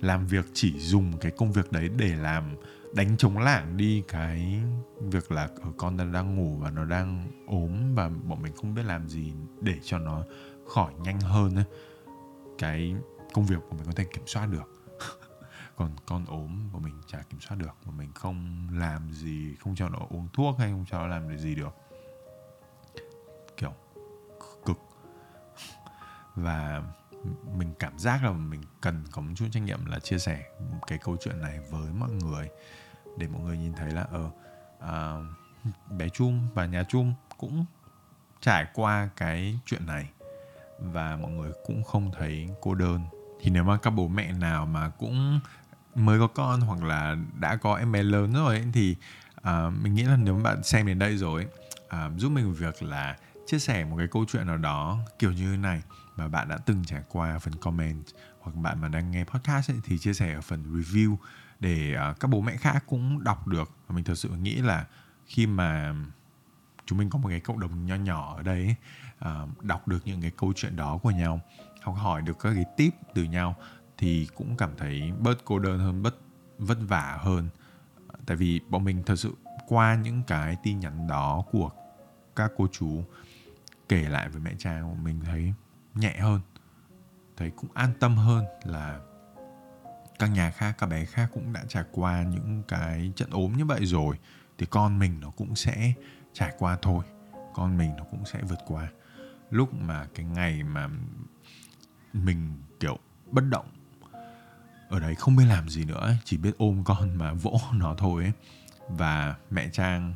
làm 0.00 0.26
việc 0.26 0.46
chỉ 0.52 0.78
dùng 0.78 1.18
cái 1.20 1.32
công 1.36 1.52
việc 1.52 1.72
đấy 1.72 1.88
để 1.96 2.16
làm 2.16 2.56
đánh 2.94 3.16
chống 3.16 3.38
lảng 3.38 3.76
đi 3.76 4.02
cái 4.08 4.60
việc 5.00 5.32
là 5.32 5.48
ờ, 5.62 5.72
con 5.76 5.96
đang, 5.96 6.12
đang 6.12 6.36
ngủ 6.36 6.56
và 6.56 6.70
nó 6.70 6.84
đang 6.84 7.26
ốm 7.46 7.94
và 7.94 8.08
bọn 8.08 8.42
mình 8.42 8.52
không 8.56 8.74
biết 8.74 8.84
làm 8.84 9.08
gì 9.08 9.32
để 9.60 9.74
cho 9.82 9.98
nó 9.98 10.24
khỏi 10.68 10.92
nhanh 11.04 11.20
hơn 11.20 11.56
ấy. 11.56 11.64
cái 12.58 12.94
công 13.32 13.46
việc 13.46 13.58
của 13.70 13.76
mình 13.76 13.86
có 13.86 13.92
thể 13.96 14.04
kiểm 14.04 14.26
soát 14.26 14.46
được. 14.46 14.84
Còn 15.76 15.90
con 16.06 16.24
ốm 16.26 16.68
của 16.72 16.78
mình 16.78 16.94
chả 17.06 17.18
kiểm 17.30 17.40
soát 17.40 17.56
được. 17.56 17.76
Mà 17.86 17.92
mình 17.98 18.12
không 18.14 18.68
làm 18.72 19.12
gì 19.12 19.56
không 19.60 19.74
cho 19.74 19.88
nó 19.88 19.98
uống 20.10 20.28
thuốc 20.32 20.58
hay 20.58 20.70
không 20.70 20.84
cho 20.90 20.98
nó 20.98 21.06
làm 21.06 21.38
gì 21.38 21.54
được. 21.54 21.76
Và 26.36 26.82
mình 27.56 27.74
cảm 27.78 27.98
giác 27.98 28.24
là 28.24 28.32
mình 28.32 28.62
cần 28.80 29.04
có 29.10 29.22
một 29.22 29.32
chút 29.36 29.46
trách 29.52 29.62
nhiệm 29.62 29.86
là 29.86 29.98
chia 29.98 30.18
sẻ 30.18 30.42
cái 30.86 30.98
câu 30.98 31.16
chuyện 31.24 31.40
này 31.40 31.60
với 31.70 31.92
mọi 31.92 32.10
người. 32.10 32.48
Để 33.18 33.28
mọi 33.28 33.42
người 33.42 33.58
nhìn 33.58 33.72
thấy 33.72 33.90
là 33.90 34.02
ở 34.02 34.30
uh, 34.78 35.26
bé 35.98 36.08
Chum 36.08 36.48
và 36.54 36.66
nhà 36.66 36.84
Chum 36.88 37.14
cũng 37.38 37.64
trải 38.40 38.66
qua 38.74 39.08
cái 39.16 39.58
chuyện 39.66 39.86
này. 39.86 40.08
Và 40.78 41.16
mọi 41.16 41.30
người 41.30 41.52
cũng 41.66 41.84
không 41.84 42.10
thấy 42.18 42.48
cô 42.60 42.74
đơn. 42.74 43.04
Thì 43.40 43.50
nếu 43.50 43.64
mà 43.64 43.76
các 43.76 43.90
bố 43.90 44.08
mẹ 44.08 44.32
nào 44.32 44.66
mà 44.66 44.88
cũng 44.88 45.40
mới 45.94 46.18
có 46.18 46.26
con 46.26 46.60
hoặc 46.60 46.82
là 46.82 47.16
đã 47.40 47.56
có 47.56 47.74
em 47.76 47.92
bé 47.92 48.02
lớn 48.02 48.32
rồi 48.32 48.56
ấy, 48.56 48.64
thì 48.72 48.96
uh, 49.40 49.72
mình 49.82 49.94
nghĩ 49.94 50.02
là 50.02 50.16
nếu 50.16 50.34
bạn 50.34 50.62
xem 50.62 50.86
đến 50.86 50.98
đây 50.98 51.16
rồi 51.16 51.46
uh, 51.86 52.18
giúp 52.18 52.32
mình 52.32 52.54
việc 52.54 52.82
là 52.82 53.16
chia 53.46 53.58
sẻ 53.58 53.84
một 53.84 53.96
cái 53.98 54.06
câu 54.06 54.24
chuyện 54.28 54.46
nào 54.46 54.56
đó 54.56 54.98
kiểu 55.18 55.32
như 55.32 55.50
thế 55.50 55.56
này 55.56 55.82
mà 56.16 56.28
bạn 56.28 56.48
đã 56.48 56.58
từng 56.58 56.84
trải 56.84 57.02
qua 57.08 57.38
phần 57.38 57.54
comment 57.54 58.04
hoặc 58.40 58.56
bạn 58.56 58.80
mà 58.80 58.88
đang 58.88 59.10
nghe 59.10 59.24
podcast 59.24 59.70
ấy, 59.70 59.80
thì 59.84 59.98
chia 59.98 60.14
sẻ 60.14 60.34
ở 60.34 60.40
phần 60.40 60.80
review 60.80 61.16
để 61.60 61.96
uh, 62.10 62.20
các 62.20 62.28
bố 62.28 62.40
mẹ 62.40 62.56
khác 62.56 62.84
cũng 62.86 63.24
đọc 63.24 63.46
được. 63.46 63.70
Và 63.86 63.94
mình 63.96 64.04
thật 64.04 64.14
sự 64.14 64.28
nghĩ 64.28 64.54
là 64.54 64.86
khi 65.26 65.46
mà 65.46 65.94
chúng 66.86 66.98
mình 66.98 67.10
có 67.10 67.18
một 67.18 67.28
cái 67.28 67.40
cộng 67.40 67.60
đồng 67.60 67.86
nho 67.86 67.94
nhỏ 67.94 68.34
ở 68.36 68.42
đây 68.42 68.74
uh, 69.24 69.64
đọc 69.64 69.88
được 69.88 70.06
những 70.06 70.20
cái 70.20 70.30
câu 70.30 70.52
chuyện 70.56 70.76
đó 70.76 70.98
của 71.02 71.10
nhau 71.10 71.40
học 71.82 71.94
hỏi 71.96 72.22
được 72.22 72.38
các 72.38 72.54
cái 72.54 72.64
tip 72.76 72.94
từ 73.14 73.24
nhau 73.24 73.56
thì 73.98 74.28
cũng 74.34 74.56
cảm 74.56 74.70
thấy 74.76 75.12
bớt 75.18 75.34
cô 75.44 75.58
đơn 75.58 75.78
hơn 75.78 76.02
bớt 76.02 76.14
vất 76.58 76.78
vả 76.88 77.18
hơn. 77.20 77.48
Tại 78.26 78.36
vì 78.36 78.60
bọn 78.68 78.84
mình 78.84 79.02
thật 79.06 79.16
sự 79.16 79.34
qua 79.68 79.94
những 79.94 80.22
cái 80.26 80.56
tin 80.62 80.80
nhắn 80.80 81.06
đó 81.06 81.44
của 81.52 81.70
các 82.36 82.52
cô 82.56 82.68
chú 82.72 83.04
kể 83.88 84.02
lại 84.02 84.28
với 84.28 84.40
mẹ 84.40 84.54
cha 84.58 84.80
của 84.82 84.94
mình 85.02 85.20
thấy 85.24 85.52
nhẹ 85.94 86.16
hơn. 86.20 86.40
Thấy 87.36 87.50
cũng 87.50 87.70
an 87.74 87.92
tâm 88.00 88.16
hơn 88.16 88.44
là 88.64 89.00
các 90.18 90.26
nhà 90.26 90.50
khác, 90.50 90.74
các 90.78 90.86
bé 90.86 91.04
khác 91.04 91.30
cũng 91.34 91.52
đã 91.52 91.64
trải 91.68 91.84
qua 91.92 92.22
những 92.22 92.62
cái 92.68 93.12
trận 93.16 93.30
ốm 93.30 93.52
như 93.56 93.64
vậy 93.64 93.86
rồi. 93.86 94.18
Thì 94.58 94.66
con 94.70 94.98
mình 94.98 95.20
nó 95.20 95.30
cũng 95.30 95.56
sẽ 95.56 95.92
trải 96.32 96.52
qua 96.58 96.78
thôi. 96.82 97.04
Con 97.54 97.78
mình 97.78 97.96
nó 97.96 98.04
cũng 98.10 98.24
sẽ 98.24 98.42
vượt 98.42 98.58
qua. 98.66 98.88
Lúc 99.50 99.74
mà 99.74 100.06
cái 100.14 100.26
ngày 100.26 100.62
mà 100.62 100.88
mình, 102.12 102.56
kiểu, 102.80 102.98
bất 103.30 103.44
động 103.50 103.66
ở 104.92 105.00
đấy 105.00 105.14
không 105.14 105.36
biết 105.36 105.44
làm 105.44 105.68
gì 105.68 105.84
nữa 105.84 106.14
chỉ 106.24 106.36
biết 106.36 106.50
ôm 106.58 106.82
con 106.84 107.14
mà 107.14 107.32
vỗ 107.32 107.60
nó 107.72 107.94
thôi 107.98 108.22
ấy. 108.22 108.32
và 108.88 109.36
mẹ 109.50 109.68
trang 109.72 110.14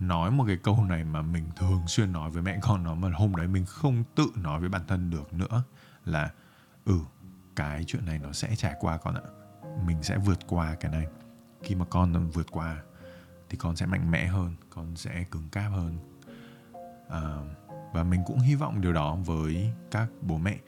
nói 0.00 0.30
một 0.30 0.44
cái 0.46 0.56
câu 0.56 0.84
này 0.84 1.04
mà 1.04 1.22
mình 1.22 1.44
thường 1.56 1.82
xuyên 1.86 2.12
nói 2.12 2.30
với 2.30 2.42
mẹ 2.42 2.58
con 2.62 2.84
nó 2.84 2.94
mà 2.94 3.10
hôm 3.14 3.36
đấy 3.36 3.48
mình 3.48 3.66
không 3.66 4.04
tự 4.14 4.26
nói 4.34 4.60
với 4.60 4.68
bản 4.68 4.82
thân 4.88 5.10
được 5.10 5.32
nữa 5.32 5.62
là 6.04 6.32
ừ 6.84 7.00
cái 7.56 7.84
chuyện 7.86 8.06
này 8.06 8.18
nó 8.18 8.32
sẽ 8.32 8.56
trải 8.56 8.74
qua 8.80 8.96
con 8.96 9.14
ạ. 9.14 9.22
Mình 9.84 10.02
sẽ 10.02 10.18
vượt 10.18 10.38
qua 10.46 10.74
cái 10.80 10.92
này. 10.92 11.06
Khi 11.62 11.74
mà 11.74 11.84
con 11.90 12.30
vượt 12.30 12.46
qua 12.50 12.82
thì 13.48 13.56
con 13.56 13.76
sẽ 13.76 13.86
mạnh 13.86 14.10
mẽ 14.10 14.26
hơn 14.26 14.56
con 14.70 14.96
sẽ 14.96 15.24
cứng 15.30 15.48
cáp 15.48 15.72
hơn. 15.72 15.98
À, 17.10 17.22
và 17.92 18.02
mình 18.02 18.22
cũng 18.26 18.38
hy 18.38 18.54
vọng 18.54 18.80
điều 18.80 18.92
đó 18.92 19.14
với 19.14 19.72
các 19.90 20.08
bố 20.22 20.38
mẹ 20.38 20.58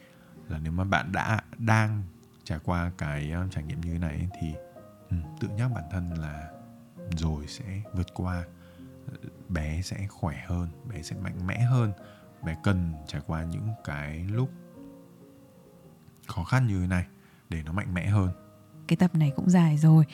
là 0.49 0.59
nếu 0.59 0.73
mà 0.73 0.85
bạn 0.85 1.13
đã 1.13 1.43
đang 1.59 2.03
trải 2.45 2.59
qua 2.65 2.93
cái 2.99 3.33
uh, 3.45 3.53
trải 3.53 3.65
nghiệm 3.65 3.81
như 3.81 3.93
thế 3.93 3.99
này 3.99 4.29
thì 4.41 4.55
um, 5.11 5.23
tự 5.41 5.49
nhắc 5.49 5.71
bản 5.75 5.85
thân 5.91 6.11
là 6.15 6.51
rồi 7.17 7.47
sẽ 7.47 7.83
vượt 7.95 8.07
qua 8.15 8.45
bé 9.49 9.83
sẽ 9.83 10.07
khỏe 10.09 10.45
hơn 10.47 10.69
bé 10.89 11.03
sẽ 11.03 11.17
mạnh 11.17 11.47
mẽ 11.47 11.61
hơn. 11.61 11.93
Bé 12.43 12.57
cần 12.63 12.93
trải 13.07 13.23
qua 13.27 13.45
những 13.45 13.69
cái 13.85 14.25
lúc 14.25 14.51
khó 16.27 16.45
khăn 16.45 16.67
như 16.67 16.81
thế 16.81 16.87
này 16.87 17.05
để 17.49 17.63
nó 17.63 17.73
mạnh 17.73 17.95
mẽ 17.95 18.07
hơn. 18.07 18.31
Cái 18.89 18.97
tập 18.97 19.15
này 19.15 19.33
cũng 19.37 19.51
dài 19.51 19.79
rồi 19.79 20.05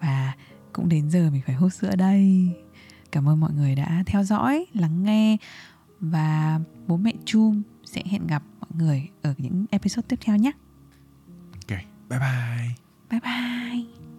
và 0.00 0.32
cũng 0.72 0.88
đến 0.88 1.10
giờ 1.10 1.30
mình 1.30 1.42
phải 1.46 1.54
hút 1.54 1.72
sữa 1.72 1.96
đây. 1.96 2.48
Cảm 3.12 3.28
ơn 3.28 3.40
mọi 3.40 3.52
người 3.52 3.74
đã 3.74 4.02
theo 4.06 4.22
dõi 4.22 4.66
lắng 4.72 5.02
nghe 5.02 5.36
và 6.00 6.60
bố 6.86 6.96
mẹ 6.96 7.12
chum 7.24 7.62
sẽ 7.84 8.02
hẹn 8.10 8.26
gặp 8.26 8.42
mọi 8.60 8.70
người 8.74 9.08
ở 9.22 9.34
những 9.38 9.66
episode 9.70 10.06
tiếp 10.08 10.18
theo 10.20 10.36
nhé. 10.36 10.52
Ok 11.52 11.78
bye 12.08 12.18
bye 13.10 14.13